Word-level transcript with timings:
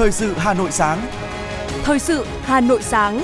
Thời 0.00 0.12
sự 0.12 0.32
Hà 0.36 0.54
Nội 0.54 0.70
sáng. 0.70 1.06
Thời 1.82 1.98
sự 1.98 2.26
Hà 2.42 2.60
Nội 2.60 2.82
sáng. 2.82 3.22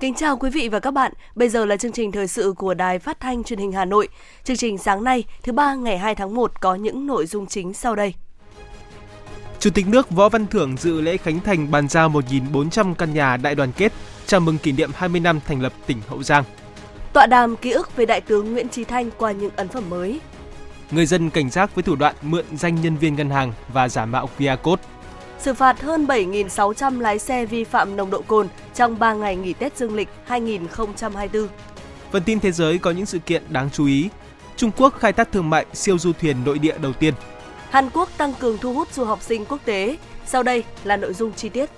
Kính 0.00 0.14
chào 0.14 0.36
quý 0.36 0.50
vị 0.50 0.68
và 0.68 0.80
các 0.80 0.90
bạn. 0.90 1.12
Bây 1.34 1.48
giờ 1.48 1.64
là 1.64 1.76
chương 1.76 1.92
trình 1.92 2.12
thời 2.12 2.26
sự 2.26 2.54
của 2.56 2.74
Đài 2.74 2.98
Phát 2.98 3.20
thanh 3.20 3.44
Truyền 3.44 3.58
hình 3.58 3.72
Hà 3.72 3.84
Nội. 3.84 4.08
Chương 4.44 4.56
trình 4.56 4.78
sáng 4.78 5.04
nay, 5.04 5.24
thứ 5.42 5.52
ba 5.52 5.74
ngày 5.74 5.98
2 5.98 6.14
tháng 6.14 6.34
1 6.34 6.60
có 6.60 6.74
những 6.74 7.06
nội 7.06 7.26
dung 7.26 7.46
chính 7.46 7.74
sau 7.74 7.96
đây. 7.96 8.14
Chủ 9.58 9.70
tịch 9.70 9.88
nước 9.88 10.10
Võ 10.10 10.28
Văn 10.28 10.46
Thưởng 10.46 10.76
dự 10.76 11.00
lễ 11.00 11.16
khánh 11.16 11.40
thành 11.40 11.70
bàn 11.70 11.88
giao 11.88 12.08
1.400 12.08 12.94
căn 12.94 13.14
nhà 13.14 13.36
đại 13.36 13.54
đoàn 13.54 13.72
kết 13.76 13.92
chào 14.26 14.40
mừng 14.40 14.58
kỷ 14.58 14.72
niệm 14.72 14.90
20 14.94 15.20
năm 15.20 15.40
thành 15.46 15.60
lập 15.60 15.72
tỉnh 15.86 16.00
Hậu 16.08 16.22
Giang. 16.22 16.44
Tọa 17.12 17.26
đàm 17.26 17.56
ký 17.56 17.70
ức 17.70 17.96
về 17.96 18.06
Đại 18.06 18.20
tướng 18.20 18.52
Nguyễn 18.52 18.68
Chí 18.68 18.84
Thanh 18.84 19.10
qua 19.18 19.32
những 19.32 19.50
ấn 19.56 19.68
phẩm 19.68 19.90
mới. 19.90 20.20
Người 20.90 21.06
dân 21.06 21.30
cảnh 21.30 21.50
giác 21.50 21.74
với 21.74 21.82
thủ 21.82 21.96
đoạn 21.96 22.14
mượn 22.22 22.44
danh 22.56 22.80
nhân 22.80 22.96
viên 22.96 23.16
ngân 23.16 23.30
hàng 23.30 23.52
và 23.72 23.88
giả 23.88 24.04
mạo 24.04 24.28
QR 24.38 24.56
code. 24.56 24.82
Xử 25.38 25.54
phạt 25.54 25.82
hơn 25.82 26.06
7.600 26.06 27.00
lái 27.00 27.18
xe 27.18 27.46
vi 27.46 27.64
phạm 27.64 27.96
nồng 27.96 28.10
độ 28.10 28.22
cồn 28.22 28.48
trong 28.74 28.98
3 28.98 29.14
ngày 29.14 29.36
nghỉ 29.36 29.52
Tết 29.52 29.76
Dương 29.76 29.94
lịch 29.94 30.08
2024. 30.24 31.48
Phần 32.10 32.22
tin 32.22 32.40
thế 32.40 32.52
giới 32.52 32.78
có 32.78 32.90
những 32.90 33.06
sự 33.06 33.18
kiện 33.18 33.42
đáng 33.48 33.70
chú 33.72 33.86
ý. 33.86 34.08
Trung 34.56 34.70
Quốc 34.76 34.94
khai 34.98 35.12
thác 35.12 35.32
thương 35.32 35.50
mại 35.50 35.66
siêu 35.72 35.98
du 35.98 36.12
thuyền 36.12 36.36
nội 36.44 36.58
địa 36.58 36.78
đầu 36.78 36.92
tiên. 36.92 37.14
Hàn 37.70 37.90
Quốc 37.90 38.08
tăng 38.16 38.34
cường 38.40 38.58
thu 38.58 38.74
hút 38.74 38.92
du 38.92 39.04
học 39.04 39.22
sinh 39.22 39.44
quốc 39.44 39.60
tế. 39.64 39.96
Sau 40.26 40.42
đây 40.42 40.64
là 40.84 40.96
nội 40.96 41.14
dung 41.14 41.32
chi 41.32 41.48
tiết. 41.48 41.70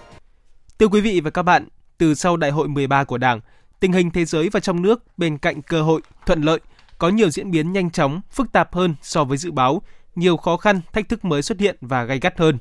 Thưa 0.78 0.88
quý 0.88 1.00
vị 1.00 1.20
và 1.20 1.30
các 1.30 1.42
bạn, 1.42 1.68
từ 1.98 2.14
sau 2.14 2.36
Đại 2.36 2.50
hội 2.50 2.68
13 2.68 3.04
của 3.04 3.18
Đảng, 3.18 3.40
tình 3.80 3.92
hình 3.92 4.10
thế 4.10 4.24
giới 4.24 4.48
và 4.48 4.60
trong 4.60 4.82
nước 4.82 5.02
bên 5.16 5.38
cạnh 5.38 5.62
cơ 5.62 5.82
hội, 5.82 6.00
thuận 6.26 6.42
lợi, 6.42 6.60
có 6.98 7.08
nhiều 7.08 7.30
diễn 7.30 7.50
biến 7.50 7.72
nhanh 7.72 7.90
chóng, 7.90 8.20
phức 8.30 8.52
tạp 8.52 8.74
hơn 8.74 8.94
so 9.02 9.24
với 9.24 9.38
dự 9.38 9.52
báo, 9.52 9.82
nhiều 10.14 10.36
khó 10.36 10.56
khăn, 10.56 10.80
thách 10.92 11.08
thức 11.08 11.24
mới 11.24 11.42
xuất 11.42 11.60
hiện 11.60 11.76
và 11.80 12.04
gay 12.04 12.20
gắt 12.20 12.38
hơn. 12.38 12.58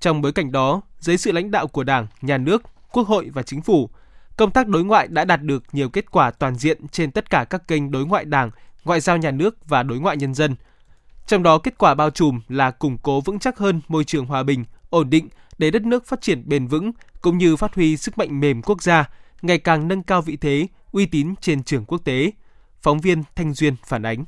Trong 0.00 0.22
bối 0.22 0.32
cảnh 0.32 0.52
đó, 0.52 0.80
dưới 0.98 1.16
sự 1.16 1.32
lãnh 1.32 1.50
đạo 1.50 1.66
của 1.66 1.84
Đảng, 1.84 2.06
Nhà 2.22 2.38
nước, 2.38 2.62
Quốc 2.92 3.08
hội 3.08 3.30
và 3.32 3.42
Chính 3.42 3.62
phủ, 3.62 3.90
công 4.36 4.50
tác 4.50 4.68
đối 4.68 4.84
ngoại 4.84 5.08
đã 5.08 5.24
đạt 5.24 5.42
được 5.42 5.64
nhiều 5.72 5.88
kết 5.88 6.10
quả 6.10 6.30
toàn 6.30 6.54
diện 6.54 6.88
trên 6.88 7.10
tất 7.10 7.30
cả 7.30 7.44
các 7.44 7.68
kênh 7.68 7.90
đối 7.90 8.06
ngoại 8.06 8.24
Đảng, 8.24 8.50
ngoại 8.84 9.00
giao 9.00 9.16
nhà 9.16 9.30
nước 9.30 9.68
và 9.68 9.82
đối 9.82 10.00
ngoại 10.00 10.16
nhân 10.16 10.34
dân. 10.34 10.56
Trong 11.26 11.42
đó 11.42 11.58
kết 11.58 11.78
quả 11.78 11.94
bao 11.94 12.10
trùm 12.10 12.40
là 12.48 12.70
củng 12.70 12.98
cố 12.98 13.20
vững 13.20 13.38
chắc 13.38 13.58
hơn 13.58 13.80
môi 13.88 14.04
trường 14.04 14.26
hòa 14.26 14.42
bình, 14.42 14.64
ổn 14.90 15.10
định 15.10 15.28
để 15.58 15.70
đất 15.70 15.82
nước 15.82 16.06
phát 16.06 16.20
triển 16.20 16.48
bền 16.48 16.66
vững 16.66 16.92
cũng 17.20 17.38
như 17.38 17.56
phát 17.56 17.74
huy 17.74 17.96
sức 17.96 18.18
mạnh 18.18 18.40
mềm 18.40 18.62
quốc 18.62 18.82
gia, 18.82 19.08
ngày 19.42 19.58
càng 19.58 19.88
nâng 19.88 20.02
cao 20.02 20.22
vị 20.22 20.36
thế, 20.36 20.66
uy 20.92 21.06
tín 21.06 21.34
trên 21.40 21.62
trường 21.62 21.84
quốc 21.84 21.98
tế. 22.04 22.30
Phóng 22.82 23.00
viên 23.00 23.22
Thanh 23.36 23.54
Duyên 23.54 23.74
phản 23.86 24.02
ánh. 24.02 24.24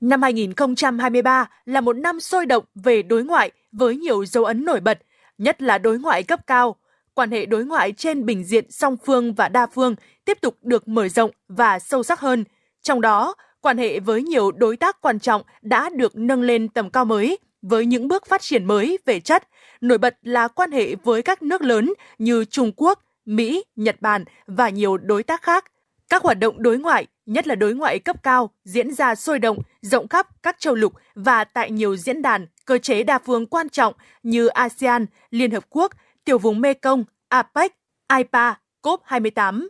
Năm 0.00 0.22
2023 0.22 1.48
là 1.64 1.80
một 1.80 1.92
năm 1.92 2.20
sôi 2.20 2.46
động 2.46 2.64
về 2.74 3.02
đối 3.02 3.24
ngoại 3.24 3.50
với 3.72 3.96
nhiều 3.96 4.24
dấu 4.24 4.44
ấn 4.44 4.64
nổi 4.64 4.80
bật, 4.80 4.98
nhất 5.38 5.62
là 5.62 5.78
đối 5.78 5.98
ngoại 5.98 6.22
cấp 6.22 6.46
cao. 6.46 6.76
Quan 7.14 7.30
hệ 7.30 7.46
đối 7.46 7.64
ngoại 7.64 7.92
trên 7.92 8.26
bình 8.26 8.44
diện 8.44 8.70
song 8.70 8.96
phương 9.06 9.34
và 9.34 9.48
đa 9.48 9.66
phương 9.66 9.94
tiếp 10.24 10.38
tục 10.40 10.56
được 10.62 10.88
mở 10.88 11.08
rộng 11.08 11.30
và 11.48 11.78
sâu 11.78 12.02
sắc 12.02 12.20
hơn. 12.20 12.44
Trong 12.82 13.00
đó, 13.00 13.34
quan 13.60 13.78
hệ 13.78 14.00
với 14.00 14.22
nhiều 14.22 14.52
đối 14.52 14.76
tác 14.76 15.00
quan 15.00 15.18
trọng 15.18 15.42
đã 15.62 15.90
được 15.96 16.16
nâng 16.16 16.42
lên 16.42 16.68
tầm 16.68 16.90
cao 16.90 17.04
mới 17.04 17.38
với 17.62 17.86
những 17.86 18.08
bước 18.08 18.26
phát 18.26 18.40
triển 18.40 18.64
mới 18.64 18.98
về 19.04 19.20
chất. 19.20 19.48
Nổi 19.80 19.98
bật 19.98 20.16
là 20.22 20.48
quan 20.48 20.72
hệ 20.72 20.94
với 20.94 21.22
các 21.22 21.42
nước 21.42 21.62
lớn 21.62 21.92
như 22.18 22.44
Trung 22.44 22.72
Quốc, 22.76 23.04
Mỹ, 23.24 23.64
Nhật 23.76 23.96
Bản 24.00 24.24
và 24.46 24.68
nhiều 24.68 24.96
đối 24.98 25.22
tác 25.22 25.42
khác. 25.42 25.64
Các 26.08 26.22
hoạt 26.22 26.38
động 26.38 26.62
đối 26.62 26.78
ngoại, 26.78 27.06
nhất 27.26 27.46
là 27.46 27.54
đối 27.54 27.74
ngoại 27.74 27.98
cấp 27.98 28.22
cao, 28.22 28.50
diễn 28.64 28.94
ra 28.94 29.14
sôi 29.14 29.38
động, 29.38 29.58
rộng 29.82 30.08
khắp 30.08 30.42
các 30.42 30.56
châu 30.58 30.74
lục 30.74 30.92
và 31.14 31.44
tại 31.44 31.70
nhiều 31.70 31.96
diễn 31.96 32.22
đàn, 32.22 32.46
cơ 32.64 32.78
chế 32.78 33.02
đa 33.02 33.18
phương 33.18 33.46
quan 33.46 33.68
trọng 33.68 33.94
như 34.22 34.46
ASEAN, 34.46 35.06
Liên 35.30 35.50
Hợp 35.50 35.64
Quốc, 35.70 35.92
Tiểu 36.24 36.38
vùng 36.38 36.60
Mekong, 36.60 37.04
APEC, 37.28 37.72
IPA, 38.16 38.54
COP28. 38.82 39.68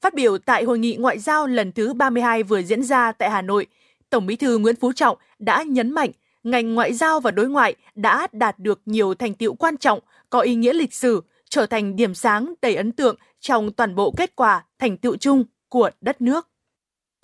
Phát 0.00 0.14
biểu 0.14 0.38
tại 0.38 0.64
Hội 0.64 0.78
nghị 0.78 0.96
Ngoại 0.96 1.18
giao 1.18 1.46
lần 1.46 1.72
thứ 1.72 1.94
32 1.94 2.42
vừa 2.42 2.62
diễn 2.62 2.82
ra 2.82 3.12
tại 3.12 3.30
Hà 3.30 3.42
Nội, 3.42 3.66
Tổng 4.10 4.26
bí 4.26 4.36
thư 4.36 4.58
Nguyễn 4.58 4.76
Phú 4.76 4.92
Trọng 4.92 5.18
đã 5.38 5.62
nhấn 5.62 5.90
mạnh 5.90 6.10
ngành 6.42 6.74
ngoại 6.74 6.94
giao 6.94 7.20
và 7.20 7.30
đối 7.30 7.48
ngoại 7.48 7.74
đã 7.94 8.26
đạt 8.32 8.58
được 8.58 8.80
nhiều 8.86 9.14
thành 9.14 9.34
tiệu 9.34 9.54
quan 9.54 9.76
trọng, 9.76 9.98
có 10.30 10.40
ý 10.40 10.54
nghĩa 10.54 10.72
lịch 10.72 10.94
sử, 10.94 11.22
trở 11.48 11.66
thành 11.66 11.96
điểm 11.96 12.14
sáng 12.14 12.54
đầy 12.62 12.76
ấn 12.76 12.92
tượng 12.92 13.16
trong 13.40 13.72
toàn 13.72 13.94
bộ 13.94 14.14
kết 14.16 14.36
quả 14.36 14.64
thành 14.78 14.96
tựu 14.96 15.16
chung 15.16 15.44
của 15.72 15.90
đất 16.00 16.20
nước. 16.20 16.48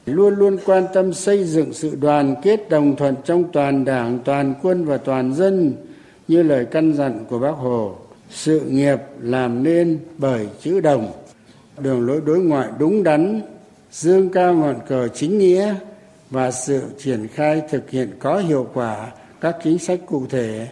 Luôn 0.06 0.34
luôn 0.34 0.58
quan 0.66 0.86
tâm 0.94 1.12
xây 1.12 1.44
dựng 1.44 1.72
sự 1.72 1.96
đoàn 2.00 2.34
kết 2.42 2.68
đồng 2.68 2.96
thuận 2.96 3.14
trong 3.24 3.44
toàn 3.52 3.84
đảng, 3.84 4.18
toàn 4.24 4.54
quân 4.62 4.84
và 4.84 4.96
toàn 4.96 5.34
dân 5.34 5.74
như 6.28 6.42
lời 6.42 6.66
căn 6.70 6.92
dặn 6.94 7.24
của 7.28 7.38
bác 7.38 7.50
Hồ. 7.50 7.96
Sự 8.30 8.60
nghiệp 8.60 8.98
làm 9.20 9.62
nên 9.62 9.98
bởi 10.18 10.48
chữ 10.60 10.80
đồng, 10.80 11.12
đường 11.78 12.06
lối 12.06 12.20
đối 12.26 12.38
ngoại 12.38 12.68
đúng 12.78 13.02
đắn, 13.02 13.40
dương 13.90 14.28
cao 14.28 14.54
ngọn 14.54 14.76
cờ 14.88 15.08
chính 15.08 15.38
nghĩa 15.38 15.74
và 16.30 16.50
sự 16.50 16.82
triển 16.98 17.28
khai 17.28 17.62
thực 17.70 17.90
hiện 17.90 18.10
có 18.18 18.38
hiệu 18.38 18.68
quả 18.74 19.12
các 19.40 19.56
chính 19.64 19.78
sách 19.78 20.00
cụ 20.06 20.26
thể 20.30 20.68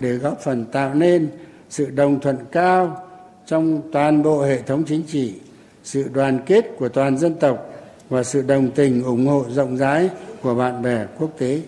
để 0.00 0.12
góp 0.12 0.40
phần 0.40 0.64
tạo 0.64 0.94
nên 0.94 1.28
sự 1.70 1.90
đồng 1.90 2.20
thuận 2.20 2.36
cao 2.52 3.06
trong 3.46 3.82
toàn 3.92 4.22
bộ 4.22 4.42
hệ 4.42 4.62
thống 4.62 4.84
chính 4.86 5.02
trị 5.02 5.34
sự 5.82 6.08
đoàn 6.12 6.38
kết 6.46 6.64
của 6.78 6.88
toàn 6.88 7.18
dân 7.18 7.34
tộc 7.40 7.58
và 8.08 8.22
sự 8.22 8.42
đồng 8.42 8.70
tình 8.70 9.02
ủng 9.02 9.26
hộ 9.26 9.44
rộng 9.48 9.76
rãi 9.76 10.10
của 10.42 10.54
bạn 10.54 10.82
bè 10.82 11.06
quốc 11.18 11.30
tế. 11.38 11.62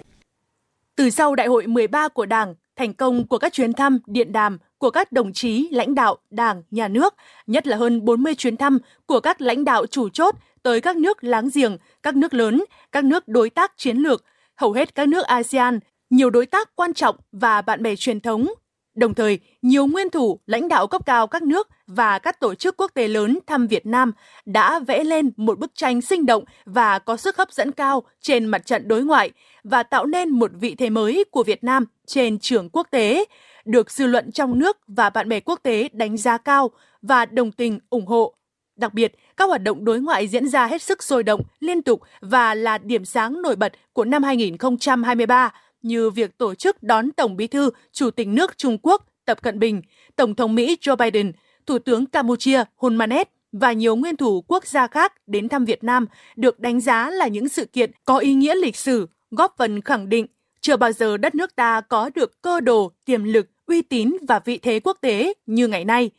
Từ 0.96 1.10
sau 1.10 1.34
Đại 1.34 1.46
hội 1.46 1.66
13 1.66 2.08
của 2.08 2.26
Đảng, 2.26 2.54
thành 2.76 2.94
công 2.94 3.26
của 3.26 3.38
các 3.38 3.52
chuyến 3.52 3.72
thăm, 3.72 3.98
điện 4.06 4.32
đàm 4.32 4.58
của 4.78 4.90
các 4.90 5.12
đồng 5.12 5.32
chí 5.32 5.68
lãnh 5.72 5.94
đạo 5.94 6.16
Đảng, 6.30 6.62
Nhà 6.70 6.88
nước, 6.88 7.14
nhất 7.46 7.66
là 7.66 7.76
hơn 7.76 8.04
40 8.04 8.34
chuyến 8.34 8.56
thăm 8.56 8.78
của 9.06 9.20
các 9.20 9.40
lãnh 9.40 9.64
đạo 9.64 9.86
chủ 9.86 10.08
chốt 10.08 10.34
tới 10.62 10.80
các 10.80 10.96
nước 10.96 11.24
láng 11.24 11.48
giềng, 11.54 11.76
các 12.02 12.16
nước 12.16 12.34
lớn, 12.34 12.64
các 12.92 13.04
nước 13.04 13.28
đối 13.28 13.50
tác 13.50 13.72
chiến 13.76 13.96
lược, 13.96 14.24
hầu 14.56 14.72
hết 14.72 14.94
các 14.94 15.08
nước 15.08 15.26
ASEAN, 15.26 15.78
nhiều 16.10 16.30
đối 16.30 16.46
tác 16.46 16.76
quan 16.76 16.94
trọng 16.94 17.16
và 17.32 17.62
bạn 17.62 17.82
bè 17.82 17.96
truyền 17.96 18.20
thống. 18.20 18.48
Đồng 18.94 19.14
thời, 19.14 19.38
nhiều 19.62 19.86
nguyên 19.86 20.10
thủ, 20.10 20.40
lãnh 20.46 20.68
đạo 20.68 20.86
cấp 20.86 21.06
cao 21.06 21.26
các 21.26 21.42
nước 21.42 21.68
và 21.86 22.18
các 22.18 22.40
tổ 22.40 22.54
chức 22.54 22.76
quốc 22.76 22.90
tế 22.94 23.08
lớn 23.08 23.38
thăm 23.46 23.66
Việt 23.66 23.86
Nam 23.86 24.12
đã 24.46 24.78
vẽ 24.78 25.04
lên 25.04 25.30
một 25.36 25.58
bức 25.58 25.70
tranh 25.74 26.00
sinh 26.00 26.26
động 26.26 26.44
và 26.64 26.98
có 26.98 27.16
sức 27.16 27.36
hấp 27.36 27.52
dẫn 27.52 27.72
cao 27.72 28.02
trên 28.20 28.44
mặt 28.44 28.66
trận 28.66 28.88
đối 28.88 29.04
ngoại 29.04 29.30
và 29.64 29.82
tạo 29.82 30.06
nên 30.06 30.28
một 30.28 30.50
vị 30.60 30.74
thế 30.74 30.90
mới 30.90 31.24
của 31.30 31.42
Việt 31.42 31.64
Nam 31.64 31.84
trên 32.06 32.38
trường 32.38 32.68
quốc 32.68 32.86
tế, 32.90 33.24
được 33.64 33.90
dư 33.90 34.06
luận 34.06 34.32
trong 34.32 34.58
nước 34.58 34.78
và 34.86 35.10
bạn 35.10 35.28
bè 35.28 35.40
quốc 35.40 35.60
tế 35.62 35.88
đánh 35.92 36.16
giá 36.16 36.38
cao 36.38 36.70
và 37.02 37.26
đồng 37.26 37.52
tình 37.52 37.80
ủng 37.90 38.06
hộ. 38.06 38.34
Đặc 38.76 38.94
biệt, 38.94 39.14
các 39.36 39.44
hoạt 39.44 39.62
động 39.62 39.84
đối 39.84 40.00
ngoại 40.00 40.28
diễn 40.28 40.48
ra 40.48 40.66
hết 40.66 40.82
sức 40.82 41.02
sôi 41.02 41.22
động, 41.22 41.42
liên 41.60 41.82
tục 41.82 42.00
và 42.20 42.54
là 42.54 42.78
điểm 42.78 43.04
sáng 43.04 43.42
nổi 43.42 43.56
bật 43.56 43.72
của 43.92 44.04
năm 44.04 44.22
2023 44.22 45.52
như 45.82 46.10
việc 46.10 46.38
tổ 46.38 46.54
chức 46.54 46.82
đón 46.82 47.12
Tổng 47.12 47.36
Bí 47.36 47.46
thư, 47.46 47.70
Chủ 47.92 48.10
tịch 48.10 48.28
nước 48.28 48.58
Trung 48.58 48.78
Quốc 48.82 49.06
Tập 49.24 49.42
Cận 49.42 49.58
Bình, 49.58 49.82
Tổng 50.16 50.34
thống 50.34 50.54
Mỹ 50.54 50.76
Joe 50.80 50.96
Biden, 50.96 51.32
Thủ 51.66 51.78
tướng 51.78 52.06
Campuchia 52.06 52.64
Hun 52.76 52.96
Manet 52.96 53.28
và 53.52 53.72
nhiều 53.72 53.96
nguyên 53.96 54.16
thủ 54.16 54.44
quốc 54.48 54.66
gia 54.66 54.86
khác 54.86 55.12
đến 55.26 55.48
thăm 55.48 55.64
Việt 55.64 55.84
Nam 55.84 56.06
được 56.36 56.60
đánh 56.60 56.80
giá 56.80 57.10
là 57.10 57.28
những 57.28 57.48
sự 57.48 57.64
kiện 57.64 57.90
có 58.04 58.18
ý 58.18 58.34
nghĩa 58.34 58.54
lịch 58.54 58.76
sử, 58.76 59.08
góp 59.30 59.54
phần 59.58 59.80
khẳng 59.80 60.08
định 60.08 60.26
chưa 60.60 60.76
bao 60.76 60.92
giờ 60.92 61.16
đất 61.16 61.34
nước 61.34 61.56
ta 61.56 61.80
có 61.80 62.10
được 62.14 62.42
cơ 62.42 62.60
đồ, 62.60 62.92
tiềm 63.04 63.24
lực, 63.24 63.48
uy 63.66 63.82
tín 63.82 64.16
và 64.28 64.40
vị 64.44 64.58
thế 64.58 64.80
quốc 64.80 64.98
tế 65.00 65.32
như 65.46 65.68
ngày 65.68 65.84
nay. 65.84 66.10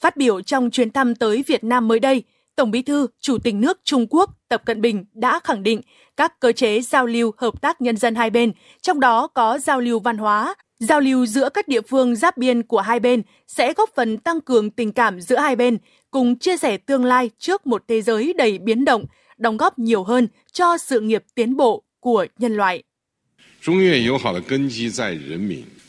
Phát 0.00 0.16
biểu 0.16 0.42
trong 0.42 0.70
chuyến 0.70 0.90
thăm 0.90 1.14
tới 1.14 1.44
Việt 1.46 1.64
Nam 1.64 1.88
mới 1.88 2.00
đây, 2.00 2.22
Tổng 2.56 2.70
Bí 2.70 2.82
thư, 2.82 3.06
Chủ 3.20 3.38
tịch 3.38 3.54
nước 3.54 3.80
Trung 3.84 4.06
Quốc 4.10 4.30
Tập 4.48 4.62
Cận 4.66 4.80
Bình 4.80 5.04
đã 5.14 5.40
khẳng 5.44 5.62
định 5.62 5.80
các 6.16 6.40
cơ 6.40 6.52
chế 6.52 6.80
giao 6.80 7.06
lưu 7.06 7.32
hợp 7.38 7.62
tác 7.62 7.80
nhân 7.80 7.96
dân 7.96 8.14
hai 8.14 8.30
bên, 8.30 8.52
trong 8.82 9.00
đó 9.00 9.26
có 9.26 9.58
giao 9.58 9.80
lưu 9.80 10.00
văn 10.00 10.18
hóa, 10.18 10.54
giao 10.78 11.00
lưu 11.00 11.26
giữa 11.26 11.48
các 11.48 11.68
địa 11.68 11.80
phương 11.80 12.16
giáp 12.16 12.36
biên 12.36 12.62
của 12.62 12.80
hai 12.80 13.00
bên 13.00 13.22
sẽ 13.46 13.72
góp 13.72 13.90
phần 13.96 14.18
tăng 14.18 14.40
cường 14.40 14.70
tình 14.70 14.92
cảm 14.92 15.20
giữa 15.20 15.38
hai 15.38 15.56
bên, 15.56 15.78
cùng 16.10 16.38
chia 16.38 16.56
sẻ 16.56 16.76
tương 16.76 17.04
lai 17.04 17.30
trước 17.38 17.66
một 17.66 17.84
thế 17.88 18.02
giới 18.02 18.32
đầy 18.38 18.58
biến 18.58 18.84
động, 18.84 19.04
đóng 19.38 19.56
góp 19.56 19.78
nhiều 19.78 20.04
hơn 20.04 20.28
cho 20.52 20.76
sự 20.78 21.00
nghiệp 21.00 21.24
tiến 21.34 21.56
bộ 21.56 21.82
của 22.00 22.26
nhân 22.38 22.56
loại. 22.56 22.82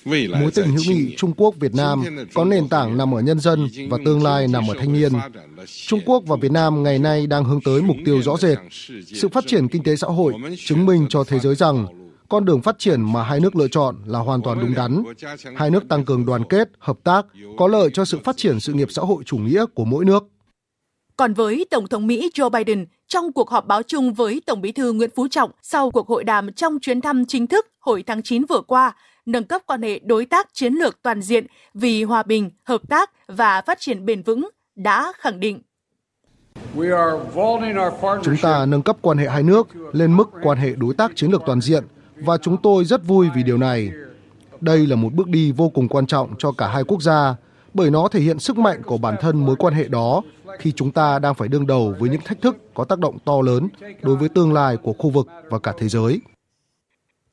Mối 0.08 0.52
tình 0.56 0.72
hữu 0.72 0.84
nghị 0.88 1.16
Trung 1.16 1.34
Quốc 1.38 1.56
Việt 1.60 1.76
Nam 1.76 2.04
có 2.34 2.46
nền 2.46 2.70
tảng 2.70 2.98
nằm 2.98 3.14
ở 3.14 3.22
nhân 3.22 3.40
dân 3.40 3.68
và 3.90 3.98
tương 4.06 4.24
lai 4.24 4.48
nằm 4.48 4.68
ở 4.68 4.76
thanh 4.80 4.94
niên. 4.94 5.12
Trung 5.88 6.00
Quốc 6.06 6.24
và 6.28 6.36
Việt 6.36 6.52
Nam 6.52 6.84
ngày 6.84 7.00
nay 7.00 7.28
đang 7.28 7.44
hướng 7.44 7.62
tới 7.62 7.82
mục 7.82 7.98
tiêu 8.06 8.22
rõ 8.22 8.38
rệt. 8.38 8.58
Sự 9.06 9.30
phát 9.30 9.44
triển 9.48 9.68
kinh 9.68 9.84
tế 9.84 9.96
xã 9.96 10.08
hội 10.08 10.34
chứng 10.66 10.86
minh 10.86 11.06
cho 11.10 11.24
thế 11.24 11.40
giới 11.40 11.56
rằng 11.56 11.88
con 12.30 12.46
đường 12.46 12.62
phát 12.62 12.80
triển 12.80 13.02
mà 13.02 13.24
hai 13.24 13.40
nước 13.40 13.56
lựa 13.56 13.68
chọn 13.68 13.96
là 14.06 14.20
hoàn 14.20 14.42
toàn 14.42 14.60
đúng 14.60 14.74
đắn. 14.76 15.04
Hai 15.56 15.70
nước 15.70 15.88
tăng 15.90 16.06
cường 16.06 16.26
đoàn 16.26 16.44
kết, 16.50 16.70
hợp 16.80 16.98
tác, 17.04 17.26
có 17.58 17.68
lợi 17.68 17.90
cho 17.94 18.06
sự 18.06 18.20
phát 18.24 18.38
triển 18.38 18.60
sự 18.60 18.74
nghiệp 18.74 18.92
xã 18.92 19.02
hội 19.02 19.24
chủ 19.26 19.38
nghĩa 19.38 19.66
của 19.76 19.86
mỗi 19.86 20.06
nước. 20.06 20.24
Còn 21.18 21.34
với 21.34 21.66
Tổng 21.72 21.88
thống 21.88 22.08
Mỹ 22.08 22.30
Joe 22.34 22.50
Biden, 22.50 22.86
trong 23.08 23.34
cuộc 23.34 23.50
họp 23.50 23.68
báo 23.68 23.84
chung 23.84 24.14
với 24.14 24.42
Tổng 24.46 24.62
bí 24.62 24.72
thư 24.72 24.94
Nguyễn 24.94 25.10
Phú 25.16 25.28
Trọng 25.28 25.52
sau 25.62 25.92
cuộc 25.92 26.08
hội 26.08 26.24
đàm 26.24 26.54
trong 26.54 26.80
chuyến 26.80 27.02
thăm 27.02 27.26
chính 27.26 27.48
thức 27.48 27.66
hồi 27.80 28.04
tháng 28.08 28.24
9 28.24 28.46
vừa 28.46 28.62
qua, 28.62 28.96
nâng 29.28 29.44
cấp 29.44 29.62
quan 29.66 29.82
hệ 29.82 30.00
đối 30.00 30.26
tác 30.26 30.48
chiến 30.54 30.74
lược 30.74 31.02
toàn 31.02 31.22
diện 31.22 31.46
vì 31.74 32.04
hòa 32.04 32.24
bình, 32.24 32.50
hợp 32.64 32.82
tác 32.90 33.12
và 33.28 33.62
phát 33.62 33.80
triển 33.80 34.06
bền 34.06 34.22
vững 34.22 34.50
đã 34.76 35.14
khẳng 35.20 35.40
định. 35.40 35.62
Chúng 38.24 38.38
ta 38.42 38.66
nâng 38.66 38.82
cấp 38.82 38.98
quan 39.02 39.18
hệ 39.18 39.30
hai 39.30 39.44
nước 39.44 39.68
lên 39.92 40.18
mức 40.18 40.30
quan 40.44 40.58
hệ 40.58 40.76
đối 40.76 40.94
tác 40.94 41.12
chiến 41.16 41.32
lược 41.32 41.42
toàn 41.46 41.62
diện 41.62 41.84
và 42.16 42.38
chúng 42.38 42.58
tôi 42.62 42.86
rất 42.86 43.04
vui 43.06 43.28
vì 43.36 43.44
điều 43.44 43.58
này. 43.58 43.92
Đây 44.62 44.88
là 44.88 44.96
một 44.96 45.14
bước 45.14 45.28
đi 45.28 45.52
vô 45.52 45.70
cùng 45.70 45.88
quan 45.88 46.08
trọng 46.08 46.34
cho 46.38 46.52
cả 46.52 46.68
hai 46.68 46.84
quốc 46.84 47.02
gia 47.02 47.36
bởi 47.74 47.92
nó 47.92 48.08
thể 48.08 48.20
hiện 48.20 48.40
sức 48.40 48.58
mạnh 48.58 48.82
của 48.84 48.98
bản 48.98 49.16
thân 49.22 49.46
mối 49.46 49.56
quan 49.56 49.74
hệ 49.74 49.88
đó 49.88 50.22
khi 50.60 50.72
chúng 50.72 50.92
ta 50.92 51.20
đang 51.20 51.36
phải 51.36 51.48
đương 51.48 51.68
đầu 51.68 51.96
với 52.00 52.10
những 52.10 52.22
thách 52.26 52.42
thức 52.42 52.58
có 52.74 52.84
tác 52.84 53.00
động 53.00 53.18
to 53.26 53.42
lớn 53.42 53.68
đối 54.02 54.16
với 54.16 54.30
tương 54.30 54.54
lai 54.54 54.78
của 54.78 54.94
khu 54.94 55.10
vực 55.10 55.28
và 55.50 55.60
cả 55.60 55.74
thế 55.78 55.90
giới. 55.90 56.22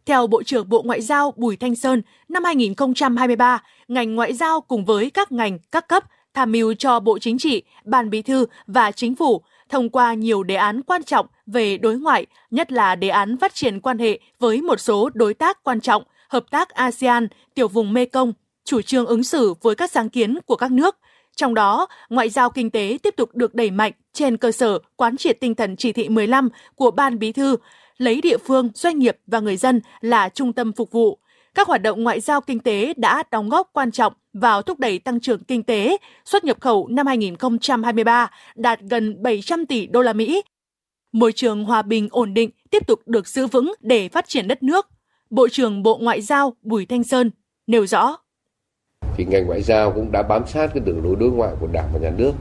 Theo 0.07 0.27
Bộ 0.27 0.43
trưởng 0.43 0.69
Bộ 0.69 0.83
Ngoại 0.83 1.01
giao 1.01 1.33
Bùi 1.37 1.57
Thanh 1.57 1.75
Sơn, 1.75 2.03
năm 2.29 2.45
2023, 2.45 3.63
ngành 3.89 4.15
ngoại 4.15 4.33
giao 4.33 4.61
cùng 4.61 4.85
với 4.85 5.11
các 5.11 5.33
ngành, 5.33 5.59
các 5.73 5.89
cấp 5.89 6.05
tham 6.35 6.53
mưu 6.53 6.75
cho 6.75 7.01
Bộ 7.01 7.19
Chính 7.19 7.39
trị, 7.39 7.63
Ban 7.85 8.11
Bí 8.11 8.23
thư 8.23 8.47
và 8.67 8.91
Chính 8.91 9.15
phủ 9.15 9.43
thông 9.69 9.89
qua 9.89 10.15
nhiều 10.15 10.43
đề 10.43 10.55
án 10.55 10.83
quan 10.83 11.03
trọng 11.03 11.27
về 11.47 11.79
đối 11.79 11.97
ngoại, 11.97 12.27
nhất 12.51 12.73
là 12.73 12.95
đề 12.95 13.09
án 13.09 13.37
phát 13.37 13.55
triển 13.55 13.81
quan 13.81 13.99
hệ 13.99 14.19
với 14.39 14.63
một 14.63 14.81
số 14.81 15.11
đối 15.15 15.35
tác 15.35 15.63
quan 15.63 15.81
trọng, 15.81 16.03
hợp 16.29 16.45
tác 16.51 16.69
ASEAN, 16.69 17.29
tiểu 17.55 17.69
vùng 17.69 17.93
Mekong, 17.93 18.33
chủ 18.65 18.83
trương 18.83 19.07
ứng 19.07 19.25
xử 19.25 19.55
với 19.63 19.75
các 19.75 19.91
sáng 19.91 20.09
kiến 20.09 20.39
của 20.47 20.57
các 20.57 20.73
nước. 20.73 20.97
Trong 21.37 21.55
đó, 21.55 21.87
ngoại 22.09 22.29
giao 22.29 22.51
kinh 22.51 22.71
tế 22.71 22.99
tiếp 23.03 23.15
tục 23.17 23.31
được 23.35 23.55
đẩy 23.55 23.71
mạnh 23.71 23.93
trên 24.13 24.37
cơ 24.37 24.53
sở 24.53 24.79
quán 24.97 25.17
triệt 25.17 25.41
tinh 25.41 25.55
thần 25.55 25.77
chỉ 25.77 25.93
thị 25.93 26.09
15 26.09 26.49
của 26.75 26.91
Ban 26.91 27.19
Bí 27.19 27.33
thư, 27.33 27.57
lấy 27.99 28.21
địa 28.21 28.39
phương, 28.39 28.71
doanh 28.75 28.99
nghiệp 28.99 29.17
và 29.27 29.41
người 29.41 29.57
dân 29.57 29.81
là 30.01 30.29
trung 30.29 30.53
tâm 30.53 30.73
phục 30.73 30.93
vụ. 30.93 31.19
Các 31.55 31.69
hoạt 31.69 31.83
động 31.83 32.03
ngoại 32.03 32.21
giao 32.21 32.41
kinh 32.41 32.61
tế 32.61 32.95
đã 32.97 33.23
đóng 33.31 33.49
góp 33.49 33.71
quan 33.73 33.91
trọng 33.91 34.13
vào 34.33 34.63
thúc 34.63 34.79
đẩy 34.79 34.99
tăng 34.99 35.21
trưởng 35.21 35.45
kinh 35.45 35.63
tế, 35.63 35.97
xuất 36.25 36.45
nhập 36.45 36.57
khẩu 36.61 36.89
năm 36.89 37.07
2023 37.07 38.31
đạt 38.55 38.81
gần 38.81 39.23
700 39.23 39.67
tỷ 39.67 39.87
đô 39.87 40.03
la 40.03 40.13
Mỹ. 40.13 40.43
Môi 41.13 41.33
trường 41.33 41.65
hòa 41.65 41.83
bình 41.83 42.09
ổn 42.11 42.35
định 42.35 42.51
tiếp 42.71 42.87
tục 42.87 43.01
được 43.07 43.29
giữ 43.29 43.47
vững 43.47 43.73
để 43.81 44.09
phát 44.09 44.29
triển 44.29 44.49
đất 44.49 44.63
nước. 44.63 44.89
Bộ 45.31 45.49
trưởng 45.49 45.83
Bộ 45.83 45.99
Ngoại 46.03 46.21
giao 46.21 46.55
Bùi 46.63 46.87
Thanh 46.87 47.05
Sơn 47.05 47.31
nêu 47.67 47.87
rõ. 47.87 48.17
Thì 49.17 49.25
ngành 49.25 49.47
ngoại 49.47 49.63
giao 49.63 49.93
cũng 49.93 50.13
đã 50.13 50.23
bám 50.23 50.47
sát 50.47 50.71
cái 50.75 50.83
đường 50.87 51.05
lối 51.05 51.17
đối 51.17 51.31
ngoại 51.31 51.55
của 51.61 51.67
Đảng 51.67 51.89
và 51.93 51.99
Nhà 51.99 52.11
nước, 52.17 52.33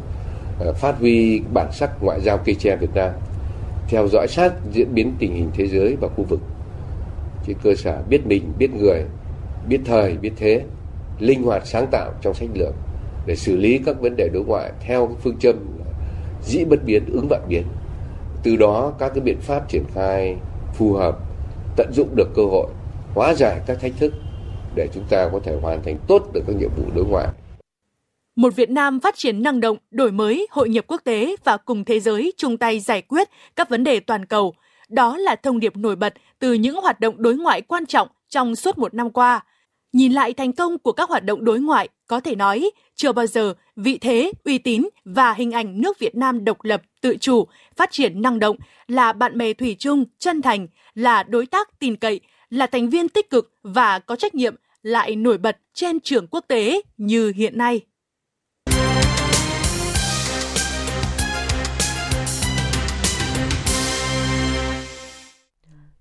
ờ, 0.60 0.74
phát 0.74 0.96
huy 1.00 1.42
bản 1.54 1.68
sắc 1.74 1.90
ngoại 2.02 2.22
giao 2.22 2.38
cây 2.46 2.56
tre 2.60 2.76
Việt 2.76 2.90
Nam, 2.96 3.12
theo 3.94 4.08
dõi 4.08 4.28
sát 4.28 4.54
diễn 4.72 4.94
biến 4.94 5.14
tình 5.20 5.34
hình 5.34 5.52
thế 5.54 5.68
giới 5.68 5.96
và 6.02 6.08
khu 6.08 6.24
vực 6.24 6.40
trên 7.48 7.58
cơ 7.64 7.76
sở 7.76 8.02
biết 8.10 8.26
mình, 8.26 8.54
biết 8.58 8.74
người, 8.74 9.04
biết 9.68 9.80
thời, 9.86 10.18
biết 10.18 10.32
thế, 10.38 10.62
linh 11.20 11.44
hoạt 11.44 11.68
sáng 11.68 11.88
tạo 11.92 12.12
trong 12.22 12.34
sách 12.34 12.50
lược 12.54 12.74
để 13.26 13.36
xử 13.36 13.58
lý 13.58 13.80
các 13.86 14.02
vấn 14.02 14.16
đề 14.16 14.30
đối 14.34 14.44
ngoại 14.44 14.72
theo 14.80 15.10
phương 15.24 15.38
châm 15.40 15.56
dĩ 16.44 16.66
bất 16.66 16.84
biến 16.86 17.04
ứng 17.14 17.28
vạn 17.30 17.42
biến. 17.48 17.64
Từ 18.44 18.56
đó 18.56 18.94
các 19.00 19.12
cái 19.16 19.22
biện 19.22 19.38
pháp 19.42 19.70
triển 19.70 19.84
khai 19.94 20.36
phù 20.74 20.94
hợp, 20.94 21.18
tận 21.76 21.94
dụng 21.94 22.16
được 22.16 22.30
cơ 22.36 22.44
hội, 22.44 22.68
hóa 23.14 23.34
giải 23.34 23.60
các 23.66 23.80
thách 23.82 23.94
thức 24.00 24.14
để 24.76 24.88
chúng 24.94 25.04
ta 25.10 25.30
có 25.32 25.40
thể 25.44 25.58
hoàn 25.62 25.84
thành 25.84 25.98
tốt 26.08 26.24
được 26.34 26.42
các 26.48 26.56
nhiệm 26.56 26.70
vụ 26.76 26.84
đối 26.96 27.06
ngoại. 27.06 27.28
Một 28.36 28.56
Việt 28.56 28.70
Nam 28.70 29.00
phát 29.00 29.16
triển 29.18 29.44
năng 29.44 29.60
động, 29.60 29.78
đổi 29.92 30.12
mới, 30.12 30.48
hội 30.52 30.70
nhập 30.70 30.86
quốc 30.88 31.02
tế 31.04 31.36
và 31.44 31.58
cùng 31.58 31.86
thế 31.86 32.00
giới 32.00 32.34
chung 32.38 32.58
tay 32.58 32.80
giải 32.80 33.02
quyết 33.02 33.30
các 33.56 33.70
vấn 33.70 33.84
đề 33.84 34.00
toàn 34.00 34.26
cầu. 34.26 34.54
Đó 34.90 35.18
là 35.18 35.36
thông 35.36 35.60
điệp 35.60 35.78
nổi 35.78 35.96
bật 35.96 36.14
từ 36.40 36.54
những 36.54 36.76
hoạt 36.76 37.00
động 37.00 37.16
đối 37.18 37.36
ngoại 37.36 37.62
quan 37.62 37.86
trọng 37.86 38.08
trong 38.30 38.56
suốt 38.56 38.78
một 38.78 38.94
năm 38.94 39.10
qua. 39.10 39.46
Nhìn 39.94 40.12
lại 40.12 40.34
thành 40.34 40.54
công 40.54 40.80
của 40.80 40.92
các 40.92 41.10
hoạt 41.10 41.24
động 41.24 41.46
đối 41.46 41.60
ngoại, 41.60 41.90
có 42.08 42.20
thể 42.20 42.36
nói 42.36 42.72
chưa 42.96 43.12
bao 43.12 43.28
giờ 43.28 43.54
vị 43.76 43.98
thế, 43.98 44.32
uy 44.44 44.58
tín 44.58 44.88
và 45.06 45.34
hình 45.34 45.52
ảnh 45.52 45.82
nước 45.82 46.00
Việt 46.00 46.16
Nam 46.16 46.46
độc 46.46 46.64
lập, 46.64 46.82
tự 47.02 47.18
chủ, 47.18 47.48
phát 47.76 47.92
triển 47.92 48.22
năng 48.22 48.40
động, 48.40 48.58
là 48.88 49.14
bạn 49.14 49.38
bè 49.38 49.54
thủy 49.54 49.76
chung, 49.80 50.06
chân 50.20 50.42
thành, 50.42 50.68
là 50.96 51.24
đối 51.24 51.46
tác 51.46 51.80
tin 51.80 51.96
cậy, 51.96 52.20
là 52.50 52.68
thành 52.68 52.90
viên 52.90 53.10
tích 53.10 53.30
cực 53.30 53.54
và 53.64 54.00
có 54.00 54.16
trách 54.16 54.36
nhiệm 54.36 54.56
lại 54.82 55.16
nổi 55.16 55.38
bật 55.38 55.58
trên 55.74 56.00
trường 56.00 56.28
quốc 56.28 56.46
tế 56.48 56.82
như 56.98 57.32
hiện 57.36 57.58
nay. 57.58 57.82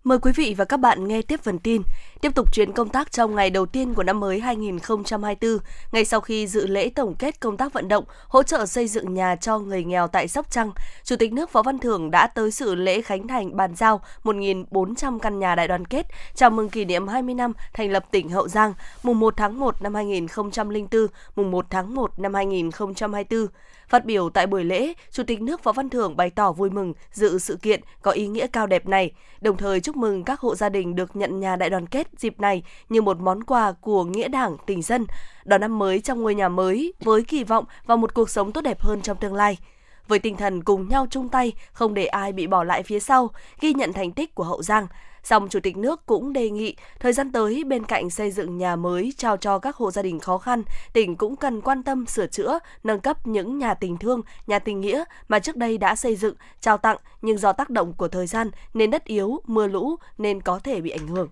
Mời 0.05 0.19
quý 0.19 0.33
vị 0.33 0.55
và 0.59 0.65
các 0.65 0.77
bạn 0.77 1.09
nghe 1.09 1.23
tiếp 1.23 1.41
phần 1.43 1.59
tin. 1.59 1.83
Tiếp 2.21 2.35
tục 2.35 2.53
chuyến 2.53 2.73
công 2.73 2.89
tác 2.89 3.13
trong 3.13 3.35
ngày 3.35 3.51
đầu 3.51 3.67
tiên 3.67 3.95
của 3.95 4.03
năm 4.03 4.21
mới 4.21 4.41
2024, 4.41 5.59
ngay 5.93 6.05
sau 6.05 6.21
khi 6.21 6.47
dự 6.47 6.67
lễ 6.67 6.91
tổng 6.95 7.15
kết 7.15 7.41
công 7.41 7.57
tác 7.57 7.73
vận 7.73 7.89
động, 7.89 8.05
hỗ 8.29 8.43
trợ 8.43 8.67
xây 8.67 8.89
dựng 8.89 9.15
nhà 9.15 9.37
cho 9.37 9.59
người 9.59 9.85
nghèo 9.85 10.09
tại 10.09 10.29
Sóc 10.29 10.51
Trăng, 10.51 10.71
Chủ 11.05 11.17
tịch 11.17 11.33
nước 11.33 11.53
Võ 11.53 11.63
Văn 11.63 11.79
Thưởng 11.79 12.11
đã 12.11 12.27
tới 12.27 12.51
sự 12.51 12.75
lễ 12.75 13.03
khánh 13.03 13.29
thành 13.29 13.57
bàn 13.57 13.75
giao 13.77 14.01
1.400 14.25 15.19
căn 15.19 15.39
nhà 15.39 15.55
đại 15.55 15.69
đoàn 15.69 15.85
kết, 15.85 16.07
chào 16.35 16.51
mừng 16.51 16.69
kỷ 16.69 16.85
niệm 16.85 17.09
20 17.09 17.35
năm 17.35 17.53
thành 17.73 17.91
lập 17.91 18.05
tỉnh 18.11 18.29
Hậu 18.29 18.49
Giang, 18.49 18.75
mùng 19.03 19.21
1 19.21 19.35
tháng 19.37 19.59
1 19.59 19.83
năm 19.83 19.95
2004, 19.95 21.07
mùng 21.37 21.51
1 21.51 21.67
tháng 21.71 21.95
1 21.95 22.19
năm 22.19 22.35
2024. 22.35 23.47
Phát 23.93 24.05
biểu 24.05 24.31
tại 24.31 24.47
buổi 24.47 24.65
lễ, 24.65 24.93
Chủ 25.11 25.23
tịch 25.23 25.43
nước 25.43 25.65
Võ 25.65 25.73
Văn 25.73 25.89
Thưởng 25.89 26.17
bày 26.17 26.31
tỏ 26.31 26.53
vui 26.53 26.71
mừng 26.71 26.93
dự 27.13 27.39
sự 27.39 27.57
kiện 27.57 27.81
có 28.03 28.11
ý 28.11 28.27
nghĩa 28.27 28.47
cao 28.47 28.67
đẹp 28.67 28.89
này, 28.89 29.13
đồng 29.41 29.57
thời 29.57 29.81
chúc 29.81 29.97
mừng 29.97 30.25
các 30.25 30.41
hộ 30.41 30.55
gia 30.55 30.69
đình 30.69 30.95
được 30.95 31.17
nhận 31.17 31.41
nhà 31.41 31.57
đại 31.57 31.71
đoàn 31.71 31.87
kết 31.87 32.09
dịp 32.19 32.41
này 32.41 32.63
như 32.89 33.03
một 33.03 33.21
món 33.21 33.45
quà 33.45 33.73
của 33.73 34.05
nghĩa 34.05 34.29
đảng 34.29 34.57
tình 34.67 34.83
dân, 34.83 35.07
đón 35.45 35.61
năm 35.61 35.79
mới 35.79 36.01
trong 36.01 36.23
ngôi 36.23 36.35
nhà 36.35 36.49
mới 36.49 36.93
với 37.01 37.23
kỳ 37.23 37.45
vọng 37.45 37.65
vào 37.87 37.97
một 37.97 38.15
cuộc 38.15 38.31
sống 38.31 38.53
tốt 38.53 38.61
đẹp 38.61 38.81
hơn 38.81 39.01
trong 39.03 39.17
tương 39.17 39.35
lai 39.35 39.59
với 40.09 40.19
tinh 40.19 40.37
thần 40.37 40.65
cùng 40.65 40.89
nhau 40.89 41.07
chung 41.11 41.29
tay, 41.29 41.53
không 41.73 41.95
để 41.95 42.07
ai 42.07 42.33
bị 42.33 42.47
bỏ 42.47 42.65
lại 42.65 42.83
phía 42.83 43.01
sau, 43.01 43.31
ghi 43.61 43.75
nhận 43.75 43.93
thành 43.93 44.13
tích 44.13 44.35
của 44.35 44.45
Hậu 44.45 44.63
Giang. 44.63 44.87
Song 45.25 45.49
Chủ 45.49 45.61
tịch 45.61 45.77
nước 45.77 46.07
cũng 46.07 46.33
đề 46.33 46.51
nghị 46.51 46.77
thời 47.01 47.13
gian 47.13 47.33
tới 47.33 47.65
bên 47.65 47.85
cạnh 47.85 48.11
xây 48.11 48.31
dựng 48.31 48.59
nhà 48.59 48.77
mới 48.77 49.13
trao 49.17 49.37
cho 49.37 49.59
các 49.59 49.77
hộ 49.77 49.91
gia 49.91 50.03
đình 50.03 50.21
khó 50.21 50.39
khăn, 50.39 50.63
tỉnh 50.93 51.17
cũng 51.17 51.37
cần 51.37 51.61
quan 51.61 51.83
tâm 51.83 52.07
sửa 52.07 52.27
chữa, 52.27 52.59
nâng 52.85 53.01
cấp 53.01 53.27
những 53.27 53.59
nhà 53.59 53.75
tình 53.75 53.97
thương, 53.97 54.21
nhà 54.47 54.59
tình 54.59 54.81
nghĩa 54.81 55.05
mà 55.29 55.39
trước 55.39 55.57
đây 55.57 55.79
đã 55.79 55.97
xây 55.97 56.17
dựng, 56.17 56.35
trao 56.61 56.79
tặng 56.79 56.97
nhưng 57.23 57.39
do 57.39 57.53
tác 57.53 57.71
động 57.71 57.93
của 57.93 58.09
thời 58.09 58.27
gian 58.27 58.51
nên 58.75 58.91
đất 58.91 59.05
yếu, 59.05 59.41
mưa 59.47 59.67
lũ 59.67 59.97
nên 60.19 60.41
có 60.41 60.59
thể 60.59 60.81
bị 60.81 60.91
ảnh 60.91 61.07
hưởng. 61.07 61.29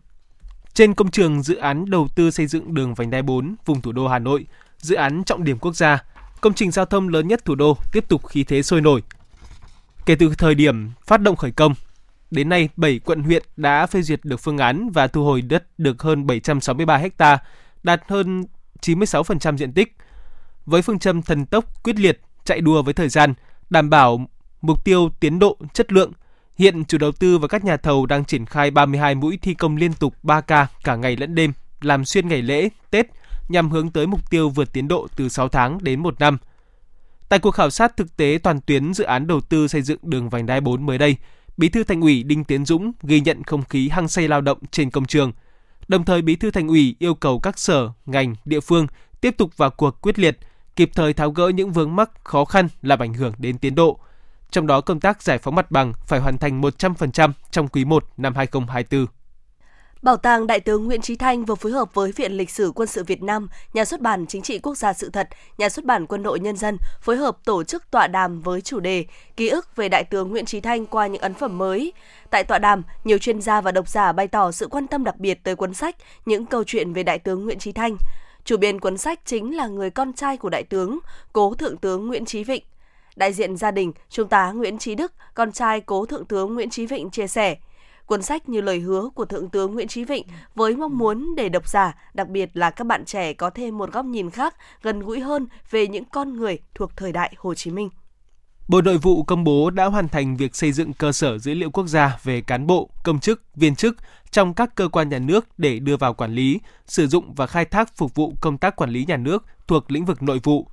Trên 0.75 0.95
công 0.95 1.11
trường 1.11 1.43
dự 1.43 1.57
án 1.57 1.85
đầu 1.91 2.09
tư 2.17 2.31
xây 2.31 2.47
dựng 2.47 2.75
đường 2.75 2.95
vành 2.95 3.11
đai 3.11 3.23
4 3.23 3.55
vùng 3.65 3.81
thủ 3.81 3.93
đô 3.93 4.09
Hà 4.09 4.19
Nội, 4.19 4.47
dự 4.79 4.97
án 4.97 5.23
trọng 5.27 5.45
điểm 5.45 5.59
quốc 5.59 5.77
gia, 5.77 6.05
công 6.41 6.55
trình 6.55 6.71
giao 6.71 6.85
thông 6.85 7.09
lớn 7.09 7.29
nhất 7.29 7.45
thủ 7.45 7.55
đô 7.55 7.77
tiếp 7.93 8.05
tục 8.09 8.27
khí 8.27 8.45
thế 8.45 8.63
sôi 8.63 8.81
nổi. 8.81 9.03
Kể 10.07 10.15
từ 10.15 10.35
thời 10.39 10.55
điểm 10.55 10.91
phát 11.07 11.21
động 11.21 11.37
khởi 11.37 11.51
công, 11.51 11.75
đến 12.31 12.49
nay 12.49 12.69
7 12.77 12.99
quận 12.99 13.23
huyện 13.23 13.43
đã 13.57 13.87
phê 13.87 14.03
duyệt 14.03 14.21
được 14.25 14.41
phương 14.41 14.59
án 14.59 14.91
và 14.91 15.07
thu 15.07 15.25
hồi 15.25 15.43
đất 15.43 15.65
được 15.79 16.03
hơn 16.03 16.27
763 16.27 16.97
ha, 17.19 17.39
đạt 17.83 18.03
hơn 18.09 18.45
96% 18.81 19.57
diện 19.57 19.73
tích. 19.73 19.97
Với 20.67 20.83
phương 20.83 20.99
châm 20.99 21.23
thần 21.23 21.47
tốc, 21.47 21.85
quyết 21.85 21.97
liệt, 21.97 22.21
chạy 22.45 22.61
đua 22.61 22.83
với 22.83 22.95
thời 22.95 23.09
gian, 23.09 23.35
đảm 23.71 23.91
bảo 23.91 24.27
mục 24.61 24.85
tiêu 24.85 25.11
tiến 25.21 25.39
độ, 25.39 25.59
chất 25.73 25.93
lượng, 25.93 26.13
hiện 26.59 26.85
chủ 26.85 26.99
đầu 26.99 27.13
tư 27.13 27.39
và 27.39 27.49
các 27.49 27.65
nhà 27.65 27.77
thầu 27.77 28.07
đang 28.07 28.25
triển 28.25 28.47
khai 28.47 28.71
32 28.71 29.15
mũi 29.15 29.39
thi 29.43 29.55
công 29.55 29.77
liên 29.77 29.93
tục 29.93 30.15
3 30.23 30.41
ca 30.41 30.67
cả 30.85 30.97
ngày 30.97 31.17
lẫn 31.17 31.35
đêm, 31.35 31.53
làm 31.81 32.05
xuyên 32.05 32.29
ngày 32.29 32.43
lễ, 32.43 32.69
Tết 32.91 33.07
nhằm 33.51 33.71
hướng 33.71 33.91
tới 33.91 34.07
mục 34.07 34.31
tiêu 34.31 34.49
vượt 34.49 34.73
tiến 34.73 34.89
độ 34.89 35.09
từ 35.17 35.29
6 35.29 35.49
tháng 35.49 35.79
đến 35.85 36.01
1 36.01 36.21
năm. 36.21 36.39
Tại 37.29 37.39
cuộc 37.39 37.51
khảo 37.51 37.71
sát 37.71 37.97
thực 37.97 38.17
tế 38.17 38.39
toàn 38.43 38.61
tuyến 38.61 38.95
dự 38.95 39.05
án 39.05 39.27
đầu 39.27 39.41
tư 39.41 39.69
xây 39.69 39.83
dựng 39.83 39.99
đường 40.03 40.29
vành 40.29 40.47
đai 40.47 40.61
4 40.61 40.87
mới 40.87 40.99
đây, 40.99 41.17
Bí 41.57 41.69
thư 41.69 41.85
Thành 41.85 42.01
ủy 42.01 42.23
Đinh 42.23 42.45
Tiến 42.45 42.65
Dũng 42.65 42.93
ghi 43.03 43.21
nhận 43.21 43.43
không 43.45 43.65
khí 43.65 43.89
hăng 43.89 44.09
say 44.09 44.29
lao 44.29 44.41
động 44.41 44.59
trên 44.71 44.91
công 44.91 45.07
trường. 45.07 45.33
Đồng 45.89 46.05
thời 46.05 46.23
Bí 46.23 46.37
thư 46.37 46.51
Thành 46.51 46.69
ủy 46.69 46.97
yêu 46.99 47.15
cầu 47.15 47.39
các 47.39 47.59
sở, 47.59 47.91
ngành, 48.07 48.35
địa 48.45 48.61
phương 48.61 48.87
tiếp 49.21 49.35
tục 49.39 49.57
vào 49.57 49.71
cuộc 49.71 50.01
quyết 50.01 50.19
liệt, 50.19 50.39
kịp 50.77 50.91
thời 50.95 51.13
tháo 51.13 51.31
gỡ 51.31 51.49
những 51.49 51.73
vướng 51.73 51.97
mắc 51.97 52.11
khó 52.25 52.45
khăn 52.45 52.69
làm 52.83 52.99
ảnh 52.99 53.15
hưởng 53.15 53.33
đến 53.39 53.59
tiến 53.59 53.75
độ. 53.75 53.99
Trong 54.51 54.67
đó 54.67 54.81
công 54.81 55.01
tác 55.01 55.23
giải 55.23 55.39
phóng 55.39 55.55
mặt 55.55 55.71
bằng 55.71 55.93
phải 56.07 56.21
hoàn 56.21 56.39
thành 56.39 56.61
100% 56.61 57.33
trong 57.51 57.69
quý 57.69 57.85
1 57.85 58.05
năm 58.17 58.35
2024. 58.35 59.20
Bảo 60.03 60.17
tàng 60.17 60.47
Đại 60.47 60.61
tướng 60.61 60.85
Nguyễn 60.85 61.01
Trí 61.01 61.17
Thanh 61.17 61.45
vừa 61.45 61.55
phối 61.55 61.73
hợp 61.73 61.95
với 61.95 62.13
Viện 62.13 62.33
Lịch 62.33 62.51
sử 62.51 62.73
Quân 62.75 62.89
sự 62.89 63.05
Việt 63.05 63.23
Nam, 63.23 63.49
Nhà 63.73 63.85
xuất 63.85 64.01
bản 64.01 64.27
Chính 64.27 64.43
trị 64.43 64.59
Quốc 64.59 64.77
gia 64.77 64.93
sự 64.93 65.11
thật, 65.11 65.29
Nhà 65.59 65.69
xuất 65.69 65.85
bản 65.85 66.07
Quân 66.07 66.23
đội 66.23 66.41
Nhân 66.41 66.57
dân 66.57 66.77
phối 67.01 67.17
hợp 67.17 67.39
tổ 67.45 67.65
chức 67.65 67.91
tọa 67.91 68.07
đàm 68.07 68.41
với 68.41 68.61
chủ 68.61 68.81
đề 68.81 69.05
Ký 69.37 69.49
ức 69.49 69.77
về 69.77 69.89
Đại 69.89 70.05
tướng 70.05 70.31
Nguyễn 70.31 70.45
Trí 70.45 70.61
Thanh 70.61 70.87
qua 70.87 71.07
những 71.07 71.23
ấn 71.23 71.35
phẩm 71.35 71.59
mới. 71.59 71.93
Tại 72.31 72.45
tọa 72.45 72.59
đàm, 72.59 72.83
nhiều 73.05 73.19
chuyên 73.19 73.41
gia 73.41 73.61
và 73.61 73.73
độc 73.73 73.89
giả 73.89 74.13
bày 74.13 74.29
tỏ 74.29 74.51
sự 74.53 74.67
quan 74.67 74.87
tâm 74.87 75.05
đặc 75.05 75.19
biệt 75.19 75.45
tới 75.45 75.57
cuốn 75.57 75.75
sách 75.75 75.97
Những 76.27 76.47
câu 76.47 76.65
chuyện 76.65 76.93
về 76.93 77.03
Đại 77.03 77.19
tướng 77.19 77.45
Nguyễn 77.45 77.59
Trí 77.59 77.73
Thanh. 77.73 77.97
Chủ 78.45 78.57
biên 78.57 78.81
cuốn 78.81 78.99
sách 78.99 79.21
chính 79.25 79.57
là 79.57 79.67
người 79.67 79.91
con 79.91 80.13
trai 80.13 80.37
của 80.37 80.49
Đại 80.49 80.63
tướng, 80.63 80.99
cố 81.33 81.55
Thượng 81.55 81.77
tướng 81.77 82.09
Nguyễn 82.09 82.25
Trí 82.25 82.45
Vịnh. 82.45 82.63
Đại 83.17 83.33
diện 83.33 83.57
gia 83.57 83.71
đình, 83.71 83.93
Trung 84.11 84.29
tá 84.29 84.53
Nguyễn 84.53 84.79
Trí 84.79 84.95
Đức, 84.95 85.13
con 85.35 85.53
trai 85.53 85.81
cố 85.81 86.07
Thượng 86.07 86.25
tướng 86.25 86.55
Nguyễn 86.55 86.71
Trí 86.71 86.87
Vịnh 86.87 87.11
chia 87.11 87.27
sẻ, 87.27 87.57
cuốn 88.11 88.23
sách 88.23 88.49
như 88.49 88.61
lời 88.61 88.81
hứa 88.81 89.09
của 89.15 89.25
Thượng 89.25 89.49
tướng 89.49 89.75
Nguyễn 89.75 89.89
Chí 89.89 90.05
Vịnh 90.05 90.27
với 90.55 90.77
mong 90.77 90.99
muốn 90.99 91.35
để 91.37 91.49
độc 91.49 91.69
giả, 91.69 91.95
đặc 92.15 92.29
biệt 92.29 92.51
là 92.55 92.71
các 92.71 92.87
bạn 92.87 93.05
trẻ 93.05 93.33
có 93.33 93.51
thêm 93.51 93.79
một 93.79 93.93
góc 93.93 94.05
nhìn 94.05 94.31
khác, 94.31 94.55
gần 94.83 95.01
gũi 95.01 95.21
hơn 95.21 95.47
về 95.71 95.87
những 95.87 96.05
con 96.05 96.37
người 96.37 96.59
thuộc 96.75 96.97
thời 96.97 97.13
đại 97.13 97.35
Hồ 97.37 97.55
Chí 97.55 97.71
Minh. 97.71 97.89
Bộ 98.69 98.81
Nội 98.81 98.99
vụ 98.99 99.23
công 99.23 99.45
bố 99.45 99.71
đã 99.71 99.85
hoàn 99.85 100.09
thành 100.09 100.37
việc 100.37 100.57
xây 100.57 100.73
dựng 100.73 100.93
cơ 100.93 101.13
sở 101.13 101.39
dữ 101.39 101.55
liệu 101.55 101.71
quốc 101.71 101.87
gia 101.87 102.19
về 102.23 102.41
cán 102.41 102.67
bộ, 102.67 102.91
công 103.05 103.21
chức, 103.21 103.43
viên 103.55 103.75
chức 103.75 103.97
trong 104.31 104.55
các 104.55 104.75
cơ 104.75 104.89
quan 104.89 105.09
nhà 105.09 105.19
nước 105.19 105.47
để 105.59 105.79
đưa 105.79 105.97
vào 105.97 106.15
quản 106.15 106.35
lý, 106.35 106.61
sử 106.87 107.07
dụng 107.07 107.35
và 107.35 107.47
khai 107.47 107.65
thác 107.65 107.97
phục 107.97 108.15
vụ 108.15 108.33
công 108.41 108.59
tác 108.59 108.77
quản 108.77 108.91
lý 108.91 109.05
nhà 109.09 109.17
nước 109.17 109.45
thuộc 109.67 109.91
lĩnh 109.91 110.05
vực 110.05 110.23
nội 110.23 110.41
vụ. 110.43 110.67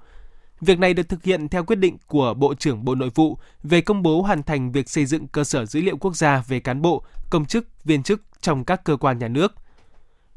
Việc 0.61 0.79
này 0.79 0.93
được 0.93 1.09
thực 1.09 1.23
hiện 1.23 1.49
theo 1.49 1.63
quyết 1.63 1.75
định 1.75 1.97
của 2.07 2.33
Bộ 2.33 2.53
trưởng 2.53 2.85
Bộ 2.85 2.95
Nội 2.95 3.09
vụ 3.15 3.37
về 3.63 3.81
công 3.81 4.03
bố 4.03 4.21
hoàn 4.21 4.43
thành 4.43 4.71
việc 4.71 4.89
xây 4.89 5.05
dựng 5.05 5.27
cơ 5.27 5.43
sở 5.43 5.65
dữ 5.65 5.81
liệu 5.81 5.97
quốc 5.97 6.15
gia 6.15 6.43
về 6.47 6.59
cán 6.59 6.81
bộ, 6.81 7.03
công 7.29 7.45
chức, 7.45 7.67
viên 7.83 8.03
chức 8.03 8.21
trong 8.41 8.65
các 8.65 8.83
cơ 8.83 8.97
quan 8.97 9.19
nhà 9.19 9.27
nước. 9.27 9.53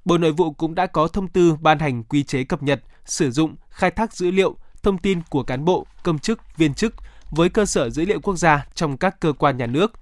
Bộ 0.05 0.19
Nội 0.19 0.33
vụ 0.33 0.53
cũng 0.53 0.75
đã 0.75 0.87
có 0.87 1.09
thông 1.09 1.29
tư 1.29 1.57
ban 1.61 1.79
hành 1.79 2.05
quy 2.05 2.23
chế 2.23 2.45
cập 2.45 2.63
nhật, 2.63 2.83
sử 3.05 3.31
dụng, 3.31 3.57
khai 3.71 3.91
thác 3.91 4.17
dữ 4.17 4.31
liệu, 4.31 4.57
thông 4.83 4.99
tin 4.99 5.21
của 5.31 5.43
cán 5.43 5.65
bộ, 5.65 5.87
công 6.03 6.19
chức, 6.19 6.57
viên 6.57 6.75
chức 6.75 6.95
với 7.31 7.49
cơ 7.49 7.67
sở 7.67 7.91
dữ 7.91 8.05
liệu 8.05 8.21
quốc 8.21 8.37
gia 8.37 8.67
trong 8.75 8.97
các 8.97 9.21
cơ 9.21 9.33
quan 9.33 9.57
nhà 9.57 9.67
nước. 9.67 9.93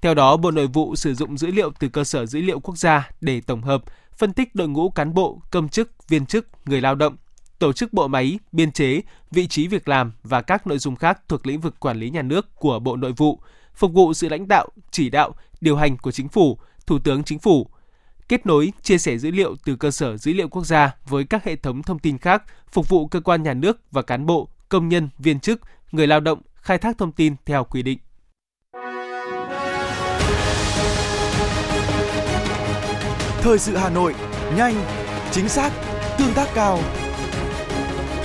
Theo 0.00 0.14
đó, 0.14 0.36
Bộ 0.36 0.50
Nội 0.50 0.66
vụ 0.66 0.96
sử 0.96 1.14
dụng 1.14 1.38
dữ 1.38 1.50
liệu 1.50 1.70
từ 1.78 1.88
cơ 1.88 2.04
sở 2.04 2.26
dữ 2.26 2.40
liệu 2.40 2.60
quốc 2.60 2.78
gia 2.78 3.10
để 3.20 3.40
tổng 3.40 3.62
hợp, 3.62 3.82
phân 4.18 4.32
tích 4.32 4.54
đội 4.54 4.68
ngũ 4.68 4.90
cán 4.90 5.14
bộ, 5.14 5.40
công 5.50 5.68
chức, 5.68 6.08
viên 6.08 6.26
chức, 6.26 6.48
người 6.64 6.80
lao 6.80 6.94
động, 6.94 7.16
tổ 7.60 7.72
chức 7.72 7.92
bộ 7.92 8.08
máy, 8.08 8.38
biên 8.52 8.72
chế, 8.72 9.00
vị 9.30 9.46
trí 9.46 9.68
việc 9.68 9.88
làm 9.88 10.12
và 10.22 10.42
các 10.42 10.66
nội 10.66 10.78
dung 10.78 10.96
khác 10.96 11.20
thuộc 11.28 11.46
lĩnh 11.46 11.60
vực 11.60 11.80
quản 11.80 11.96
lý 11.96 12.10
nhà 12.10 12.22
nước 12.22 12.56
của 12.56 12.78
Bộ 12.78 12.96
Nội 12.96 13.12
vụ, 13.16 13.40
phục 13.74 13.92
vụ 13.92 14.14
sự 14.14 14.28
lãnh 14.28 14.48
đạo, 14.48 14.68
chỉ 14.90 15.10
đạo, 15.10 15.34
điều 15.60 15.76
hành 15.76 15.96
của 15.96 16.10
chính 16.10 16.28
phủ, 16.28 16.58
Thủ 16.86 16.98
tướng 16.98 17.24
Chính 17.24 17.38
phủ, 17.38 17.66
kết 18.28 18.46
nối, 18.46 18.72
chia 18.82 18.98
sẻ 18.98 19.18
dữ 19.18 19.30
liệu 19.30 19.56
từ 19.64 19.76
cơ 19.76 19.90
sở 19.90 20.16
dữ 20.16 20.32
liệu 20.32 20.48
quốc 20.48 20.66
gia 20.66 20.94
với 21.08 21.24
các 21.24 21.44
hệ 21.44 21.56
thống 21.56 21.82
thông 21.82 21.98
tin 21.98 22.18
khác, 22.18 22.42
phục 22.68 22.88
vụ 22.88 23.06
cơ 23.06 23.20
quan 23.20 23.42
nhà 23.42 23.54
nước 23.54 23.80
và 23.90 24.02
cán 24.02 24.26
bộ, 24.26 24.48
công 24.68 24.88
nhân, 24.88 25.08
viên 25.18 25.40
chức, 25.40 25.60
người 25.92 26.06
lao 26.06 26.20
động 26.20 26.42
khai 26.54 26.78
thác 26.78 26.98
thông 26.98 27.12
tin 27.12 27.34
theo 27.46 27.64
quy 27.64 27.82
định. 27.82 27.98
Thời 33.40 33.58
sự 33.58 33.76
Hà 33.76 33.90
Nội, 33.90 34.14
nhanh, 34.56 34.74
chính 35.30 35.48
xác, 35.48 35.72
tương 36.18 36.34
tác 36.34 36.48
cao. 36.54 36.78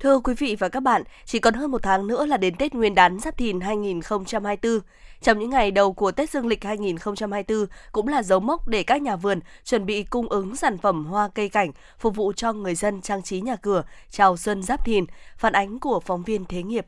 Thưa 0.00 0.18
quý 0.18 0.34
vị 0.38 0.56
và 0.58 0.68
các 0.68 0.80
bạn, 0.80 1.02
chỉ 1.24 1.38
còn 1.38 1.54
hơn 1.54 1.70
một 1.70 1.82
tháng 1.82 2.06
nữa 2.06 2.26
là 2.26 2.36
đến 2.36 2.54
Tết 2.56 2.74
Nguyên 2.74 2.94
đán 2.94 3.20
Giáp 3.20 3.36
Thìn 3.36 3.60
2024. 3.60 4.80
Trong 5.22 5.38
những 5.38 5.50
ngày 5.50 5.70
đầu 5.70 5.92
của 5.92 6.12
Tết 6.12 6.30
Dương 6.30 6.46
lịch 6.46 6.64
2024 6.64 7.66
cũng 7.92 8.08
là 8.08 8.22
dấu 8.22 8.40
mốc 8.40 8.68
để 8.68 8.82
các 8.82 9.02
nhà 9.02 9.16
vườn 9.16 9.40
chuẩn 9.64 9.86
bị 9.86 10.02
cung 10.02 10.28
ứng 10.28 10.56
sản 10.56 10.78
phẩm 10.78 11.06
hoa 11.06 11.28
cây 11.34 11.48
cảnh 11.48 11.72
phục 11.98 12.16
vụ 12.16 12.32
cho 12.32 12.52
người 12.52 12.74
dân 12.74 13.02
trang 13.02 13.22
trí 13.22 13.40
nhà 13.40 13.56
cửa 13.56 13.82
chào 14.10 14.36
xuân 14.36 14.62
Giáp 14.62 14.84
Thìn. 14.84 15.04
Phản 15.36 15.52
ánh 15.52 15.80
của 15.80 16.00
phóng 16.00 16.22
viên 16.22 16.44
Thế 16.44 16.62
nghiệp. 16.62 16.86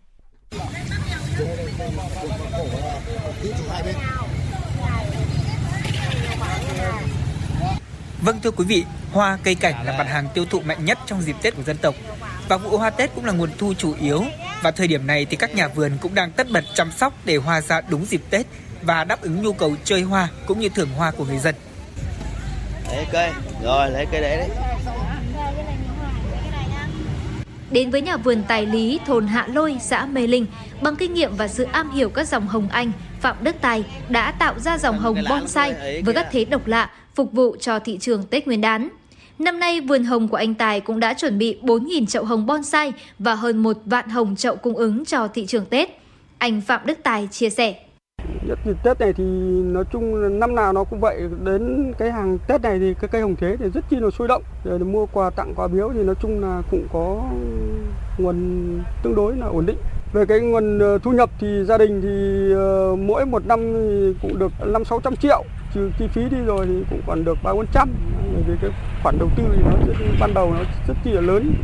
Vâng 8.23 8.41
thưa 8.43 8.51
quý 8.51 8.65
vị, 8.65 8.85
hoa 9.13 9.39
cây 9.45 9.55
cảnh 9.55 9.87
là 9.87 9.99
mặt 9.99 10.07
hàng 10.09 10.29
tiêu 10.35 10.45
thụ 10.51 10.61
mạnh 10.61 10.85
nhất 10.85 10.99
trong 11.07 11.23
dịp 11.23 11.37
Tết 11.43 11.57
của 11.57 11.63
dân 11.63 11.77
tộc. 11.77 11.95
Và 12.53 12.59
vụ 12.59 12.79
hoa 12.79 12.91
Tết 12.91 13.11
cũng 13.15 13.25
là 13.25 13.33
nguồn 13.33 13.51
thu 13.59 13.75
chủ 13.79 13.95
yếu. 14.01 14.25
Và 14.63 14.71
thời 14.71 14.87
điểm 14.87 15.07
này 15.07 15.27
thì 15.31 15.37
các 15.37 15.55
nhà 15.55 15.69
vườn 15.69 15.93
cũng 16.01 16.15
đang 16.15 16.31
tất 16.31 16.51
bật 16.51 16.65
chăm 16.75 16.93
sóc 16.93 17.15
để 17.25 17.37
hoa 17.37 17.61
ra 17.61 17.81
đúng 17.89 18.05
dịp 18.05 18.21
Tết 18.31 18.47
và 18.83 19.05
đáp 19.05 19.23
ứng 19.23 19.43
nhu 19.43 19.53
cầu 19.53 19.75
chơi 19.85 20.03
hoa 20.03 20.29
cũng 20.47 20.61
như 20.61 20.69
thưởng 20.69 20.89
hoa 20.97 21.11
của 21.11 21.25
người 21.25 21.39
dân. 21.39 21.55
Lấy 22.91 23.07
cây, 23.13 23.31
rồi 23.63 23.91
lấy 23.91 24.07
cây 24.13 24.21
đấy 24.21 24.37
đấy. 24.37 24.49
Đến 27.71 27.91
với 27.91 28.03
nhà 28.03 28.17
vườn 28.17 28.43
Tài 28.49 28.67
Lý, 28.67 29.01
thôn 29.07 29.27
Hạ 29.27 29.47
Lôi, 29.47 29.77
xã 29.81 30.07
Mê 30.07 30.27
Linh, 30.27 30.47
bằng 30.81 30.97
kinh 30.97 31.15
nghiệm 31.15 31.37
và 31.37 31.49
sự 31.49 31.67
am 31.73 31.91
hiểu 31.91 32.11
các 32.11 32.29
dòng 32.29 32.49
hồng 32.49 32.69
anh, 32.69 32.93
Phạm 33.21 33.37
Đức 33.41 33.57
Tài 33.61 33.85
đã 34.09 34.33
tạo 34.33 34.59
ra 34.59 34.79
dòng 34.79 34.99
hồng 34.99 35.23
bonsai 35.31 35.75
với 36.05 36.15
các 36.15 36.27
thế 36.33 36.45
độc 36.45 36.67
lạ 36.67 36.91
phục 37.15 37.33
vụ 37.33 37.57
cho 37.61 37.79
thị 37.79 37.99
trường 37.99 38.27
Tết 38.27 38.47
Nguyên 38.47 38.61
đán. 38.61 38.89
Năm 39.39 39.59
nay, 39.59 39.81
vườn 39.81 40.05
hồng 40.05 40.29
của 40.29 40.37
anh 40.37 40.55
Tài 40.55 40.81
cũng 40.81 41.01
đã 41.01 41.15
chuẩn 41.15 41.39
bị 41.39 41.59
4.000 41.63 42.07
chậu 42.07 42.25
hồng 42.25 42.47
bonsai 42.47 42.93
và 43.19 43.35
hơn 43.35 43.59
một 43.59 43.77
vạn 43.85 44.09
hồng 44.09 44.37
chậu 44.37 44.57
cung 44.57 44.77
ứng 44.77 45.05
cho 45.05 45.29
thị 45.29 45.47
trường 45.47 45.65
Tết. 45.65 45.89
Anh 46.39 46.61
Phạm 46.61 46.81
Đức 46.85 46.99
Tài 47.03 47.29
chia 47.31 47.51
sẻ. 47.51 47.75
Nhất 48.49 48.59
dịp 48.67 48.77
Tết 48.85 49.01
này 49.01 49.13
thì 49.13 49.25
nói 49.63 49.85
chung 49.93 50.39
năm 50.41 50.55
nào 50.55 50.73
nó 50.73 50.85
cũng 50.85 51.01
vậy. 51.01 51.21
Đến 51.45 51.93
cái 51.99 52.13
hàng 52.13 52.39
Tết 52.49 52.63
này 52.63 52.79
thì 52.79 52.95
cái 53.01 53.09
cây 53.13 53.23
hồng 53.23 53.37
thế 53.41 53.57
thì 53.59 53.65
rất 53.75 53.85
chi 53.91 53.97
là 54.01 54.11
sôi 54.19 54.29
động. 54.29 54.43
Để 54.65 54.79
mua 54.79 55.07
quà 55.07 55.31
tặng 55.31 55.55
quà 55.57 55.69
biếu 55.69 55.91
thì 55.95 56.03
nói 56.03 56.15
chung 56.23 56.41
là 56.41 56.63
cũng 56.71 56.87
có 56.93 57.23
nguồn 58.19 58.37
tương 59.03 59.15
đối 59.15 59.37
là 59.37 59.47
ổn 59.47 59.67
định. 59.67 59.79
Về 60.13 60.27
cái 60.27 60.41
nguồn 60.41 60.79
ờ, 60.79 60.99
thu 60.99 61.11
nhập 61.11 61.31
thì 61.41 61.65
gia 61.65 61.79
đình 61.79 62.01
thì 62.03 62.55
ờ, 62.55 62.97
mỗi 62.97 63.27
một 63.27 63.47
năm 63.47 63.73
thì 63.75 64.15
cũng 64.23 64.39
được 64.39 64.53
5 64.67 64.85
600 64.85 65.17
triệu 65.17 65.45
trừ 65.75 65.91
chi 65.99 66.05
phí 66.15 66.23
đi 66.31 66.37
rồi 66.47 66.67
thì 66.67 66.75
cũng 66.91 67.01
còn 67.07 67.25
được 67.25 67.39
ba 67.43 67.53
bốn 67.53 67.67
trăm 67.75 67.95
vì 68.47 68.55
cái 68.63 68.71
khoản 69.03 69.19
đầu 69.19 69.31
tư 69.37 69.43
thì 69.57 69.63
nó 69.65 69.71
rất, 69.87 69.95
ban 70.21 70.35
đầu 70.35 70.55
nó 70.55 70.65
rất 70.89 70.95
chi 71.05 71.11
là 71.11 71.21
lớn 71.21 71.55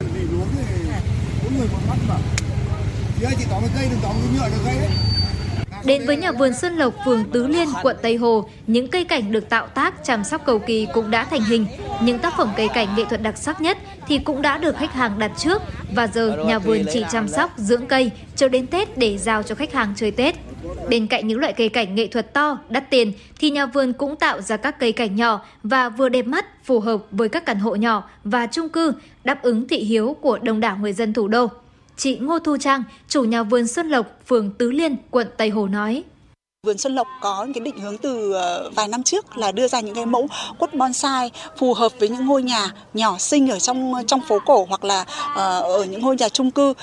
vì 0.00 0.20
thì 0.20 0.26
bốn 1.44 1.58
người 1.58 1.68
một 1.72 1.78
mắt 1.88 1.96
mà 2.08 2.14
chị 3.38 3.44
tóm 3.50 3.60
cái 3.60 3.70
cây 3.76 3.88
đừng 3.90 3.98
tóm 4.02 4.12
cái 4.22 4.30
nhựa 4.34 4.56
được 4.56 4.62
cây 4.64 4.74
đấy 4.80 4.90
Đến 5.84 6.06
với 6.06 6.16
nhà 6.16 6.32
vườn 6.32 6.54
Xuân 6.54 6.76
Lộc, 6.76 6.94
phường 7.04 7.24
Tứ 7.24 7.46
Liên, 7.46 7.68
quận 7.82 7.96
Tây 8.02 8.16
Hồ, 8.16 8.48
những 8.66 8.88
cây 8.88 9.04
cảnh 9.04 9.32
được 9.32 9.48
tạo 9.48 9.66
tác, 9.66 10.04
chăm 10.04 10.24
sóc 10.24 10.42
cầu 10.44 10.58
kỳ 10.58 10.86
cũng 10.94 11.10
đã 11.10 11.24
thành 11.24 11.44
hình. 11.44 11.66
Những 12.02 12.18
tác 12.18 12.34
phẩm 12.36 12.48
cây 12.56 12.68
cảnh 12.74 12.88
nghệ 12.96 13.04
thuật 13.04 13.22
đặc 13.22 13.36
sắc 13.36 13.60
nhất 13.60 13.78
thì 14.06 14.18
cũng 14.18 14.42
đã 14.42 14.58
được 14.58 14.76
khách 14.76 14.92
hàng 14.92 15.18
đặt 15.18 15.32
trước 15.38 15.62
và 15.94 16.06
giờ 16.06 16.44
nhà 16.46 16.58
vườn 16.58 16.82
chỉ 16.92 17.04
chăm 17.12 17.28
sóc, 17.28 17.50
dưỡng 17.56 17.86
cây 17.86 18.10
cho 18.36 18.48
đến 18.48 18.66
Tết 18.66 18.98
để 18.98 19.18
giao 19.18 19.42
cho 19.42 19.54
khách 19.54 19.72
hàng 19.72 19.92
chơi 19.96 20.10
Tết. 20.10 20.36
Bên 20.88 21.06
cạnh 21.06 21.26
những 21.26 21.38
loại 21.38 21.52
cây 21.52 21.68
cảnh 21.68 21.94
nghệ 21.94 22.06
thuật 22.06 22.34
to, 22.34 22.58
đắt 22.68 22.90
tiền 22.90 23.12
thì 23.38 23.50
nhà 23.50 23.66
vườn 23.66 23.92
cũng 23.92 24.16
tạo 24.16 24.40
ra 24.40 24.56
các 24.56 24.78
cây 24.78 24.92
cảnh 24.92 25.16
nhỏ 25.16 25.40
và 25.62 25.88
vừa 25.88 26.08
đẹp 26.08 26.26
mắt, 26.26 26.64
phù 26.64 26.80
hợp 26.80 27.02
với 27.10 27.28
các 27.28 27.46
căn 27.46 27.58
hộ 27.58 27.74
nhỏ 27.74 28.10
và 28.24 28.46
chung 28.46 28.68
cư, 28.68 28.92
đáp 29.24 29.42
ứng 29.42 29.68
thị 29.68 29.78
hiếu 29.78 30.16
của 30.20 30.38
đông 30.38 30.60
đảo 30.60 30.76
người 30.80 30.92
dân 30.92 31.12
thủ 31.12 31.28
đô. 31.28 31.46
Chị 31.96 32.18
Ngô 32.18 32.38
Thu 32.38 32.56
Trang, 32.60 32.82
chủ 33.08 33.24
nhà 33.24 33.42
vườn 33.42 33.66
Xuân 33.66 33.88
Lộc, 33.88 34.20
phường 34.26 34.50
Tứ 34.50 34.70
Liên, 34.70 34.96
quận 35.10 35.26
Tây 35.36 35.48
Hồ 35.48 35.66
nói. 35.66 36.02
Vườn 36.66 36.78
Xuân 36.78 36.94
Lộc 36.94 37.08
có 37.20 37.46
cái 37.54 37.60
định 37.60 37.78
hướng 37.78 37.98
từ 37.98 38.32
ờ, 38.32 38.70
vài 38.74 38.88
năm 38.88 39.02
trước 39.02 39.38
là 39.38 39.52
đưa 39.52 39.68
ra 39.68 39.80
những 39.80 39.94
cái 39.94 40.06
mẫu 40.06 40.28
quất 40.58 40.74
bonsai 40.74 41.30
phù 41.56 41.74
hợp 41.74 41.92
với 41.98 42.08
những 42.08 42.26
ngôi 42.26 42.42
nhà 42.42 42.72
nhỏ 42.94 43.18
xinh 43.18 43.48
ở 43.50 43.58
trong 43.58 43.94
ờ, 43.94 44.02
trong 44.06 44.20
phố 44.28 44.38
cổ 44.46 44.66
hoặc 44.68 44.84
là 44.84 45.04
ờ, 45.34 45.60
ở 45.60 45.84
những 45.84 46.00
ngôi 46.00 46.16
nhà 46.16 46.28
chung 46.28 46.50
cư. 46.50 46.74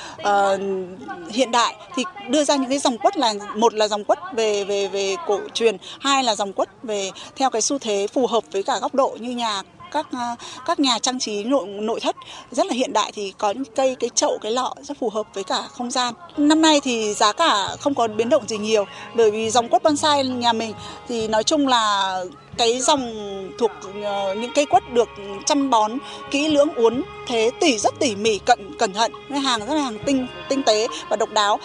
Hiện 1.32 1.52
đại 1.52 1.76
thì 1.96 2.04
đưa 2.30 2.44
ra 2.44 2.56
những 2.56 2.70
cái 2.70 2.80
dòng 2.80 2.98
quất 2.98 3.18
là 3.18 3.34
một 3.56 3.74
là 3.74 3.88
dòng 3.88 4.04
quất 4.04 4.20
về 4.36 4.64
về 4.64 4.88
về 4.88 5.16
cổ 5.28 5.40
truyền, 5.54 5.78
hai 6.00 6.24
là 6.24 6.36
dòng 6.36 6.54
quất 6.54 6.70
về 6.84 7.12
theo 7.36 7.50
cái 7.50 7.62
xu 7.62 7.80
thế 7.80 8.08
phù 8.14 8.28
hợp 8.28 8.44
với 8.52 8.64
cả 8.64 8.80
góc 8.80 8.96
độ 8.96 9.18
như 9.20 9.32
nhà 9.32 9.62
các 9.94 10.08
ờ, 10.12 10.36
các 10.66 10.80
nhà 10.80 11.00
trang 11.00 11.20
trí 11.20 11.44
nội 11.44 11.68
nội 11.68 12.00
thất 12.00 12.16
rất 12.52 12.66
là 12.66 12.74
hiện 12.74 12.94
đại 12.94 13.12
thì 13.12 13.34
có 13.38 13.52
những 13.52 13.64
cây, 13.76 13.96
cái 14.00 14.10
chậu, 14.16 14.38
cái 14.42 14.52
lọ 14.52 14.74
rất 14.82 14.98
phù 15.00 15.10
hợp 15.10 15.28
với 15.34 15.44
cả 15.44 15.62
không 15.72 15.92
gian. 15.92 16.14
Năm 16.38 16.62
nay 16.62 16.80
thì 16.84 17.14
giá 17.14 17.32
cả 17.32 17.68
không 17.80 17.96
có 17.96 18.08
biến 18.08 18.30
động 18.30 18.48
gì 18.48 18.58
nhiều 18.58 18.86
bởi 19.16 19.32
vì 19.32 19.50
dòng 19.50 19.70
quất 19.70 19.84
bonsai 19.84 20.24
nhà 20.24 20.54
mình 20.54 20.74
thì 21.08 21.28
nói 21.28 21.44
chung 21.44 21.68
là 21.68 22.14
cái 22.58 22.80
dòng 22.80 23.14
thuộc 23.60 23.72
ờ, 24.04 24.36
những 24.36 24.52
cây 24.56 24.66
quất 24.66 24.84
được 24.94 25.10
chăm 25.46 25.70
bón, 25.70 25.92
kỹ 26.32 26.48
lưỡng 26.48 26.74
uốn, 26.76 27.02
thế 27.28 27.52
tỉ, 27.60 27.78
rất 27.78 27.94
tỉ 28.00 28.16
mỉ, 28.16 28.38
cẩn 28.38 28.78
cẩn 28.80 28.94
thận 28.94 29.12
cái 29.30 29.40
hàng 29.40 29.60
rất 29.60 29.74
là 29.74 29.82
hàng 29.82 30.00
tinh 30.06 30.28
tinh 30.50 30.64
tế 30.64 30.88
và 31.10 31.16
độc 31.16 31.30
đáo 31.30 31.60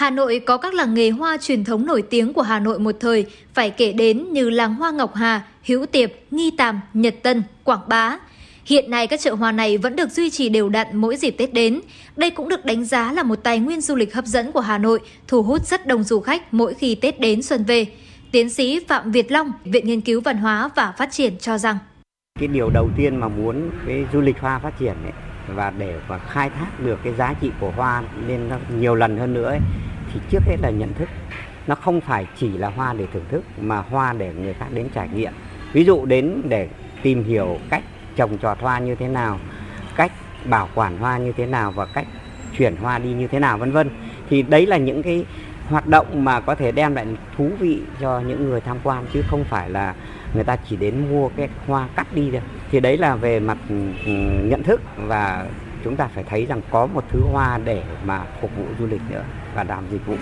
Hà 0.00 0.10
Nội 0.10 0.40
có 0.46 0.56
các 0.56 0.74
làng 0.74 0.94
nghề 0.94 1.10
hoa 1.10 1.36
truyền 1.36 1.64
thống 1.64 1.86
nổi 1.86 2.02
tiếng 2.02 2.32
của 2.32 2.42
Hà 2.42 2.60
Nội 2.60 2.78
một 2.78 2.94
thời, 3.00 3.26
phải 3.54 3.70
kể 3.70 3.92
đến 3.92 4.32
như 4.32 4.50
làng 4.50 4.74
hoa 4.74 4.90
Ngọc 4.90 5.14
Hà, 5.14 5.42
Hữu 5.66 5.86
Tiệp, 5.86 6.10
Nghi 6.30 6.50
Tàm, 6.58 6.80
Nhật 6.94 7.14
Tân, 7.22 7.42
Quảng 7.64 7.80
Bá. 7.88 8.18
Hiện 8.64 8.90
nay 8.90 9.06
các 9.06 9.20
chợ 9.20 9.34
hoa 9.34 9.52
này 9.52 9.78
vẫn 9.78 9.96
được 9.96 10.10
duy 10.10 10.30
trì 10.30 10.48
đều 10.48 10.68
đặn 10.68 10.96
mỗi 10.96 11.16
dịp 11.16 11.30
Tết 11.30 11.52
đến. 11.52 11.80
Đây 12.16 12.30
cũng 12.30 12.48
được 12.48 12.64
đánh 12.64 12.84
giá 12.84 13.12
là 13.12 13.22
một 13.22 13.36
tài 13.36 13.58
nguyên 13.58 13.80
du 13.80 13.96
lịch 13.96 14.14
hấp 14.14 14.26
dẫn 14.26 14.52
của 14.52 14.60
Hà 14.60 14.78
Nội, 14.78 15.00
thu 15.28 15.42
hút 15.42 15.66
rất 15.66 15.86
đông 15.86 16.02
du 16.02 16.20
khách 16.20 16.54
mỗi 16.54 16.74
khi 16.74 16.94
Tết 16.94 17.20
đến 17.20 17.42
xuân 17.42 17.64
về. 17.64 17.86
Tiến 18.32 18.50
sĩ 18.50 18.80
Phạm 18.88 19.12
Việt 19.12 19.32
Long, 19.32 19.52
Viện 19.64 19.86
Nghiên 19.86 20.00
cứu 20.00 20.20
Văn 20.20 20.36
hóa 20.36 20.70
và 20.76 20.92
Phát 20.98 21.12
triển 21.12 21.38
cho 21.38 21.58
rằng 21.58 21.78
cái 22.38 22.48
điều 22.48 22.70
đầu 22.70 22.88
tiên 22.96 23.16
mà 23.16 23.28
muốn 23.28 23.70
cái 23.86 24.04
du 24.12 24.20
lịch 24.20 24.38
hoa 24.38 24.58
phát 24.58 24.78
triển 24.78 24.94
ấy, 25.02 25.12
và 25.54 25.70
để 25.78 25.94
mà 26.08 26.18
khai 26.18 26.50
thác 26.50 26.80
được 26.84 26.98
cái 27.04 27.12
giá 27.18 27.34
trị 27.40 27.50
của 27.60 27.70
hoa 27.70 28.02
lên 28.28 28.48
nó 28.48 28.56
nhiều 28.78 28.94
lần 28.94 29.18
hơn 29.18 29.34
nữa 29.34 29.48
ấy, 29.48 29.58
thì 30.14 30.20
trước 30.30 30.42
hết 30.46 30.56
là 30.60 30.70
nhận 30.70 30.94
thức. 30.94 31.08
Nó 31.66 31.74
không 31.74 32.00
phải 32.00 32.26
chỉ 32.36 32.58
là 32.58 32.68
hoa 32.68 32.92
để 32.92 33.06
thưởng 33.12 33.24
thức, 33.28 33.44
mà 33.60 33.76
hoa 33.76 34.12
để 34.12 34.32
người 34.34 34.54
khác 34.54 34.66
đến 34.74 34.88
trải 34.94 35.08
nghiệm. 35.14 35.32
Ví 35.72 35.84
dụ 35.84 36.04
đến 36.04 36.42
để 36.48 36.68
tìm 37.02 37.24
hiểu 37.24 37.58
cách 37.70 37.82
trồng 38.16 38.38
trọt 38.38 38.58
hoa 38.60 38.78
như 38.78 38.94
thế 38.94 39.08
nào, 39.08 39.38
cách 39.96 40.12
bảo 40.44 40.68
quản 40.74 40.98
hoa 40.98 41.18
như 41.18 41.32
thế 41.32 41.46
nào 41.46 41.72
và 41.72 41.86
cách 41.86 42.06
chuyển 42.58 42.76
hoa 42.76 42.98
đi 42.98 43.12
như 43.12 43.26
thế 43.26 43.38
nào, 43.38 43.58
vân 43.58 43.72
vân. 43.72 43.90
Thì 44.30 44.42
đấy 44.42 44.66
là 44.66 44.76
những 44.76 45.02
cái 45.02 45.24
hoạt 45.68 45.86
động 45.86 46.24
mà 46.24 46.40
có 46.40 46.54
thể 46.54 46.72
đem 46.72 46.94
lại 46.94 47.06
thú 47.36 47.50
vị 47.58 47.80
cho 48.00 48.20
những 48.20 48.50
người 48.50 48.60
tham 48.60 48.76
quan, 48.82 49.06
chứ 49.12 49.22
không 49.28 49.44
phải 49.44 49.70
là 49.70 49.94
người 50.34 50.44
ta 50.44 50.56
chỉ 50.56 50.76
đến 50.76 51.10
mua 51.10 51.28
cái 51.28 51.48
hoa 51.66 51.88
cắt 51.96 52.06
đi 52.14 52.30
được 52.30 52.42
thì 52.70 52.80
đấy 52.80 52.96
là 52.96 53.14
về 53.14 53.40
mặt 53.40 53.58
ừ, 53.68 53.74
nhận 54.42 54.62
thức, 54.62 54.80
và 54.96 55.46
chúng 55.84 55.96
ta 55.96 56.08
phải 56.14 56.24
thấy 56.24 56.46
rằng 56.46 56.60
có 56.70 56.86
một 56.86 57.04
thứ 57.08 57.20
hoa 57.32 57.58
để 57.64 57.82
mà 58.04 58.22
phục 58.40 58.50
vụ 58.56 58.64
du 58.78 58.86
lịch 58.86 59.00
nữa 59.10 59.24
và 59.54 59.64
làm 59.64 59.84
dịch 59.90 60.06
vụ 60.06 60.14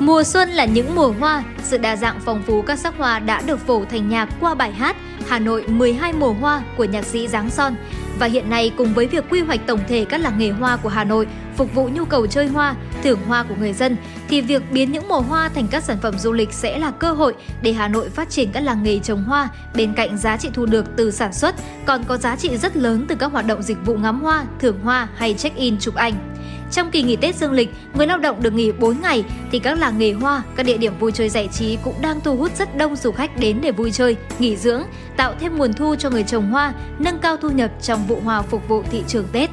Mùa 0.00 0.24
xuân 0.24 0.48
là 0.50 0.64
những 0.64 0.94
mùa 0.94 1.12
hoa, 1.20 1.44
sự 1.62 1.78
đa 1.78 1.96
dạng 1.96 2.20
phong 2.24 2.42
phú 2.42 2.62
các 2.62 2.78
sắc 2.78 2.94
hoa 2.98 3.18
đã 3.18 3.42
được 3.46 3.66
phổ 3.66 3.84
thành 3.84 4.08
nhạc 4.08 4.28
qua 4.40 4.54
bài 4.54 4.72
hát 4.72 4.96
Hà 5.28 5.38
Nội 5.38 5.64
12 5.68 6.12
mùa 6.12 6.32
hoa 6.32 6.62
của 6.76 6.84
nhạc 6.84 7.04
sĩ 7.04 7.28
Giáng 7.28 7.50
Son. 7.50 7.74
Và 8.18 8.26
hiện 8.26 8.50
nay 8.50 8.72
cùng 8.76 8.94
với 8.94 9.06
việc 9.06 9.24
quy 9.30 9.40
hoạch 9.40 9.60
tổng 9.66 9.80
thể 9.88 10.04
các 10.04 10.20
làng 10.20 10.38
nghề 10.38 10.50
hoa 10.50 10.76
của 10.76 10.88
Hà 10.88 11.04
Nội 11.04 11.26
phục 11.56 11.74
vụ 11.74 11.88
nhu 11.88 12.04
cầu 12.04 12.26
chơi 12.26 12.46
hoa, 12.46 12.74
thưởng 13.02 13.18
hoa 13.26 13.42
của 13.42 13.54
người 13.58 13.72
dân 13.72 13.96
thì 14.28 14.40
việc 14.40 14.62
biến 14.72 14.92
những 14.92 15.08
mùa 15.08 15.20
hoa 15.20 15.48
thành 15.48 15.68
các 15.70 15.82
sản 15.82 15.98
phẩm 16.02 16.18
du 16.18 16.32
lịch 16.32 16.52
sẽ 16.52 16.78
là 16.78 16.90
cơ 16.90 17.12
hội 17.12 17.34
để 17.62 17.72
Hà 17.72 17.88
Nội 17.88 18.08
phát 18.08 18.30
triển 18.30 18.52
các 18.52 18.60
làng 18.60 18.82
nghề 18.82 18.98
trồng 18.98 19.24
hoa 19.24 19.48
bên 19.74 19.94
cạnh 19.94 20.18
giá 20.18 20.36
trị 20.36 20.48
thu 20.52 20.66
được 20.66 20.96
từ 20.96 21.10
sản 21.10 21.32
xuất 21.32 21.54
còn 21.86 22.04
có 22.04 22.16
giá 22.16 22.36
trị 22.36 22.56
rất 22.56 22.76
lớn 22.76 23.04
từ 23.08 23.14
các 23.14 23.32
hoạt 23.32 23.46
động 23.46 23.62
dịch 23.62 23.78
vụ 23.84 23.94
ngắm 23.94 24.20
hoa, 24.20 24.44
thưởng 24.58 24.78
hoa 24.82 25.08
hay 25.16 25.34
check-in 25.34 25.78
chụp 25.78 25.94
ảnh. 25.94 26.37
Trong 26.70 26.90
kỳ 26.90 27.02
nghỉ 27.02 27.16
Tết 27.16 27.34
dương 27.36 27.52
lịch, 27.52 27.68
người 27.94 28.06
lao 28.06 28.18
động 28.18 28.42
được 28.42 28.52
nghỉ 28.52 28.72
4 28.72 29.00
ngày 29.00 29.24
thì 29.52 29.58
các 29.58 29.78
làng 29.78 29.98
nghề 29.98 30.12
hoa, 30.12 30.42
các 30.56 30.66
địa 30.66 30.76
điểm 30.76 30.98
vui 30.98 31.12
chơi 31.12 31.28
giải 31.28 31.48
trí 31.52 31.78
cũng 31.84 31.94
đang 32.00 32.20
thu 32.20 32.36
hút 32.36 32.56
rất 32.56 32.76
đông 32.76 32.96
du 32.96 33.12
khách 33.12 33.38
đến 33.38 33.60
để 33.62 33.72
vui 33.72 33.90
chơi, 33.90 34.16
nghỉ 34.38 34.56
dưỡng, 34.56 34.82
tạo 35.16 35.34
thêm 35.40 35.58
nguồn 35.58 35.72
thu 35.72 35.94
cho 35.98 36.10
người 36.10 36.22
trồng 36.22 36.50
hoa, 36.50 36.74
nâng 36.98 37.18
cao 37.18 37.36
thu 37.36 37.50
nhập 37.50 37.70
trong 37.82 38.06
vụ 38.06 38.20
hoa 38.24 38.42
phục 38.42 38.68
vụ 38.68 38.82
thị 38.90 39.02
trường 39.08 39.26
Tết. 39.32 39.50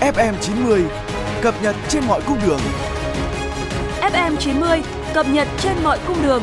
FM 0.00 0.34
90 0.40 0.84
cập 1.42 1.54
nhật 1.62 1.76
trên 1.88 2.04
mọi 2.08 2.20
cung 2.26 2.38
đường. 2.46 2.60
FM 4.00 4.36
90 4.36 4.82
cập 5.14 5.26
nhật 5.28 5.48
trên 5.58 5.72
mọi 5.84 5.98
cung 6.06 6.22
đường. 6.22 6.42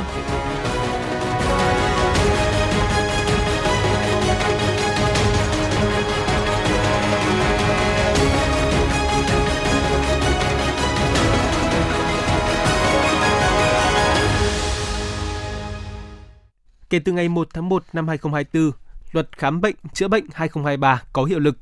Kể 16.89 16.99
từ 16.99 17.11
ngày 17.11 17.29
1 17.29 17.47
tháng 17.53 17.69
1 17.69 17.83
năm 17.93 18.07
2024, 18.07 18.71
Luật 19.11 19.37
khám 19.37 19.61
bệnh 19.61 19.75
chữa 19.93 20.07
bệnh 20.07 20.25
2023 20.33 21.01
có 21.13 21.23
hiệu 21.23 21.39
lực. 21.39 21.57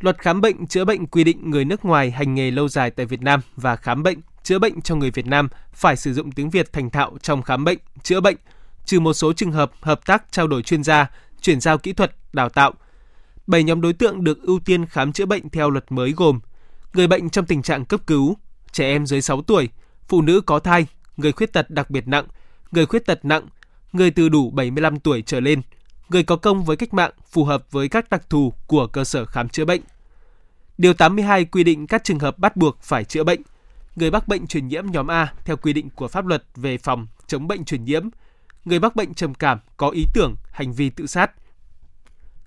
Luật 0.00 0.18
khám 0.18 0.40
bệnh 0.40 0.66
chữa 0.66 0.84
bệnh 0.84 1.06
quy 1.06 1.24
định 1.24 1.50
người 1.50 1.64
nước 1.64 1.84
ngoài 1.84 2.10
hành 2.10 2.34
nghề 2.34 2.50
lâu 2.50 2.68
dài 2.68 2.90
tại 2.90 3.06
Việt 3.06 3.22
Nam 3.22 3.40
và 3.56 3.76
khám 3.76 4.02
bệnh 4.02 4.20
chữa 4.42 4.58
bệnh 4.58 4.80
cho 4.80 4.94
người 4.94 5.10
Việt 5.10 5.26
Nam 5.26 5.48
phải 5.72 5.96
sử 5.96 6.14
dụng 6.14 6.32
tiếng 6.32 6.50
Việt 6.50 6.72
thành 6.72 6.90
thạo 6.90 7.12
trong 7.22 7.42
khám 7.42 7.64
bệnh, 7.64 7.78
chữa 8.02 8.20
bệnh, 8.20 8.36
trừ 8.84 9.00
một 9.00 9.12
số 9.12 9.32
trường 9.32 9.52
hợp 9.52 9.72
hợp 9.80 10.06
tác 10.06 10.32
trao 10.32 10.46
đổi 10.46 10.62
chuyên 10.62 10.84
gia, 10.84 11.10
chuyển 11.40 11.60
giao 11.60 11.78
kỹ 11.78 11.92
thuật, 11.92 12.12
đào 12.32 12.48
tạo. 12.48 12.72
Bảy 13.46 13.62
nhóm 13.62 13.80
đối 13.80 13.92
tượng 13.92 14.24
được 14.24 14.42
ưu 14.42 14.60
tiên 14.60 14.86
khám 14.86 15.12
chữa 15.12 15.26
bệnh 15.26 15.50
theo 15.50 15.70
luật 15.70 15.92
mới 15.92 16.12
gồm 16.16 16.40
người 16.92 17.06
bệnh 17.06 17.30
trong 17.30 17.46
tình 17.46 17.62
trạng 17.62 17.84
cấp 17.84 18.00
cứu, 18.06 18.36
trẻ 18.72 18.86
em 18.86 19.06
dưới 19.06 19.22
6 19.22 19.42
tuổi, 19.42 19.68
phụ 20.08 20.22
nữ 20.22 20.40
có 20.40 20.58
thai, 20.58 20.86
người 21.16 21.32
khuyết 21.32 21.52
tật 21.52 21.70
đặc 21.70 21.90
biệt 21.90 22.08
nặng, 22.08 22.26
người 22.70 22.86
khuyết 22.86 23.06
tật 23.06 23.24
nặng, 23.24 23.46
người 23.92 24.10
từ 24.10 24.28
đủ 24.28 24.50
75 24.50 25.00
tuổi 25.00 25.22
trở 25.22 25.40
lên, 25.40 25.62
người 26.08 26.22
có 26.22 26.36
công 26.36 26.64
với 26.64 26.76
cách 26.76 26.94
mạng 26.94 27.10
phù 27.30 27.44
hợp 27.44 27.70
với 27.70 27.88
các 27.88 28.10
đặc 28.10 28.30
thù 28.30 28.52
của 28.66 28.86
cơ 28.86 29.04
sở 29.04 29.24
khám 29.24 29.48
chữa 29.48 29.64
bệnh. 29.64 29.80
Điều 30.78 30.94
82 30.94 31.44
quy 31.44 31.64
định 31.64 31.86
các 31.86 32.04
trường 32.04 32.18
hợp 32.18 32.38
bắt 32.38 32.56
buộc 32.56 32.82
phải 32.82 33.04
chữa 33.04 33.24
bệnh. 33.24 33.40
Người 33.96 34.10
mắc 34.10 34.28
bệnh 34.28 34.46
truyền 34.46 34.68
nhiễm 34.68 34.86
nhóm 34.86 35.10
A 35.10 35.32
theo 35.44 35.56
quy 35.56 35.72
định 35.72 35.90
của 35.94 36.08
pháp 36.08 36.26
luật 36.26 36.44
về 36.56 36.78
phòng 36.78 37.06
chống 37.26 37.48
bệnh 37.48 37.64
truyền 37.64 37.84
nhiễm. 37.84 38.08
Người 38.64 38.80
mắc 38.80 38.96
bệnh 38.96 39.14
trầm 39.14 39.34
cảm 39.34 39.58
có 39.76 39.88
ý 39.88 40.06
tưởng, 40.14 40.34
hành 40.52 40.72
vi 40.72 40.90
tự 40.90 41.06
sát. 41.06 41.30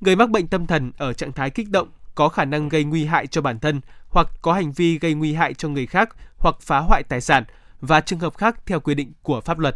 Người 0.02 0.16
mắc 0.16 0.30
bệnh 0.30 0.48
tâm 0.48 0.68
thần 0.68 0.92
ở 0.98 1.14
trạng 1.14 1.32
thái 1.32 1.50
kích 1.50 1.70
động 1.70 1.88
có 2.16 2.30
khả 2.30 2.46
năng 2.46 2.70
gây 2.70 2.84
nguy 2.84 3.06
hại 3.06 3.28
cho 3.28 3.42
bản 3.42 3.60
thân 3.60 3.82
hoặc 4.10 4.28
có 4.42 4.54
hành 4.54 4.72
vi 4.72 5.00
gây 5.00 5.14
nguy 5.14 5.34
hại 5.34 5.54
cho 5.54 5.70
người 5.70 5.86
khác 5.86 6.10
hoặc 6.38 6.56
phá 6.62 6.80
hoại 6.80 7.04
tài 7.04 7.22
sản 7.22 7.44
và 7.82 8.02
trường 8.02 8.20
hợp 8.20 8.38
khác 8.38 8.66
theo 8.66 8.80
quy 8.80 8.96
định 8.96 9.12
của 9.22 9.42
pháp 9.42 9.60
luật. 9.60 9.76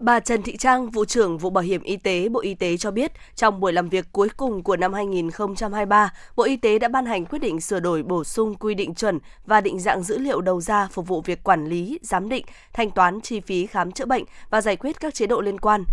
Bà 0.00 0.20
Trần 0.20 0.42
Thị 0.42 0.56
Trang, 0.56 0.90
vụ 0.90 1.04
trưởng 1.04 1.38
vụ 1.38 1.50
bảo 1.50 1.64
hiểm 1.64 1.82
y 1.82 1.96
tế 1.96 2.28
Bộ 2.28 2.40
Y 2.40 2.54
tế 2.54 2.76
cho 2.76 2.90
biết, 2.90 3.12
trong 3.34 3.60
buổi 3.60 3.72
làm 3.72 3.88
việc 3.88 4.06
cuối 4.12 4.28
cùng 4.36 4.62
của 4.62 4.76
năm 4.76 4.92
2023, 4.92 6.12
Bộ 6.36 6.44
Y 6.44 6.56
tế 6.56 6.78
đã 6.78 6.88
ban 6.88 7.06
hành 7.06 7.24
quyết 7.24 7.38
định 7.38 7.60
sửa 7.60 7.80
đổi 7.80 8.02
bổ 8.02 8.24
sung 8.24 8.54
quy 8.54 8.74
định 8.74 8.94
chuẩn 8.94 9.18
và 9.46 9.60
định 9.60 9.80
dạng 9.80 10.02
dữ 10.02 10.18
liệu 10.18 10.40
đầu 10.40 10.60
ra 10.60 10.88
phục 10.92 11.08
vụ 11.08 11.20
việc 11.20 11.42
quản 11.42 11.66
lý, 11.66 11.98
giám 12.02 12.28
định, 12.28 12.44
thanh 12.72 12.90
toán 12.90 13.20
chi 13.20 13.40
phí 13.40 13.66
khám 13.66 13.92
chữa 13.92 14.06
bệnh 14.06 14.24
và 14.50 14.60
giải 14.60 14.76
quyết 14.76 15.00
các 15.00 15.14
chế 15.14 15.26
độ 15.26 15.40
liên 15.40 15.60
quan. 15.60 15.84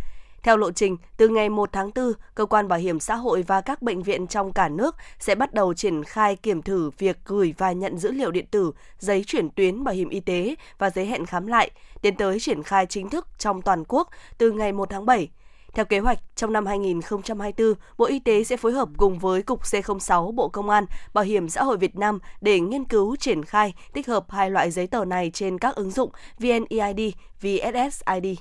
Theo 0.47 0.57
lộ 0.57 0.71
trình, 0.71 0.97
từ 1.17 1.27
ngày 1.27 1.49
1 1.49 1.69
tháng 1.73 1.91
4, 1.95 2.13
cơ 2.35 2.45
quan 2.45 2.67
bảo 2.67 2.79
hiểm 2.79 2.99
xã 2.99 3.15
hội 3.15 3.41
và 3.41 3.61
các 3.61 3.81
bệnh 3.81 4.03
viện 4.03 4.27
trong 4.27 4.53
cả 4.53 4.69
nước 4.69 4.95
sẽ 5.19 5.35
bắt 5.35 5.53
đầu 5.53 5.73
triển 5.73 6.03
khai 6.03 6.35
kiểm 6.35 6.61
thử 6.61 6.91
việc 6.97 7.17
gửi 7.25 7.53
và 7.57 7.71
nhận 7.71 7.97
dữ 7.97 8.11
liệu 8.11 8.31
điện 8.31 8.45
tử, 8.51 8.71
giấy 8.99 9.23
chuyển 9.27 9.49
tuyến 9.49 9.83
bảo 9.83 9.95
hiểm 9.95 10.09
y 10.09 10.19
tế 10.19 10.55
và 10.77 10.89
giấy 10.89 11.05
hẹn 11.05 11.25
khám 11.25 11.47
lại, 11.47 11.71
tiến 12.01 12.15
tới 12.15 12.39
triển 12.39 12.63
khai 12.63 12.85
chính 12.85 13.09
thức 13.09 13.27
trong 13.37 13.61
toàn 13.61 13.83
quốc 13.87 14.09
từ 14.37 14.51
ngày 14.51 14.71
1 14.71 14.89
tháng 14.89 15.05
7. 15.05 15.29
Theo 15.73 15.85
kế 15.85 15.99
hoạch, 15.99 16.19
trong 16.35 16.53
năm 16.53 16.65
2024, 16.65 17.73
Bộ 17.97 18.05
Y 18.05 18.19
tế 18.19 18.43
sẽ 18.43 18.57
phối 18.57 18.71
hợp 18.71 18.89
cùng 18.97 19.19
với 19.19 19.41
Cục 19.41 19.61
C06 19.63 20.31
Bộ 20.31 20.49
Công 20.49 20.69
an, 20.69 20.85
Bảo 21.13 21.23
hiểm 21.23 21.49
xã 21.49 21.63
hội 21.63 21.77
Việt 21.77 21.95
Nam 21.95 22.19
để 22.41 22.59
nghiên 22.59 22.85
cứu 22.85 23.15
triển 23.15 23.45
khai 23.45 23.73
tích 23.93 24.07
hợp 24.07 24.31
hai 24.31 24.51
loại 24.51 24.71
giấy 24.71 24.87
tờ 24.87 25.05
này 25.05 25.31
trên 25.33 25.57
các 25.57 25.75
ứng 25.75 25.91
dụng 25.91 26.09
VNEID, 26.39 27.13
VSSID. 27.41 28.37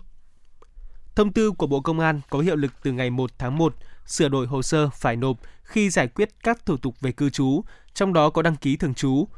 Thông 1.16 1.32
tư 1.32 1.52
của 1.52 1.66
Bộ 1.66 1.80
Công 1.80 2.00
an 2.00 2.20
có 2.30 2.38
hiệu 2.38 2.56
lực 2.56 2.72
từ 2.82 2.92
ngày 2.92 3.10
1 3.10 3.30
tháng 3.38 3.58
1, 3.58 3.74
sửa 4.06 4.28
đổi 4.28 4.46
hồ 4.46 4.62
sơ 4.62 4.90
phải 4.90 5.16
nộp 5.16 5.36
khi 5.62 5.90
giải 5.90 6.08
quyết 6.08 6.28
các 6.42 6.66
thủ 6.66 6.76
tục 6.76 7.00
về 7.00 7.12
cư 7.12 7.30
trú, 7.30 7.62
trong 7.94 8.12
đó 8.12 8.30
có 8.30 8.42
đăng 8.42 8.56
ký 8.56 8.76
thường 8.76 8.94
trú. 8.94 9.28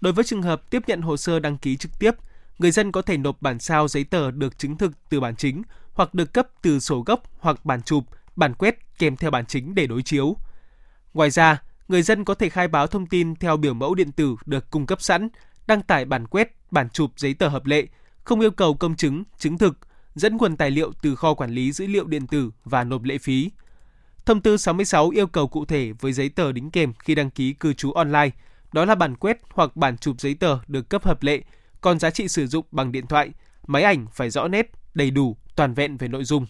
Đối 0.00 0.12
với 0.12 0.24
trường 0.24 0.42
hợp 0.42 0.70
tiếp 0.70 0.82
nhận 0.86 1.02
hồ 1.02 1.16
sơ 1.16 1.38
đăng 1.38 1.58
ký 1.58 1.76
trực 1.76 1.98
tiếp, 1.98 2.10
người 2.58 2.70
dân 2.70 2.92
có 2.92 3.02
thể 3.02 3.16
nộp 3.16 3.42
bản 3.42 3.58
sao 3.58 3.88
giấy 3.88 4.04
tờ 4.04 4.30
được 4.30 4.58
chứng 4.58 4.76
thực 4.76 4.92
từ 5.08 5.20
bản 5.20 5.36
chính 5.36 5.62
hoặc 5.92 6.14
được 6.14 6.32
cấp 6.32 6.48
từ 6.62 6.80
sổ 6.80 7.02
gốc 7.06 7.22
hoặc 7.38 7.64
bản 7.64 7.82
chụp, 7.82 8.04
bản 8.36 8.54
quét 8.54 8.98
kèm 8.98 9.16
theo 9.16 9.30
bản 9.30 9.46
chính 9.46 9.74
để 9.74 9.86
đối 9.86 10.02
chiếu. 10.02 10.36
Ngoài 11.14 11.30
ra, 11.30 11.62
người 11.88 12.02
dân 12.02 12.24
có 12.24 12.34
thể 12.34 12.48
khai 12.48 12.68
báo 12.68 12.86
thông 12.86 13.06
tin 13.06 13.34
theo 13.36 13.56
biểu 13.56 13.74
mẫu 13.74 13.94
điện 13.94 14.12
tử 14.12 14.36
được 14.46 14.70
cung 14.70 14.86
cấp 14.86 15.02
sẵn, 15.02 15.28
đăng 15.66 15.82
tải 15.82 16.04
bản 16.04 16.26
quét, 16.26 16.56
bản 16.70 16.88
chụp 16.90 17.10
giấy 17.16 17.34
tờ 17.34 17.48
hợp 17.48 17.66
lệ, 17.66 17.86
không 18.24 18.40
yêu 18.40 18.50
cầu 18.50 18.74
công 18.74 18.96
chứng, 18.96 19.24
chứng 19.38 19.58
thực– 19.58 19.78
dẫn 20.14 20.36
nguồn 20.36 20.56
tài 20.56 20.70
liệu 20.70 20.92
từ 21.02 21.14
kho 21.14 21.34
quản 21.34 21.50
lý 21.50 21.72
dữ 21.72 21.86
liệu 21.86 22.06
điện 22.06 22.26
tử 22.26 22.50
và 22.64 22.84
nộp 22.84 23.02
lệ 23.02 23.18
phí. 23.18 23.50
Thông 24.26 24.40
tư 24.40 24.56
66 24.56 25.08
yêu 25.08 25.26
cầu 25.26 25.48
cụ 25.48 25.64
thể 25.64 25.92
với 26.00 26.12
giấy 26.12 26.28
tờ 26.28 26.52
đính 26.52 26.70
kèm 26.70 26.92
khi 26.98 27.14
đăng 27.14 27.30
ký 27.30 27.52
cư 27.52 27.72
trú 27.72 27.92
online, 27.92 28.30
đó 28.72 28.84
là 28.84 28.94
bản 28.94 29.16
quét 29.16 29.40
hoặc 29.50 29.76
bản 29.76 29.98
chụp 29.98 30.20
giấy 30.20 30.34
tờ 30.34 30.58
được 30.68 30.88
cấp 30.88 31.04
hợp 31.04 31.22
lệ, 31.22 31.42
còn 31.80 31.98
giá 31.98 32.10
trị 32.10 32.28
sử 32.28 32.46
dụng 32.46 32.66
bằng 32.70 32.92
điện 32.92 33.06
thoại, 33.06 33.30
máy 33.66 33.82
ảnh 33.82 34.06
phải 34.12 34.30
rõ 34.30 34.48
nét, 34.48 34.70
đầy 34.94 35.10
đủ, 35.10 35.36
toàn 35.56 35.74
vẹn 35.74 35.96
về 35.96 36.08
nội 36.08 36.24
dung. 36.24 36.46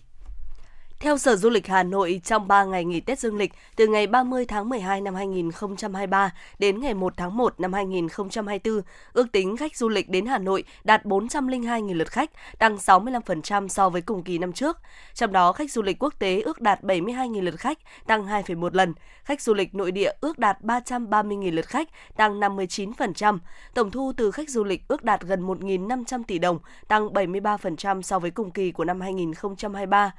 Theo 1.03 1.19
Sở 1.19 1.37
Du 1.37 1.51
lịch 1.51 1.67
Hà 1.67 1.83
Nội, 1.83 2.21
trong 2.25 2.49
3 2.49 2.65
ngày 2.65 2.85
nghỉ 2.85 3.01
Tết 3.01 3.19
Dương 3.19 3.37
lịch, 3.37 3.53
từ 3.77 3.87
ngày 3.87 4.07
30 4.07 4.45
tháng 4.47 4.69
12 4.69 5.01
năm 5.01 5.15
2023 5.15 6.31
đến 6.59 6.81
ngày 6.81 6.95
1 6.95 7.13
tháng 7.17 7.37
1 7.37 7.61
năm 7.61 7.73
2024, 7.73 8.83
ước 9.13 9.33
tính 9.33 9.57
khách 9.57 9.77
du 9.77 9.89
lịch 9.89 10.09
đến 10.09 10.27
Hà 10.27 10.39
Nội 10.39 10.65
đạt 10.85 11.05
402.000 11.05 11.95
lượt 11.95 12.11
khách, 12.11 12.31
tăng 12.59 12.77
65% 12.77 13.69
so 13.69 13.89
với 13.89 14.03
cùng 14.03 14.23
kỳ 14.23 14.39
năm 14.39 14.53
trước. 14.53 14.79
Trong 15.15 15.33
đó, 15.33 15.53
khách 15.53 15.73
du 15.73 15.83
lịch 15.83 16.03
quốc 16.03 16.15
tế 16.19 16.41
ước 16.41 16.61
đạt 16.61 16.83
72.000 16.83 17.43
lượt 17.43 17.59
khách, 17.59 17.79
tăng 18.07 18.27
2,1 18.27 18.71
lần. 18.73 18.95
Khách 19.25 19.43
du 19.43 19.55
lịch 19.55 19.75
nội 19.75 19.93
địa 19.93 20.13
ước 20.21 20.39
đạt 20.39 20.61
330.000 20.61 21.55
lượt 21.55 21.67
khách, 21.67 21.89
tăng 22.17 22.41
59%. 22.41 23.39
Tổng 23.75 23.91
thu 23.91 24.13
từ 24.17 24.31
khách 24.31 24.51
du 24.51 24.65
lịch 24.65 24.89
ước 24.89 25.05
đạt 25.05 25.21
gần 25.23 25.47
1.500 25.47 26.23
tỷ 26.27 26.39
đồng, 26.39 26.59
tăng 26.89 27.09
73% 27.09 28.03
so 28.03 28.19
với 28.19 28.31
cùng 28.31 28.51
kỳ 28.51 28.73
của 28.73 28.85
năm 28.85 29.01
2023. 29.01 30.13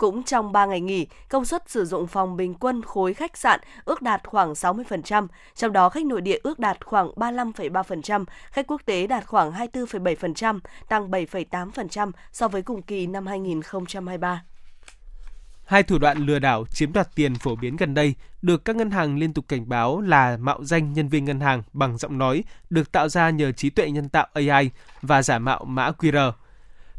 Cũng 0.00 0.22
trong 0.22 0.52
3 0.52 0.66
ngày 0.66 0.80
nghỉ, 0.80 1.06
công 1.28 1.44
suất 1.44 1.70
sử 1.70 1.84
dụng 1.84 2.06
phòng 2.06 2.36
bình 2.36 2.54
quân 2.54 2.82
khối 2.82 3.14
khách 3.14 3.36
sạn 3.36 3.60
ước 3.84 4.02
đạt 4.02 4.20
khoảng 4.26 4.52
60%, 4.52 5.26
trong 5.54 5.72
đó 5.72 5.88
khách 5.88 6.06
nội 6.06 6.20
địa 6.20 6.38
ước 6.42 6.58
đạt 6.58 6.84
khoảng 6.84 7.10
35,3%, 7.16 8.24
khách 8.50 8.66
quốc 8.66 8.82
tế 8.84 9.06
đạt 9.06 9.26
khoảng 9.26 9.52
24,7%, 9.52 10.60
tăng 10.88 11.10
7,8% 11.10 12.10
so 12.32 12.48
với 12.48 12.62
cùng 12.62 12.82
kỳ 12.82 13.06
năm 13.06 13.26
2023. 13.26 14.42
Hai 15.64 15.82
thủ 15.82 15.98
đoạn 15.98 16.18
lừa 16.18 16.38
đảo 16.38 16.64
chiếm 16.70 16.92
đoạt 16.92 17.14
tiền 17.14 17.34
phổ 17.34 17.56
biến 17.56 17.76
gần 17.76 17.94
đây 17.94 18.14
được 18.42 18.64
các 18.64 18.76
ngân 18.76 18.90
hàng 18.90 19.18
liên 19.18 19.32
tục 19.32 19.44
cảnh 19.48 19.68
báo 19.68 20.00
là 20.00 20.36
mạo 20.36 20.64
danh 20.64 20.92
nhân 20.92 21.08
viên 21.08 21.24
ngân 21.24 21.40
hàng 21.40 21.62
bằng 21.72 21.98
giọng 21.98 22.18
nói 22.18 22.44
được 22.70 22.92
tạo 22.92 23.08
ra 23.08 23.30
nhờ 23.30 23.52
trí 23.52 23.70
tuệ 23.70 23.90
nhân 23.90 24.08
tạo 24.08 24.26
AI 24.32 24.70
và 25.02 25.22
giả 25.22 25.38
mạo 25.38 25.64
mã 25.64 25.90
QR. 25.98 26.32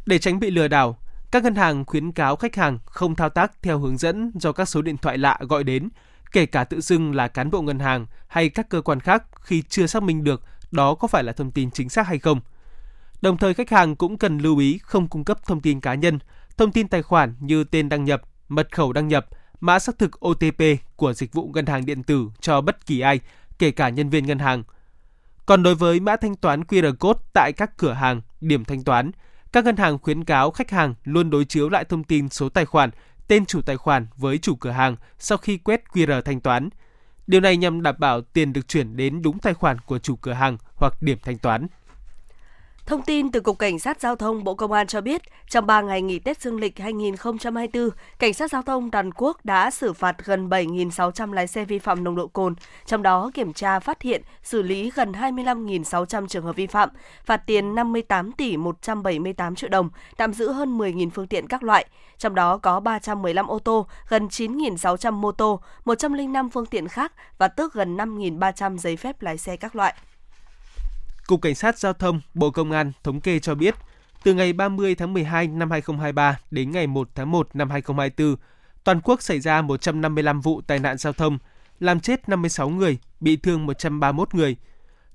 Để 0.06 0.20
tránh 0.20 0.40
bị 0.40 0.52
lừa 0.52 0.68
đảo, 0.68 0.98
các 1.32 1.44
ngân 1.44 1.56
hàng 1.56 1.86
khuyến 1.86 2.12
cáo 2.12 2.36
khách 2.36 2.56
hàng 2.56 2.80
không 2.86 3.16
thao 3.16 3.30
tác 3.30 3.52
theo 3.62 3.80
hướng 3.80 3.98
dẫn 3.98 4.32
do 4.36 4.52
các 4.52 4.66
số 4.66 4.82
điện 4.82 4.98
thoại 4.98 5.18
lạ 5.18 5.38
gọi 5.42 5.64
đến, 5.64 5.90
kể 6.32 6.46
cả 6.46 6.64
tự 6.64 6.82
xưng 6.82 7.16
là 7.16 7.28
cán 7.28 7.52
bộ 7.52 7.62
ngân 7.62 7.80
hàng 7.80 8.06
hay 8.28 8.50
các 8.50 8.70
cơ 8.70 8.82
quan 8.82 9.00
khác 9.00 9.24
khi 9.42 9.64
chưa 9.70 9.88
xác 9.88 10.04
minh 10.04 10.24
được 10.24 10.44
đó 10.72 10.96
có 10.96 11.08
phải 11.08 11.24
là 11.24 11.34
thông 11.34 11.52
tin 11.52 11.72
chính 11.72 11.90
xác 11.90 12.08
hay 12.08 12.20
không. 12.20 12.42
Đồng 13.22 13.38
thời 13.38 13.54
khách 13.54 13.70
hàng 13.70 13.96
cũng 13.96 14.18
cần 14.18 14.38
lưu 14.38 14.58
ý 14.58 14.78
không 14.84 15.08
cung 15.08 15.24
cấp 15.24 15.46
thông 15.46 15.62
tin 15.62 15.80
cá 15.80 15.94
nhân, 15.94 16.20
thông 16.58 16.72
tin 16.72 16.88
tài 16.88 17.02
khoản 17.02 17.36
như 17.40 17.64
tên 17.64 17.90
đăng 17.90 18.04
nhập, 18.04 18.22
mật 18.50 18.76
khẩu 18.76 18.94
đăng 18.94 19.08
nhập, 19.08 19.28
mã 19.60 19.80
xác 19.80 19.98
thực 19.98 20.26
OTP 20.28 20.62
của 20.96 21.14
dịch 21.14 21.34
vụ 21.34 21.52
ngân 21.54 21.66
hàng 21.66 21.86
điện 21.86 22.04
tử 22.04 22.30
cho 22.42 22.62
bất 22.62 22.86
kỳ 22.86 23.00
ai, 23.00 23.20
kể 23.60 23.72
cả 23.72 23.90
nhân 23.90 24.10
viên 24.10 24.26
ngân 24.26 24.40
hàng. 24.40 24.64
Còn 25.46 25.64
đối 25.64 25.76
với 25.76 26.00
mã 26.00 26.16
thanh 26.16 26.36
toán 26.36 26.62
QR 26.62 26.96
code 26.96 27.20
tại 27.34 27.54
các 27.58 27.78
cửa 27.78 27.94
hàng, 27.94 28.22
điểm 28.42 28.66
thanh 28.66 28.84
toán, 28.84 29.12
các 29.54 29.66
ngân 29.66 29.78
hàng 29.78 30.00
khuyến 30.00 30.24
cáo 30.24 30.52
khách 30.52 30.72
hàng 30.72 30.94
luôn 31.04 31.30
đối 31.30 31.46
chiếu 31.46 31.70
lại 31.70 31.86
thông 31.86 32.04
tin 32.04 32.30
số 32.30 32.50
tài 32.50 32.66
khoản, 32.66 32.90
tên 33.28 33.46
chủ 33.46 33.62
tài 33.62 33.78
khoản 33.78 34.08
với 34.18 34.38
chủ 34.38 34.56
cửa 34.56 34.72
hàng 34.72 34.96
sau 35.20 35.38
khi 35.38 35.58
quét 35.58 35.84
QR 35.94 36.22
thanh 36.22 36.42
toán. 36.42 36.70
Điều 37.28 37.42
này 37.42 37.58
nhằm 37.58 37.82
đảm 37.82 37.96
bảo 38.00 38.22
tiền 38.22 38.54
được 38.54 38.68
chuyển 38.68 38.98
đến 38.98 39.22
đúng 39.22 39.40
tài 39.40 39.54
khoản 39.54 39.78
của 39.86 40.00
chủ 40.00 40.16
cửa 40.16 40.34
hàng 40.34 40.58
hoặc 40.76 40.94
điểm 41.02 41.18
thanh 41.24 41.38
toán. 41.38 41.68
Thông 42.86 43.02
tin 43.02 43.32
từ 43.32 43.40
Cục 43.40 43.60
Cảnh 43.60 43.80
sát 43.80 44.02
Giao 44.02 44.16
thông 44.16 44.44
Bộ 44.44 44.56
Công 44.56 44.72
an 44.72 44.88
cho 44.88 45.02
biết, 45.02 45.22
trong 45.50 45.66
3 45.66 45.82
ngày 45.82 46.02
nghỉ 46.02 46.20
Tết 46.20 46.42
Dương 46.42 46.60
lịch 46.60 46.80
2024, 46.80 47.90
Cảnh 48.20 48.34
sát 48.34 48.52
Giao 48.52 48.62
thông 48.62 48.92
toàn 48.92 49.12
quốc 49.16 49.46
đã 49.46 49.72
xử 49.72 49.94
phạt 49.94 50.26
gần 50.26 50.50
7.600 50.50 51.34
lái 51.34 51.48
xe 51.48 51.66
vi 51.66 51.80
phạm 51.80 52.04
nồng 52.04 52.16
độ 52.16 52.28
cồn, 52.28 52.56
trong 52.86 53.04
đó 53.04 53.32
kiểm 53.34 53.54
tra 53.54 53.80
phát 53.80 54.02
hiện 54.02 54.22
xử 54.44 54.62
lý 54.62 54.92
gần 54.96 55.12
25.600 55.12 56.28
trường 56.28 56.44
hợp 56.44 56.56
vi 56.56 56.68
phạm, 56.68 56.90
phạt 57.26 57.38
tiền 57.38 57.76
58 57.76 58.32
tỷ 58.32 58.58
178 58.58 59.56
triệu 59.56 59.70
đồng, 59.70 59.90
tạm 60.18 60.34
giữ 60.34 60.52
hơn 60.52 60.78
10.000 60.78 61.10
phương 61.10 61.28
tiện 61.28 61.48
các 61.48 61.64
loại, 61.64 61.86
trong 62.18 62.36
đó 62.36 62.58
có 62.58 62.80
315 62.80 63.48
ô 63.48 63.60
tô, 63.60 63.88
gần 64.08 64.28
9.600 64.28 65.12
mô 65.12 65.32
tô, 65.32 65.62
105 65.86 66.50
phương 66.50 66.66
tiện 66.66 66.88
khác 66.88 67.14
và 67.38 67.48
tước 67.48 67.74
gần 67.74 67.98
5.300 67.98 68.78
giấy 68.78 68.98
phép 68.98 69.22
lái 69.22 69.38
xe 69.38 69.56
các 69.56 69.76
loại. 69.76 69.96
Cục 71.32 71.42
Cảnh 71.42 71.56
sát 71.56 71.80
Giao 71.80 71.94
thông, 71.94 72.22
Bộ 72.34 72.52
Công 72.52 72.72
an 72.72 72.92
thống 73.04 73.22
kê 73.22 73.40
cho 73.40 73.56
biết, 73.56 73.76
từ 74.24 74.34
ngày 74.34 74.54
30 74.54 74.96
tháng 74.96 75.14
12 75.14 75.48
năm 75.48 75.72
2023 75.72 76.40
đến 76.52 76.72
ngày 76.72 76.88
1 76.88 77.10
tháng 77.16 77.32
1 77.32 77.50
năm 77.54 77.70
2024, 77.70 78.36
toàn 78.84 79.02
quốc 79.04 79.22
xảy 79.22 79.40
ra 79.40 79.62
155 79.62 80.42
vụ 80.42 80.62
tai 80.62 80.80
nạn 80.80 80.98
giao 80.98 81.14
thông, 81.14 81.38
làm 81.80 82.00
chết 82.00 82.30
56 82.30 82.70
người, 82.70 82.98
bị 83.20 83.36
thương 83.36 83.66
131 83.66 84.36
người. 84.36 84.56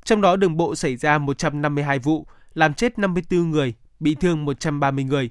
Trong 0.04 0.20
đó 0.20 0.36
đường 0.36 0.56
bộ 0.56 0.74
xảy 0.74 0.96
ra 0.96 1.18
152 1.18 1.98
vụ, 1.98 2.26
làm 2.54 2.74
chết 2.74 2.98
54 2.98 3.50
người, 3.50 3.74
bị 4.00 4.14
thương 4.14 4.44
130 4.44 5.04
người. 5.04 5.30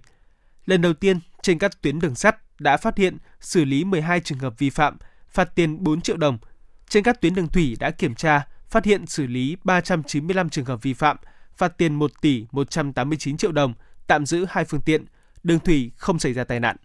Lần 0.65 0.81
đầu 0.81 0.93
tiên, 0.93 1.19
trên 1.41 1.59
các 1.59 1.81
tuyến 1.81 1.99
đường 1.99 2.15
sắt 2.15 2.37
đã 2.59 2.77
phát 2.77 2.97
hiện 2.97 3.17
xử 3.39 3.65
lý 3.65 3.83
12 3.83 4.19
trường 4.19 4.39
hợp 4.39 4.53
vi 4.57 4.69
phạm, 4.69 4.97
phạt 5.29 5.55
tiền 5.55 5.83
4 5.83 6.01
triệu 6.01 6.17
đồng. 6.17 6.37
Trên 6.89 7.03
các 7.03 7.21
tuyến 7.21 7.35
đường 7.35 7.47
thủy 7.47 7.77
đã 7.79 7.91
kiểm 7.91 8.15
tra, 8.15 8.47
phát 8.75 8.85
hiện 8.85 9.07
xử 9.07 9.27
lý 9.27 9.57
395 9.63 10.49
trường 10.49 10.65
hợp 10.65 10.83
vi 10.83 10.93
phạm, 10.93 11.17
phạt 11.53 11.77
tiền 11.77 11.95
1 11.95 12.11
tỷ 12.21 12.45
189 12.51 13.37
triệu 13.37 13.51
đồng, 13.51 13.73
tạm 14.07 14.25
giữ 14.25 14.45
hai 14.49 14.65
phương 14.65 14.81
tiện, 14.81 15.05
đường 15.43 15.59
thủy 15.59 15.91
không 15.97 16.19
xảy 16.19 16.33
ra 16.33 16.43
tai 16.43 16.59
nạn. 16.59 16.75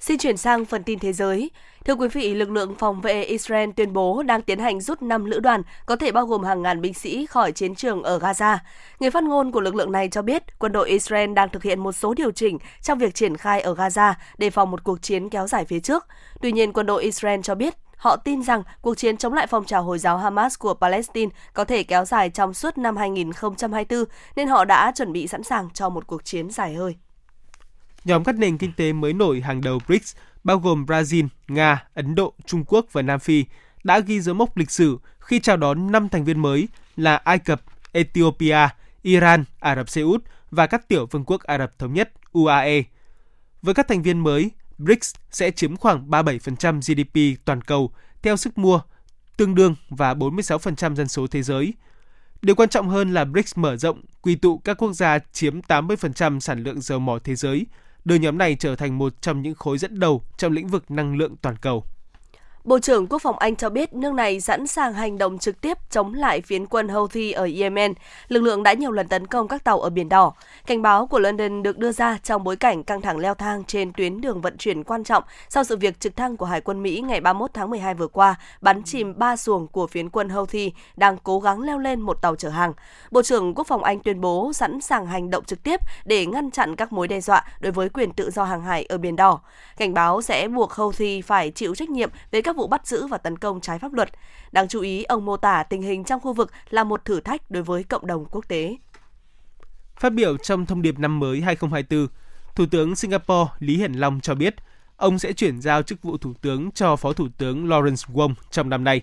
Xin 0.00 0.18
chuyển 0.18 0.36
sang 0.36 0.64
phần 0.64 0.82
tin 0.82 0.98
thế 0.98 1.12
giới. 1.12 1.50
Thưa 1.84 1.94
quý 1.94 2.08
vị, 2.08 2.34
lực 2.34 2.50
lượng 2.50 2.74
phòng 2.78 3.00
vệ 3.00 3.22
Israel 3.22 3.70
tuyên 3.76 3.92
bố 3.92 4.22
đang 4.22 4.42
tiến 4.42 4.58
hành 4.58 4.80
rút 4.80 5.02
5 5.02 5.24
lữ 5.24 5.40
đoàn 5.40 5.62
có 5.86 5.96
thể 5.96 6.12
bao 6.12 6.26
gồm 6.26 6.44
hàng 6.44 6.62
ngàn 6.62 6.80
binh 6.80 6.94
sĩ 6.94 7.26
khỏi 7.26 7.52
chiến 7.52 7.74
trường 7.74 8.02
ở 8.02 8.18
Gaza. 8.18 8.58
Người 9.00 9.10
phát 9.10 9.24
ngôn 9.24 9.52
của 9.52 9.60
lực 9.60 9.74
lượng 9.74 9.92
này 9.92 10.08
cho 10.08 10.22
biết 10.22 10.58
quân 10.58 10.72
đội 10.72 10.88
Israel 10.88 11.32
đang 11.32 11.48
thực 11.48 11.62
hiện 11.62 11.80
một 11.80 11.92
số 11.92 12.14
điều 12.14 12.30
chỉnh 12.30 12.58
trong 12.82 12.98
việc 12.98 13.14
triển 13.14 13.36
khai 13.36 13.60
ở 13.60 13.74
Gaza 13.74 14.14
để 14.38 14.50
phòng 14.50 14.70
một 14.70 14.84
cuộc 14.84 15.02
chiến 15.02 15.28
kéo 15.30 15.46
dài 15.46 15.64
phía 15.64 15.80
trước. 15.80 16.06
Tuy 16.40 16.52
nhiên, 16.52 16.72
quân 16.72 16.86
đội 16.86 17.02
Israel 17.02 17.40
cho 17.42 17.54
biết 17.54 17.74
họ 17.96 18.16
tin 18.16 18.42
rằng 18.42 18.62
cuộc 18.82 18.94
chiến 18.94 19.16
chống 19.16 19.32
lại 19.32 19.46
phong 19.46 19.64
trào 19.64 19.82
Hồi 19.82 19.98
giáo 19.98 20.18
Hamas 20.18 20.58
của 20.58 20.74
Palestine 20.74 21.30
có 21.52 21.64
thể 21.64 21.82
kéo 21.82 22.04
dài 22.04 22.30
trong 22.30 22.54
suốt 22.54 22.78
năm 22.78 22.96
2024, 22.96 24.04
nên 24.36 24.48
họ 24.48 24.64
đã 24.64 24.92
chuẩn 24.96 25.12
bị 25.12 25.28
sẵn 25.28 25.42
sàng 25.42 25.68
cho 25.74 25.88
một 25.88 26.06
cuộc 26.06 26.24
chiến 26.24 26.50
dài 26.50 26.74
hơi. 26.74 26.96
Nhóm 28.04 28.24
các 28.24 28.34
nền 28.34 28.58
kinh 28.58 28.72
tế 28.76 28.92
mới 28.92 29.12
nổi 29.12 29.40
hàng 29.40 29.60
đầu 29.60 29.78
BRICS 29.88 30.16
bao 30.44 30.58
gồm 30.58 30.86
Brazil, 30.86 31.28
Nga, 31.48 31.84
Ấn 31.94 32.14
Độ, 32.14 32.34
Trung 32.46 32.64
Quốc 32.66 32.86
và 32.92 33.02
Nam 33.02 33.20
Phi 33.20 33.44
đã 33.84 34.00
ghi 34.00 34.20
dấu 34.20 34.34
mốc 34.34 34.56
lịch 34.56 34.70
sử 34.70 34.98
khi 35.20 35.40
chào 35.40 35.56
đón 35.56 35.92
5 35.92 36.08
thành 36.08 36.24
viên 36.24 36.42
mới 36.42 36.68
là 36.96 37.16
Ai 37.16 37.38
Cập, 37.38 37.62
Ethiopia, 37.92 38.68
Iran, 39.02 39.44
Ả 39.60 39.76
Rập 39.76 39.88
Xê 39.88 40.02
Út 40.02 40.24
và 40.50 40.66
các 40.66 40.88
tiểu 40.88 41.06
vương 41.06 41.24
quốc 41.24 41.42
Ả 41.42 41.58
Rập 41.58 41.78
Thống 41.78 41.94
Nhất 41.94 42.12
UAE. 42.32 42.82
Với 43.62 43.74
các 43.74 43.88
thành 43.88 44.02
viên 44.02 44.18
mới, 44.18 44.50
BRICS 44.78 45.14
sẽ 45.30 45.50
chiếm 45.50 45.76
khoảng 45.76 46.10
37% 46.10 46.80
GDP 46.80 47.44
toàn 47.44 47.60
cầu 47.60 47.92
theo 48.22 48.36
sức 48.36 48.58
mua, 48.58 48.80
tương 49.36 49.54
đương 49.54 49.74
và 49.90 50.14
46% 50.14 50.94
dân 50.94 51.08
số 51.08 51.26
thế 51.26 51.42
giới. 51.42 51.74
Điều 52.42 52.54
quan 52.54 52.68
trọng 52.68 52.88
hơn 52.88 53.14
là 53.14 53.24
BRICS 53.24 53.58
mở 53.58 53.76
rộng, 53.76 54.02
quy 54.22 54.34
tụ 54.34 54.58
các 54.58 54.74
quốc 54.82 54.92
gia 54.92 55.18
chiếm 55.32 55.60
80% 55.60 56.40
sản 56.40 56.62
lượng 56.62 56.80
dầu 56.80 56.98
mỏ 56.98 57.18
thế 57.24 57.34
giới– 57.34 57.66
đưa 58.04 58.14
nhóm 58.14 58.38
này 58.38 58.56
trở 58.58 58.76
thành 58.76 58.98
một 58.98 59.22
trong 59.22 59.42
những 59.42 59.54
khối 59.54 59.78
dẫn 59.78 60.00
đầu 60.00 60.22
trong 60.36 60.52
lĩnh 60.52 60.68
vực 60.68 60.90
năng 60.90 61.16
lượng 61.16 61.36
toàn 61.42 61.56
cầu. 61.56 61.84
Bộ 62.64 62.78
trưởng 62.78 63.06
Quốc 63.06 63.18
phòng 63.18 63.38
Anh 63.38 63.56
cho 63.56 63.70
biết 63.70 63.92
nước 63.92 64.12
này 64.12 64.40
sẵn 64.40 64.66
sàng 64.66 64.94
hành 64.94 65.18
động 65.18 65.38
trực 65.38 65.60
tiếp 65.60 65.78
chống 65.90 66.14
lại 66.14 66.40
phiến 66.40 66.66
quân 66.66 66.88
Houthi 66.88 67.32
ở 67.32 67.48
Yemen. 67.58 67.94
Lực 68.28 68.40
lượng 68.40 68.62
đã 68.62 68.72
nhiều 68.72 68.90
lần 68.90 69.08
tấn 69.08 69.26
công 69.26 69.48
các 69.48 69.64
tàu 69.64 69.80
ở 69.80 69.90
Biển 69.90 70.08
Đỏ. 70.08 70.32
Cảnh 70.66 70.82
báo 70.82 71.06
của 71.06 71.18
London 71.18 71.62
được 71.62 71.78
đưa 71.78 71.92
ra 71.92 72.18
trong 72.22 72.44
bối 72.44 72.56
cảnh 72.56 72.84
căng 72.84 73.00
thẳng 73.00 73.18
leo 73.18 73.34
thang 73.34 73.64
trên 73.64 73.92
tuyến 73.92 74.20
đường 74.20 74.40
vận 74.40 74.56
chuyển 74.56 74.84
quan 74.84 75.04
trọng 75.04 75.24
sau 75.48 75.64
sự 75.64 75.76
việc 75.76 76.00
trực 76.00 76.16
thăng 76.16 76.36
của 76.36 76.46
Hải 76.46 76.60
quân 76.60 76.82
Mỹ 76.82 77.00
ngày 77.00 77.20
31 77.20 77.50
tháng 77.54 77.70
12 77.70 77.94
vừa 77.94 78.08
qua 78.08 78.34
bắn 78.60 78.82
chìm 78.82 79.18
ba 79.18 79.36
xuồng 79.36 79.68
của 79.68 79.86
phiến 79.86 80.10
quân 80.10 80.28
Houthi 80.28 80.72
đang 80.96 81.16
cố 81.22 81.40
gắng 81.40 81.60
leo 81.60 81.78
lên 81.78 82.00
một 82.00 82.22
tàu 82.22 82.36
chở 82.36 82.48
hàng. 82.48 82.72
Bộ 83.10 83.22
trưởng 83.22 83.54
Quốc 83.54 83.66
phòng 83.66 83.84
Anh 83.84 84.00
tuyên 84.00 84.20
bố 84.20 84.52
sẵn 84.52 84.80
sàng 84.80 85.06
hành 85.06 85.30
động 85.30 85.44
trực 85.44 85.62
tiếp 85.62 85.80
để 86.04 86.26
ngăn 86.26 86.50
chặn 86.50 86.76
các 86.76 86.92
mối 86.92 87.08
đe 87.08 87.20
dọa 87.20 87.44
đối 87.60 87.72
với 87.72 87.88
quyền 87.88 88.12
tự 88.12 88.30
do 88.30 88.44
hàng 88.44 88.62
hải 88.62 88.84
ở 88.84 88.98
Biển 88.98 89.16
Đỏ. 89.16 89.40
Cảnh 89.76 89.94
báo 89.94 90.22
sẽ 90.22 90.48
buộc 90.48 90.72
Houthi 90.72 91.22
phải 91.22 91.50
chịu 91.50 91.74
trách 91.74 91.90
nhiệm 91.90 92.10
về 92.30 92.42
các 92.42 92.53
vụ 92.56 92.66
bắt 92.66 92.86
giữ 92.86 93.06
và 93.06 93.18
tấn 93.18 93.38
công 93.38 93.60
trái 93.60 93.78
pháp 93.78 93.92
luật. 93.92 94.08
Đáng 94.52 94.68
chú 94.68 94.80
ý, 94.80 95.04
ông 95.04 95.24
mô 95.24 95.36
tả 95.36 95.62
tình 95.62 95.82
hình 95.82 96.04
trong 96.04 96.20
khu 96.20 96.32
vực 96.32 96.52
là 96.70 96.84
một 96.84 97.04
thử 97.04 97.20
thách 97.20 97.50
đối 97.50 97.62
với 97.62 97.82
cộng 97.82 98.06
đồng 98.06 98.24
quốc 98.30 98.48
tế. 98.48 98.76
Phát 99.96 100.12
biểu 100.12 100.36
trong 100.36 100.66
thông 100.66 100.82
điệp 100.82 100.98
năm 100.98 101.20
mới 101.20 101.40
2024, 101.40 102.06
Thủ 102.54 102.66
tướng 102.70 102.96
Singapore 102.96 103.50
Lý 103.58 103.76
Hiển 103.76 103.92
Long 103.92 104.20
cho 104.20 104.34
biết 104.34 104.54
ông 104.96 105.18
sẽ 105.18 105.32
chuyển 105.32 105.60
giao 105.60 105.82
chức 105.82 106.02
vụ 106.02 106.16
thủ 106.16 106.34
tướng 106.40 106.70
cho 106.70 106.96
Phó 106.96 107.12
Thủ 107.12 107.28
tướng 107.38 107.66
Lawrence 107.66 108.14
Wong 108.14 108.34
trong 108.50 108.70
năm 108.70 108.84
nay. 108.84 109.02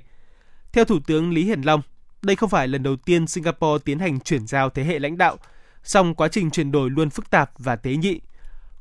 Theo 0.72 0.86
Thủ 0.86 1.00
tướng 1.08 1.32
Lý 1.32 1.44
Hiển 1.44 1.62
Long, 1.62 1.82
đây 2.22 2.36
không 2.36 2.50
phải 2.50 2.68
lần 2.68 2.84
đầu 2.84 2.96
tiên 2.96 3.28
Singapore 3.28 3.84
tiến 3.86 4.00
hành 4.00 4.20
chuyển 4.20 4.48
giao 4.48 4.70
thế 4.70 4.84
hệ 4.84 5.00
lãnh 5.00 5.18
đạo, 5.18 5.38
song 5.84 6.16
quá 6.16 6.28
trình 6.28 6.52
chuyển 6.52 6.72
đổi 6.72 6.90
luôn 6.90 7.10
phức 7.10 7.30
tạp 7.30 7.52
và 7.58 7.76
tế 7.76 7.96
nhị. 7.96 8.22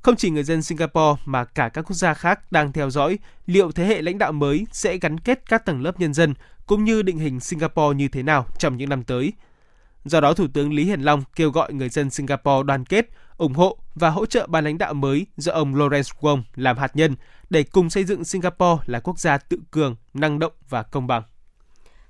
Không 0.03 0.17
chỉ 0.17 0.31
người 0.31 0.43
dân 0.43 0.63
Singapore 0.63 1.23
mà 1.25 1.45
cả 1.45 1.69
các 1.69 1.83
quốc 1.83 1.97
gia 1.97 2.15
khác 2.15 2.53
đang 2.53 2.73
theo 2.73 2.91
dõi 2.91 3.19
liệu 3.47 3.73
thế 3.73 3.87
hệ 3.87 4.03
lãnh 4.03 4.19
đạo 4.19 4.33
mới 4.33 4.67
sẽ 4.73 4.97
gắn 4.97 5.21
kết 5.21 5.43
các 5.49 5.65
tầng 5.65 5.83
lớp 5.83 6.01
nhân 6.01 6.15
dân 6.15 6.35
cũng 6.67 6.85
như 6.85 7.03
định 7.03 7.19
hình 7.19 7.41
Singapore 7.41 7.97
như 7.97 8.09
thế 8.09 8.23
nào 8.23 8.47
trong 8.59 8.77
những 8.77 8.89
năm 8.89 9.05
tới. 9.05 9.33
Do 10.05 10.21
đó, 10.21 10.35
Thủ 10.35 10.47
tướng 10.55 10.73
Lý 10.73 10.85
Hiển 10.85 11.01
Long 11.01 11.23
kêu 11.37 11.51
gọi 11.51 11.73
người 11.73 11.89
dân 11.89 12.11
Singapore 12.11 12.67
đoàn 12.67 12.85
kết, 12.85 13.07
ủng 13.37 13.55
hộ 13.55 13.79
và 13.95 14.11
hỗ 14.11 14.27
trợ 14.27 14.47
ban 14.47 14.65
lãnh 14.65 14.79
đạo 14.79 14.95
mới 14.95 15.27
do 15.37 15.53
ông 15.53 15.75
Lawrence 15.75 16.13
Wong 16.21 16.43
làm 16.55 16.79
hạt 16.79 16.97
nhân 16.97 17.17
để 17.51 17.63
cùng 17.63 17.91
xây 17.91 18.05
dựng 18.05 18.25
Singapore 18.25 18.83
là 18.87 19.01
quốc 19.01 19.19
gia 19.19 19.39
tự 19.39 19.59
cường, 19.71 19.97
năng 20.15 20.39
động 20.39 20.53
và 20.69 20.83
công 20.83 21.07
bằng. 21.07 21.23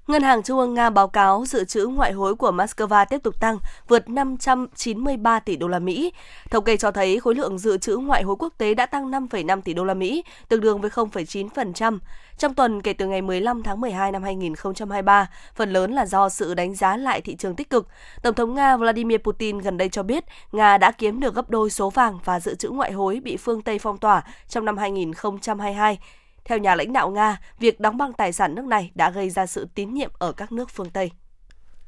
Ngân 0.07 0.23
hàng 0.23 0.43
Trung 0.43 0.59
ương 0.59 0.75
Nga 0.75 0.91
báo 0.91 1.09
cáo 1.09 1.45
dự 1.47 1.65
trữ 1.65 1.87
ngoại 1.87 2.13
hối 2.13 2.35
của 2.35 2.51
Moscow 2.51 3.07
tiếp 3.11 3.19
tục 3.23 3.41
tăng, 3.41 3.59
vượt 3.89 4.09
593 4.09 5.41
tỷ 5.41 5.57
đô 5.57 5.69
la 5.69 5.79
Mỹ. 5.79 6.13
Thống 6.51 6.65
kê 6.65 6.77
cho 6.77 6.91
thấy 6.91 7.21
khối 7.21 7.35
lượng 7.35 7.59
dự 7.59 7.79
trữ 7.79 7.97
ngoại 7.97 8.23
hối 8.23 8.37
quốc 8.39 8.55
tế 8.59 8.75
đã 8.75 8.87
tăng 8.87 9.11
5,5 9.11 9.61
tỷ 9.61 9.75
đô 9.75 9.85
la 9.85 9.95
Mỹ, 9.95 10.25
tương 10.49 10.61
đương 10.61 10.81
với 10.81 10.91
0,9%. 10.91 11.99
Trong 12.39 12.55
tuần 12.55 12.83
kể 12.83 12.93
từ 12.93 13.07
ngày 13.07 13.23
15 13.23 13.63
tháng 13.63 13.81
12 13.81 14.13
năm 14.13 14.23
2023, 14.23 15.31
phần 15.55 15.73
lớn 15.73 15.93
là 15.93 16.07
do 16.07 16.29
sự 16.29 16.55
đánh 16.55 16.75
giá 16.75 16.97
lại 16.97 17.21
thị 17.21 17.37
trường 17.37 17.57
tích 17.57 17.71
cực. 17.71 17.89
Tổng 18.23 18.35
thống 18.35 18.55
Nga 18.55 18.77
Vladimir 18.77 19.19
Putin 19.19 19.59
gần 19.59 19.77
đây 19.77 19.89
cho 19.89 20.03
biết 20.03 20.25
Nga 20.53 20.79
đã 20.79 20.91
kiếm 20.91 21.21
được 21.21 21.35
gấp 21.35 21.51
đôi 21.51 21.71
số 21.71 21.91
vàng 21.91 22.19
và 22.25 22.41
dự 22.41 22.55
trữ 22.55 22.69
ngoại 22.69 22.93
hối 22.93 23.21
bị 23.25 23.37
phương 23.37 23.63
Tây 23.63 23.79
phong 23.79 23.99
tỏa 23.99 24.23
trong 24.49 24.65
năm 24.65 24.77
2022 24.77 25.99
theo 26.45 26.59
nhà 26.59 26.75
lãnh 26.75 26.93
đạo 26.93 27.11
Nga, 27.11 27.41
việc 27.59 27.81
đóng 27.81 27.97
băng 27.97 28.13
tài 28.13 28.33
sản 28.33 28.55
nước 28.55 28.65
này 28.65 28.91
đã 28.95 29.11
gây 29.11 29.31
ra 29.31 29.47
sự 29.47 29.69
tín 29.75 29.95
nhiệm 29.95 30.11
ở 30.19 30.33
các 30.33 30.53
nước 30.53 30.71
phương 30.71 30.91
Tây. 30.91 31.11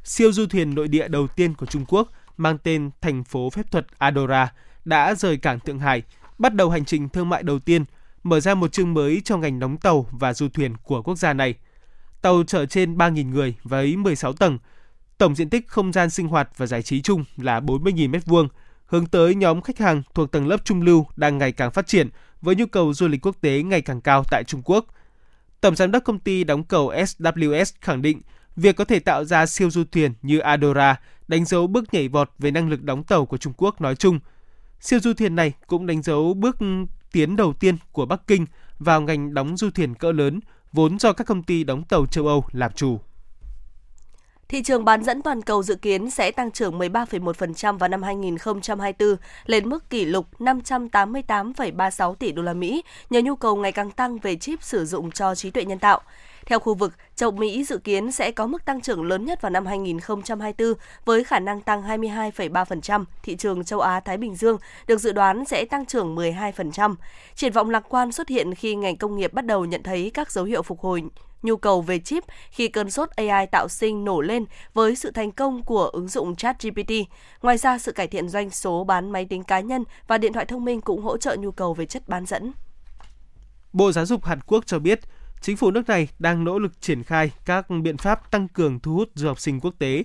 siêu 0.04 0.32
du 0.32 0.46
thuyền 0.46 0.74
nội 0.74 0.88
địa 0.88 1.08
đầu 1.08 1.26
tiên 1.36 1.54
của 1.54 1.66
Trung 1.66 1.84
Quốc 1.88 2.08
mang 2.36 2.58
tên 2.58 2.90
thành 3.00 3.24
phố 3.24 3.50
phép 3.50 3.70
thuật 3.70 3.86
Adora 3.98 4.52
đã 4.84 5.14
rời 5.14 5.36
cảng 5.36 5.60
Thượng 5.60 5.78
Hải, 5.78 6.02
bắt 6.38 6.54
đầu 6.54 6.70
hành 6.70 6.84
trình 6.84 7.08
thương 7.08 7.28
mại 7.28 7.42
đầu 7.42 7.58
tiên, 7.58 7.84
mở 8.22 8.40
ra 8.40 8.54
một 8.54 8.72
chương 8.72 8.94
mới 8.94 9.22
cho 9.24 9.36
ngành 9.36 9.58
đóng 9.58 9.76
tàu 9.76 10.06
và 10.10 10.34
du 10.34 10.48
thuyền 10.48 10.76
của 10.76 11.02
quốc 11.02 11.18
gia 11.18 11.32
này. 11.32 11.54
Tàu 12.22 12.42
chở 12.46 12.66
trên 12.66 12.96
3.000 12.96 13.30
người 13.30 13.54
với 13.64 13.96
16 13.96 14.32
tầng, 14.32 14.58
tổng 15.18 15.34
diện 15.34 15.50
tích 15.50 15.68
không 15.68 15.92
gian 15.92 16.10
sinh 16.10 16.28
hoạt 16.28 16.48
và 16.56 16.66
giải 16.66 16.82
trí 16.82 17.02
chung 17.02 17.24
là 17.36 17.60
40.000 17.60 18.10
m2, 18.10 18.48
hướng 18.86 19.06
tới 19.06 19.34
nhóm 19.34 19.60
khách 19.60 19.78
hàng 19.78 20.02
thuộc 20.14 20.32
tầng 20.32 20.46
lớp 20.46 20.64
trung 20.64 20.82
lưu 20.82 21.06
đang 21.16 21.38
ngày 21.38 21.52
càng 21.52 21.70
phát 21.70 21.86
triển 21.86 22.08
với 22.42 22.54
nhu 22.54 22.66
cầu 22.66 22.94
du 22.94 23.08
lịch 23.08 23.26
quốc 23.26 23.36
tế 23.40 23.62
ngày 23.62 23.80
càng 23.80 24.00
cao 24.00 24.24
tại 24.30 24.44
Trung 24.44 24.62
Quốc. 24.64 24.86
Tổng 25.60 25.76
giám 25.76 25.90
đốc 25.90 26.04
công 26.04 26.18
ty 26.18 26.44
đóng 26.44 26.64
cầu 26.64 26.92
SWS 26.92 27.72
khẳng 27.80 28.02
định 28.02 28.20
việc 28.56 28.76
có 28.76 28.84
thể 28.84 28.98
tạo 28.98 29.24
ra 29.24 29.46
siêu 29.46 29.70
du 29.70 29.84
thuyền 29.92 30.12
như 30.22 30.38
Adora 30.38 31.00
đánh 31.28 31.44
dấu 31.44 31.66
bước 31.66 31.94
nhảy 31.94 32.08
vọt 32.08 32.30
về 32.38 32.50
năng 32.50 32.68
lực 32.68 32.82
đóng 32.82 33.04
tàu 33.04 33.26
của 33.26 33.36
Trung 33.36 33.52
Quốc 33.56 33.80
nói 33.80 33.96
chung. 33.96 34.20
Siêu 34.80 35.00
du 35.00 35.12
thuyền 35.12 35.36
này 35.36 35.52
cũng 35.66 35.86
đánh 35.86 36.02
dấu 36.02 36.34
bước 36.34 36.56
tiến 37.12 37.36
đầu 37.36 37.52
tiên 37.52 37.76
của 37.92 38.06
Bắc 38.06 38.26
Kinh 38.26 38.46
vào 38.78 39.00
ngành 39.00 39.34
đóng 39.34 39.56
du 39.56 39.70
thuyền 39.70 39.94
cỡ 39.94 40.12
lớn, 40.12 40.40
vốn 40.72 40.98
do 40.98 41.12
các 41.12 41.26
công 41.26 41.42
ty 41.42 41.64
đóng 41.64 41.82
tàu 41.84 42.06
châu 42.06 42.26
Âu 42.26 42.44
làm 42.52 42.72
chủ. 42.72 43.00
Thị 44.52 44.62
trường 44.62 44.84
bán 44.84 45.04
dẫn 45.04 45.22
toàn 45.22 45.42
cầu 45.42 45.62
dự 45.62 45.74
kiến 45.74 46.10
sẽ 46.10 46.30
tăng 46.30 46.50
trưởng 46.50 46.78
13,1% 46.78 47.78
vào 47.78 47.88
năm 47.88 48.02
2024 48.02 49.16
lên 49.46 49.68
mức 49.68 49.90
kỷ 49.90 50.04
lục 50.04 50.26
588,36 50.38 52.14
tỷ 52.14 52.32
đô 52.32 52.42
la 52.42 52.52
Mỹ 52.52 52.82
nhờ 53.10 53.20
nhu 53.20 53.36
cầu 53.36 53.56
ngày 53.56 53.72
càng 53.72 53.90
tăng 53.90 54.18
về 54.18 54.36
chip 54.36 54.62
sử 54.62 54.84
dụng 54.84 55.10
cho 55.10 55.34
trí 55.34 55.50
tuệ 55.50 55.64
nhân 55.64 55.78
tạo. 55.78 56.00
Theo 56.46 56.58
khu 56.58 56.74
vực, 56.74 56.92
châu 57.16 57.30
Mỹ 57.30 57.64
dự 57.64 57.78
kiến 57.78 58.12
sẽ 58.12 58.30
có 58.30 58.46
mức 58.46 58.64
tăng 58.64 58.80
trưởng 58.80 59.04
lớn 59.04 59.24
nhất 59.24 59.40
vào 59.40 59.50
năm 59.50 59.66
2024 59.66 60.74
với 61.04 61.24
khả 61.24 61.38
năng 61.38 61.60
tăng 61.60 61.82
22,3%. 61.82 63.04
Thị 63.22 63.36
trường 63.36 63.64
châu 63.64 63.80
Á-Thái 63.80 64.16
Bình 64.16 64.36
Dương 64.36 64.58
được 64.86 65.00
dự 65.00 65.12
đoán 65.12 65.44
sẽ 65.44 65.64
tăng 65.64 65.86
trưởng 65.86 66.16
12%. 66.16 66.94
Triển 67.34 67.52
vọng 67.52 67.70
lạc 67.70 67.84
quan 67.88 68.12
xuất 68.12 68.28
hiện 68.28 68.54
khi 68.54 68.74
ngành 68.74 68.96
công 68.96 69.16
nghiệp 69.16 69.32
bắt 69.32 69.46
đầu 69.46 69.64
nhận 69.64 69.82
thấy 69.82 70.10
các 70.14 70.32
dấu 70.32 70.44
hiệu 70.44 70.62
phục 70.62 70.80
hồi 70.80 71.02
nhu 71.42 71.56
cầu 71.56 71.82
về 71.82 71.98
chip 71.98 72.24
khi 72.50 72.68
cơn 72.68 72.90
sốt 72.90 73.10
AI 73.10 73.46
tạo 73.46 73.68
sinh 73.68 74.04
nổ 74.04 74.20
lên 74.20 74.44
với 74.74 74.96
sự 74.96 75.10
thành 75.10 75.32
công 75.32 75.62
của 75.62 75.84
ứng 75.84 76.08
dụng 76.08 76.36
ChatGPT. 76.36 76.92
Ngoài 77.42 77.58
ra, 77.58 77.78
sự 77.78 77.92
cải 77.92 78.06
thiện 78.06 78.28
doanh 78.28 78.50
số 78.50 78.84
bán 78.84 79.10
máy 79.10 79.24
tính 79.24 79.42
cá 79.42 79.60
nhân 79.60 79.84
và 80.06 80.18
điện 80.18 80.32
thoại 80.32 80.46
thông 80.46 80.64
minh 80.64 80.80
cũng 80.80 81.02
hỗ 81.02 81.16
trợ 81.16 81.36
nhu 81.36 81.50
cầu 81.50 81.74
về 81.74 81.86
chất 81.86 82.08
bán 82.08 82.26
dẫn. 82.26 82.52
Bộ 83.72 83.92
Giáo 83.92 84.06
dục 84.06 84.24
Hàn 84.24 84.40
Quốc 84.46 84.66
cho 84.66 84.78
biết, 84.78 85.00
chính 85.40 85.56
phủ 85.56 85.70
nước 85.70 85.88
này 85.88 86.08
đang 86.18 86.44
nỗ 86.44 86.58
lực 86.58 86.80
triển 86.80 87.02
khai 87.02 87.30
các 87.44 87.66
biện 87.82 87.96
pháp 87.96 88.30
tăng 88.30 88.48
cường 88.48 88.80
thu 88.80 88.94
hút 88.94 89.08
du 89.14 89.28
học 89.28 89.40
sinh 89.40 89.60
quốc 89.60 89.74
tế. 89.78 90.04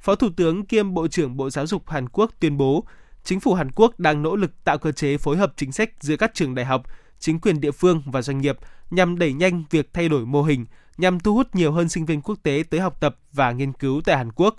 Phó 0.00 0.14
Thủ 0.14 0.28
tướng 0.36 0.66
kiêm 0.66 0.94
Bộ 0.94 1.08
trưởng 1.08 1.36
Bộ 1.36 1.50
Giáo 1.50 1.66
dục 1.66 1.90
Hàn 1.90 2.08
Quốc 2.08 2.30
tuyên 2.40 2.56
bố, 2.56 2.84
chính 3.24 3.40
phủ 3.40 3.54
Hàn 3.54 3.70
Quốc 3.70 4.00
đang 4.00 4.22
nỗ 4.22 4.36
lực 4.36 4.64
tạo 4.64 4.78
cơ 4.78 4.92
chế 4.92 5.18
phối 5.18 5.36
hợp 5.36 5.52
chính 5.56 5.72
sách 5.72 5.90
giữa 6.00 6.16
các 6.16 6.34
trường 6.34 6.54
đại 6.54 6.64
học, 6.64 6.82
chính 7.18 7.40
quyền 7.40 7.60
địa 7.60 7.70
phương 7.70 8.02
và 8.06 8.22
doanh 8.22 8.38
nghiệp 8.38 8.58
nhằm 8.90 9.18
đẩy 9.18 9.32
nhanh 9.32 9.64
việc 9.70 9.90
thay 9.92 10.08
đổi 10.08 10.26
mô 10.26 10.42
hình, 10.42 10.66
nhằm 10.98 11.20
thu 11.20 11.34
hút 11.34 11.54
nhiều 11.54 11.72
hơn 11.72 11.88
sinh 11.88 12.06
viên 12.06 12.20
quốc 12.20 12.38
tế 12.42 12.64
tới 12.70 12.80
học 12.80 13.00
tập 13.00 13.16
và 13.32 13.52
nghiên 13.52 13.72
cứu 13.72 14.00
tại 14.04 14.16
Hàn 14.16 14.32
Quốc. 14.32 14.56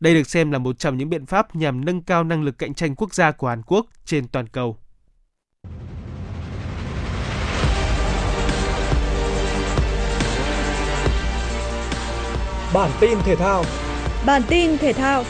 Đây 0.00 0.14
được 0.14 0.30
xem 0.30 0.50
là 0.50 0.58
một 0.58 0.78
trong 0.78 0.98
những 0.98 1.10
biện 1.10 1.26
pháp 1.26 1.56
nhằm 1.56 1.84
nâng 1.84 2.02
cao 2.02 2.24
năng 2.24 2.42
lực 2.42 2.58
cạnh 2.58 2.74
tranh 2.74 2.94
quốc 2.94 3.14
gia 3.14 3.30
của 3.30 3.48
Hàn 3.48 3.62
Quốc 3.66 3.86
trên 4.04 4.28
toàn 4.28 4.46
cầu. 4.46 4.76
Bản 12.74 12.90
tin 13.00 13.18
thể 13.24 13.36
thao 13.36 13.64
Bản 14.26 14.42
tin 14.48 14.78
thể 14.78 14.92
thao 14.92 15.24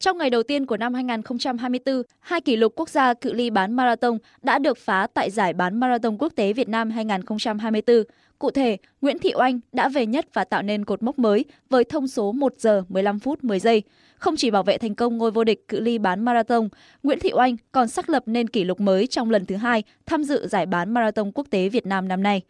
Trong 0.00 0.18
ngày 0.18 0.30
đầu 0.30 0.42
tiên 0.42 0.66
của 0.66 0.76
năm 0.76 0.94
2024, 0.94 2.02
hai 2.20 2.40
kỷ 2.40 2.56
lục 2.56 2.72
quốc 2.76 2.88
gia 2.88 3.14
cự 3.14 3.32
ly 3.32 3.50
bán 3.50 3.72
marathon 3.72 4.18
đã 4.42 4.58
được 4.58 4.78
phá 4.78 5.06
tại 5.14 5.30
giải 5.30 5.52
bán 5.52 5.80
marathon 5.80 6.16
quốc 6.18 6.32
tế 6.36 6.52
Việt 6.52 6.68
Nam 6.68 6.90
2024. 6.90 8.02
Cụ 8.38 8.50
thể, 8.50 8.76
Nguyễn 9.00 9.18
Thị 9.18 9.32
Oanh 9.34 9.60
đã 9.72 9.88
về 9.88 10.06
nhất 10.06 10.26
và 10.32 10.44
tạo 10.44 10.62
nên 10.62 10.84
cột 10.84 11.02
mốc 11.02 11.18
mới 11.18 11.44
với 11.70 11.84
thông 11.84 12.08
số 12.08 12.32
1 12.32 12.54
giờ 12.58 12.82
15 12.88 13.18
phút 13.18 13.44
10 13.44 13.58
giây. 13.58 13.82
Không 14.16 14.36
chỉ 14.36 14.50
bảo 14.50 14.62
vệ 14.62 14.78
thành 14.78 14.94
công 14.94 15.18
ngôi 15.18 15.30
vô 15.30 15.44
địch 15.44 15.68
cự 15.68 15.80
ly 15.80 15.98
bán 15.98 16.24
marathon, 16.24 16.68
Nguyễn 17.02 17.18
Thị 17.20 17.30
Oanh 17.32 17.56
còn 17.72 17.88
xác 17.88 18.10
lập 18.10 18.22
nên 18.26 18.48
kỷ 18.48 18.64
lục 18.64 18.80
mới 18.80 19.06
trong 19.06 19.30
lần 19.30 19.46
thứ 19.46 19.56
hai 19.56 19.82
tham 20.06 20.24
dự 20.24 20.46
giải 20.46 20.66
bán 20.66 20.94
marathon 20.94 21.32
quốc 21.32 21.46
tế 21.50 21.68
Việt 21.68 21.86
Nam 21.86 22.08
năm 22.08 22.22
nay. 22.22 22.42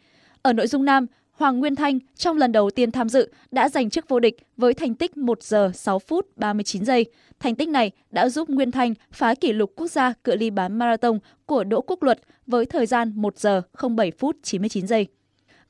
Ở 0.42 0.52
nội 0.52 0.66
dung 0.66 0.84
nam, 0.84 1.06
Hoàng 1.40 1.60
Nguyên 1.60 1.76
Thanh 1.76 1.98
trong 2.16 2.36
lần 2.36 2.52
đầu 2.52 2.70
tiên 2.70 2.90
tham 2.90 3.08
dự 3.08 3.28
đã 3.50 3.68
giành 3.68 3.90
chức 3.90 4.08
vô 4.08 4.20
địch 4.20 4.36
với 4.56 4.74
thành 4.74 4.94
tích 4.94 5.16
1 5.16 5.42
giờ 5.42 5.70
6 5.74 5.98
phút 5.98 6.26
39 6.36 6.84
giây. 6.84 7.06
Thành 7.38 7.54
tích 7.54 7.68
này 7.68 7.90
đã 8.10 8.28
giúp 8.28 8.48
Nguyên 8.48 8.70
Thanh 8.70 8.94
phá 9.12 9.34
kỷ 9.34 9.52
lục 9.52 9.72
quốc 9.76 9.90
gia 9.90 10.12
cự 10.24 10.36
ly 10.36 10.50
bán 10.50 10.78
marathon 10.78 11.18
của 11.46 11.64
Đỗ 11.64 11.80
Quốc 11.80 12.02
Luật 12.02 12.20
với 12.46 12.66
thời 12.66 12.86
gian 12.86 13.12
1 13.14 13.38
giờ 13.38 13.62
07 13.96 14.10
phút 14.10 14.36
99 14.42 14.86
giây. 14.86 15.06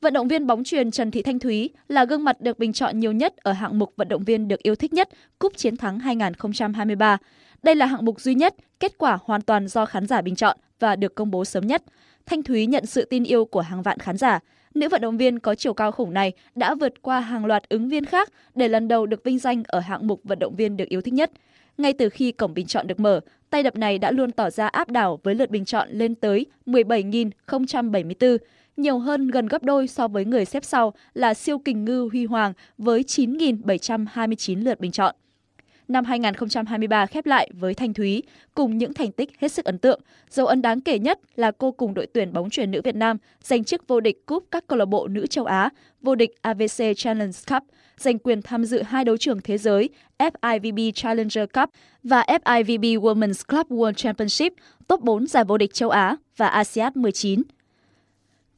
Vận 0.01 0.13
động 0.13 0.29
viên 0.29 0.47
bóng 0.47 0.65
truyền 0.65 0.91
Trần 0.91 1.11
Thị 1.11 1.23
Thanh 1.23 1.39
Thúy 1.39 1.71
là 1.89 2.05
gương 2.05 2.25
mặt 2.25 2.41
được 2.41 2.59
bình 2.59 2.73
chọn 2.73 3.01
nhiều 3.01 3.13
nhất 3.13 3.37
ở 3.37 3.53
hạng 3.53 3.79
mục 3.79 3.93
vận 3.97 4.09
động 4.09 4.25
viên 4.25 4.49
được 4.49 4.63
yêu 4.63 4.75
thích 4.75 4.93
nhất 4.93 5.09
Cúp 5.39 5.57
Chiến 5.57 5.77
thắng 5.77 5.99
2023. 5.99 7.19
Đây 7.63 7.75
là 7.75 7.87
hạng 7.87 8.05
mục 8.05 8.21
duy 8.21 8.35
nhất, 8.35 8.55
kết 8.81 8.99
quả 8.99 9.19
hoàn 9.25 9.43
toàn 9.43 9.69
do 9.69 9.87
khán 9.87 10.07
giả 10.07 10.21
bình 10.21 10.37
chọn 10.37 10.57
và 10.81 10.97
được 10.97 11.15
công 11.15 11.31
bố 11.31 11.45
sớm 11.45 11.67
nhất. 11.67 11.83
Thanh 12.27 12.43
Thúy 12.43 12.67
nhận 12.67 12.87
sự 12.87 13.05
tin 13.05 13.25
yêu 13.25 13.45
của 13.45 13.61
hàng 13.61 13.83
vạn 13.83 13.99
khán 13.99 14.17
giả. 14.17 14.41
Nữ 14.75 14.89
vận 14.89 15.01
động 15.01 15.17
viên 15.17 15.39
có 15.39 15.55
chiều 15.55 15.75
cao 15.75 15.93
khủng 15.93 16.15
này 16.15 16.33
đã 16.55 16.75
vượt 16.75 17.03
qua 17.03 17.21
hàng 17.21 17.47
loạt 17.47 17.69
ứng 17.69 17.89
viên 17.89 18.05
khác 18.05 18.33
để 18.55 18.69
lần 18.69 18.89
đầu 18.89 19.07
được 19.07 19.25
vinh 19.25 19.39
danh 19.39 19.63
ở 19.67 19.81
hạng 19.81 20.07
mục 20.07 20.21
vận 20.25 20.39
động 20.39 20.57
viên 20.57 20.77
được 20.77 20.89
yêu 20.89 21.01
thích 21.01 21.15
nhất. 21.15 21.31
Ngay 21.79 21.93
từ 21.93 22.09
khi 22.09 22.33
cổng 22.33 22.55
bình 22.55 22.67
chọn 22.67 22.87
được 22.87 23.01
mở, 23.01 23.21
tay 23.51 23.63
đập 23.63 23.77
này 23.77 23.99
đã 23.99 24.11
luôn 24.11 24.33
tỏ 24.33 24.51
ra 24.51 24.67
áp 24.67 24.91
đảo 24.91 25.21
với 25.23 25.35
lượt 25.35 25.51
bình 25.51 25.65
chọn 25.65 25.89
lên 25.91 26.15
tới 26.15 26.47
17.074, 26.67 28.39
nhiều 28.77 28.99
hơn 28.99 29.29
gần 29.29 29.47
gấp 29.47 29.63
đôi 29.63 29.89
so 29.89 30.09
với 30.09 30.25
người 30.25 30.45
xếp 30.45 30.65
sau 30.65 30.93
là 31.15 31.35
siêu 31.35 31.59
kình 31.59 31.85
ngư 31.85 32.09
Huy 32.13 32.25
Hoàng 32.25 32.53
với 32.79 33.03
9.729 33.03 34.65
lượt 34.65 34.81
bình 34.81 34.91
chọn. 34.91 35.15
Năm 35.91 36.05
2023 36.05 37.07
khép 37.07 37.27
lại 37.27 37.51
với 37.53 37.75
Thanh 37.75 37.95
Thúy 37.95 38.23
cùng 38.55 38.79
những 38.79 38.95
thành 38.95 39.13
tích 39.13 39.31
hết 39.41 39.53
sức 39.53 39.65
ấn 39.65 39.79
tượng. 39.79 40.01
Dấu 40.31 40.47
ấn 40.47 40.63
đáng 40.63 40.81
kể 40.81 40.99
nhất 40.99 41.19
là 41.37 41.51
cô 41.51 41.73
cùng 41.73 41.95
đội 41.95 42.07
tuyển 42.07 42.33
bóng 42.33 42.51
chuyền 42.51 42.71
nữ 42.71 42.81
Việt 42.85 42.95
Nam 42.97 43.17
giành 43.43 43.65
chức 43.65 43.89
vô 43.89 44.01
địch 44.01 44.27
cúp 44.27 44.45
các 44.51 44.67
câu 44.67 44.79
lạc 44.79 44.85
bộ 44.85 45.09
nữ 45.09 45.27
châu 45.27 45.45
Á, 45.45 45.71
vô 46.03 46.15
địch 46.15 46.31
AVC 46.43 46.85
Challenge 46.97 47.33
Cup, 47.51 47.63
giành 47.97 48.19
quyền 48.19 48.43
tham 48.43 48.65
dự 48.65 48.83
hai 48.83 49.05
đấu 49.05 49.17
trường 49.17 49.41
thế 49.41 49.59
giới 49.59 49.89
FIVB 50.19 50.93
Challenger 50.93 51.45
Cup 51.53 51.71
và 52.03 52.25
FIVB 52.29 53.01
Women's 53.01 53.43
Club 53.49 53.67
World 53.67 53.93
Championship, 53.93 54.53
top 54.89 55.01
4 55.01 55.27
giải 55.27 55.45
vô 55.45 55.59
địch 55.59 55.75
châu 55.75 55.91
Á 55.91 56.17
và 56.37 56.49
ASEAN 56.49 56.93
19. 56.95 57.43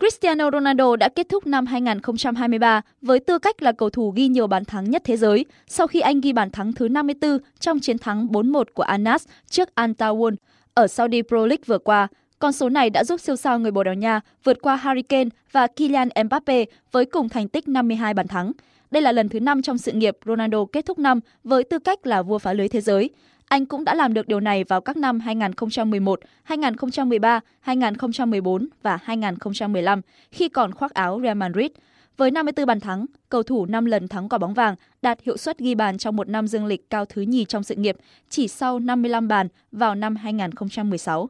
Cristiano 0.02 0.50
Ronaldo 0.50 0.96
đã 0.96 1.08
kết 1.08 1.28
thúc 1.28 1.46
năm 1.46 1.66
2023 1.66 2.80
với 3.02 3.20
tư 3.20 3.38
cách 3.38 3.62
là 3.62 3.72
cầu 3.72 3.90
thủ 3.90 4.10
ghi 4.16 4.28
nhiều 4.28 4.46
bàn 4.46 4.64
thắng 4.64 4.90
nhất 4.90 5.02
thế 5.04 5.16
giới 5.16 5.44
sau 5.66 5.86
khi 5.86 6.00
anh 6.00 6.20
ghi 6.20 6.32
bàn 6.32 6.50
thắng 6.50 6.72
thứ 6.72 6.88
54 6.88 7.38
trong 7.60 7.80
chiến 7.80 7.98
thắng 7.98 8.26
4-1 8.26 8.64
của 8.74 8.82
Anas 8.82 9.26
trước 9.50 9.68
Antawon 9.74 10.36
ở 10.74 10.86
Saudi 10.86 11.22
Pro 11.22 11.46
League 11.46 11.62
vừa 11.66 11.78
qua. 11.78 12.08
Con 12.38 12.52
số 12.52 12.68
này 12.68 12.90
đã 12.90 13.04
giúp 13.04 13.20
siêu 13.20 13.36
sao 13.36 13.58
người 13.58 13.70
Bồ 13.70 13.84
Đào 13.84 13.94
Nha 13.94 14.20
vượt 14.44 14.58
qua 14.62 14.76
Harry 14.76 15.02
Kane 15.02 15.30
và 15.52 15.66
Kylian 15.66 16.08
Mbappe 16.24 16.64
với 16.92 17.04
cùng 17.04 17.28
thành 17.28 17.48
tích 17.48 17.68
52 17.68 18.14
bàn 18.14 18.28
thắng. 18.28 18.52
Đây 18.90 19.02
là 19.02 19.12
lần 19.12 19.28
thứ 19.28 19.40
5 19.40 19.62
trong 19.62 19.78
sự 19.78 19.92
nghiệp 19.92 20.16
Ronaldo 20.26 20.64
kết 20.72 20.86
thúc 20.86 20.98
năm 20.98 21.20
với 21.44 21.64
tư 21.64 21.78
cách 21.78 22.06
là 22.06 22.22
vua 22.22 22.38
phá 22.38 22.52
lưới 22.52 22.68
thế 22.68 22.80
giới. 22.80 23.10
Anh 23.52 23.66
cũng 23.66 23.84
đã 23.84 23.94
làm 23.94 24.14
được 24.14 24.28
điều 24.28 24.40
này 24.40 24.64
vào 24.64 24.80
các 24.80 24.96
năm 24.96 25.20
2011, 25.20 26.20
2013, 26.42 27.40
2014 27.60 28.68
và 28.82 28.98
2015 29.02 30.00
khi 30.30 30.48
còn 30.48 30.72
khoác 30.72 30.94
áo 30.94 31.20
Real 31.22 31.36
Madrid. 31.36 31.70
Với 32.16 32.30
54 32.30 32.66
bàn 32.66 32.80
thắng, 32.80 33.06
cầu 33.28 33.42
thủ 33.42 33.66
5 33.66 33.84
lần 33.84 34.08
thắng 34.08 34.28
quả 34.28 34.38
bóng 34.38 34.54
vàng 34.54 34.74
đạt 35.02 35.18
hiệu 35.22 35.36
suất 35.36 35.58
ghi 35.58 35.74
bàn 35.74 35.98
trong 35.98 36.16
một 36.16 36.28
năm 36.28 36.46
dương 36.46 36.66
lịch 36.66 36.90
cao 36.90 37.04
thứ 37.04 37.22
nhì 37.22 37.44
trong 37.44 37.62
sự 37.62 37.74
nghiệp, 37.74 37.96
chỉ 38.28 38.48
sau 38.48 38.78
55 38.78 39.28
bàn 39.28 39.48
vào 39.72 39.94
năm 39.94 40.16
2016. 40.16 41.28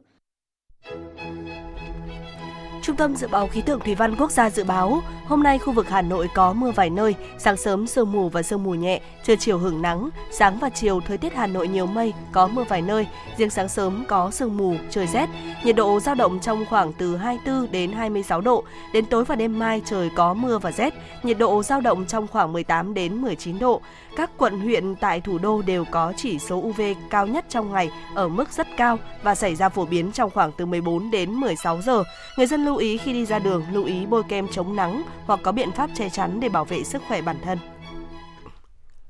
Trung 2.83 2.95
tâm 2.95 3.15
Dự 3.15 3.27
báo 3.27 3.47
Khí 3.47 3.61
tượng 3.61 3.79
Thủy 3.79 3.95
văn 3.95 4.15
Quốc 4.15 4.31
gia 4.31 4.49
dự 4.49 4.63
báo, 4.63 5.01
hôm 5.25 5.43
nay 5.43 5.59
khu 5.59 5.73
vực 5.73 5.89
Hà 5.89 6.01
Nội 6.01 6.29
có 6.33 6.53
mưa 6.53 6.71
vài 6.71 6.89
nơi, 6.89 7.15
sáng 7.37 7.57
sớm 7.57 7.87
sương 7.87 8.11
mù 8.11 8.29
và 8.29 8.43
sương 8.43 8.63
mù 8.63 8.73
nhẹ, 8.73 9.01
trưa 9.23 9.35
chiều 9.35 9.57
hưởng 9.57 9.81
nắng, 9.81 10.09
sáng 10.31 10.59
và 10.59 10.69
chiều 10.69 11.01
thời 11.07 11.17
tiết 11.17 11.33
Hà 11.33 11.47
Nội 11.47 11.67
nhiều 11.67 11.85
mây, 11.85 12.13
có 12.31 12.47
mưa 12.47 12.63
vài 12.63 12.81
nơi, 12.81 13.07
riêng 13.37 13.49
sáng 13.49 13.69
sớm 13.69 14.05
có 14.07 14.31
sương 14.31 14.57
mù, 14.57 14.75
trời 14.89 15.07
rét, 15.07 15.29
nhiệt 15.63 15.75
độ 15.75 15.99
dao 15.99 16.15
động 16.15 16.39
trong 16.39 16.65
khoảng 16.69 16.93
từ 16.93 17.17
24 17.17 17.71
đến 17.71 17.91
26 17.91 18.41
độ, 18.41 18.63
đến 18.93 19.05
tối 19.05 19.25
và 19.25 19.35
đêm 19.35 19.59
mai 19.59 19.81
trời 19.85 20.09
có 20.15 20.33
mưa 20.33 20.57
và 20.57 20.71
rét, 20.71 20.93
nhiệt 21.23 21.37
độ 21.37 21.63
dao 21.63 21.81
động 21.81 22.05
trong 22.05 22.27
khoảng 22.27 22.53
18 22.53 22.93
đến 22.93 23.15
19 23.15 23.59
độ. 23.59 23.81
Các 24.15 24.31
quận 24.37 24.59
huyện 24.59 24.95
tại 24.95 25.21
thủ 25.21 25.37
đô 25.37 25.61
đều 25.61 25.85
có 25.91 26.13
chỉ 26.17 26.39
số 26.39 26.57
UV 26.57 26.81
cao 27.09 27.27
nhất 27.27 27.45
trong 27.49 27.71
ngày 27.71 27.91
ở 28.15 28.27
mức 28.27 28.51
rất 28.51 28.67
cao 28.77 28.97
và 29.23 29.35
xảy 29.35 29.55
ra 29.55 29.69
phổ 29.69 29.85
biến 29.85 30.11
trong 30.11 30.29
khoảng 30.29 30.51
từ 30.57 30.65
14 30.65 31.11
đến 31.11 31.33
16 31.33 31.81
giờ. 31.81 32.03
Người 32.37 32.47
dân 32.47 32.65
lưu 32.65 32.72
Lưu 32.73 32.79
ý 32.79 32.97
khi 32.97 33.13
đi 33.13 33.25
ra 33.25 33.39
đường, 33.39 33.65
lưu 33.71 33.85
ý 33.85 34.05
bôi 34.05 34.23
kem 34.29 34.47
chống 34.51 34.75
nắng 34.75 35.03
hoặc 35.25 35.39
có 35.43 35.51
biện 35.51 35.71
pháp 35.71 35.89
che 35.95 36.09
chắn 36.09 36.39
để 36.39 36.49
bảo 36.49 36.65
vệ 36.65 36.83
sức 36.83 37.01
khỏe 37.07 37.21
bản 37.21 37.35
thân. 37.43 37.57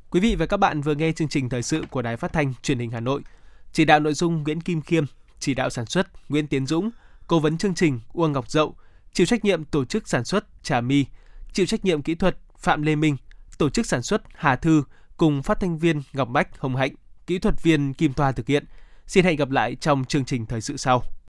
Quý 0.10 0.20
vị 0.20 0.36
và 0.36 0.46
các 0.46 0.58
bạn 0.58 0.82
vừa 0.82 0.96
nghe 0.96 1.12
chương 1.12 1.28
trình 1.28 1.50
thời 1.50 1.64
sự 1.64 1.86
của 1.90 2.02
Đài 2.02 2.18
Phát 2.18 2.34
thanh 2.34 2.54
Truyền 2.62 2.80
hình 2.80 2.92
Hà 2.92 3.00
Nội. 3.00 3.22
Chỉ 3.74 3.86
đạo 3.86 4.00
nội 4.00 4.14
dung 4.14 4.44
Nguyễn 4.44 4.62
Kim 4.62 4.82
Khiêm, 4.82 5.06
chỉ 5.40 5.54
đạo 5.54 5.70
sản 5.70 5.86
xuất 5.86 6.08
Nguyễn 6.30 6.48
Tiến 6.48 6.66
Dũng, 6.66 6.90
cố 7.28 7.40
vấn 7.40 7.58
chương 7.58 7.76
trình 7.76 8.00
Uông 8.14 8.32
Ngọc 8.32 8.52
Dậu, 8.52 8.76
chịu 9.14 9.26
trách 9.26 9.46
nhiệm 9.46 9.66
tổ 9.66 9.86
chức 9.86 10.08
sản 10.10 10.26
xuất 10.26 10.64
Trà 10.64 10.82
My, 10.82 11.06
chịu 11.54 11.66
trách 11.66 11.86
nhiệm 11.86 12.02
kỹ 12.02 12.16
thuật 12.16 12.38
Phạm 12.58 12.82
Lê 12.82 12.96
Minh, 12.96 13.18
tổ 13.58 13.70
chức 13.70 13.86
sản 13.86 14.04
xuất 14.04 14.22
Hà 14.36 14.56
Thư 14.56 14.84
cùng 15.18 15.44
phát 15.44 15.60
thanh 15.60 15.78
viên 15.78 16.02
Ngọc 16.14 16.30
Bách 16.30 16.60
Hồng 16.60 16.76
Hạnh, 16.76 16.94
kỹ 17.28 17.40
thuật 17.40 17.64
viên 17.64 17.94
Kim 17.94 18.14
Toa 18.14 18.32
thực 18.32 18.48
hiện. 18.48 18.66
Xin 19.08 19.26
hẹn 19.26 19.36
gặp 19.36 19.50
lại 19.50 19.76
trong 19.76 20.06
chương 20.06 20.26
trình 20.26 20.46
thời 20.46 20.62
sự 20.62 20.78
sau. 20.78 21.04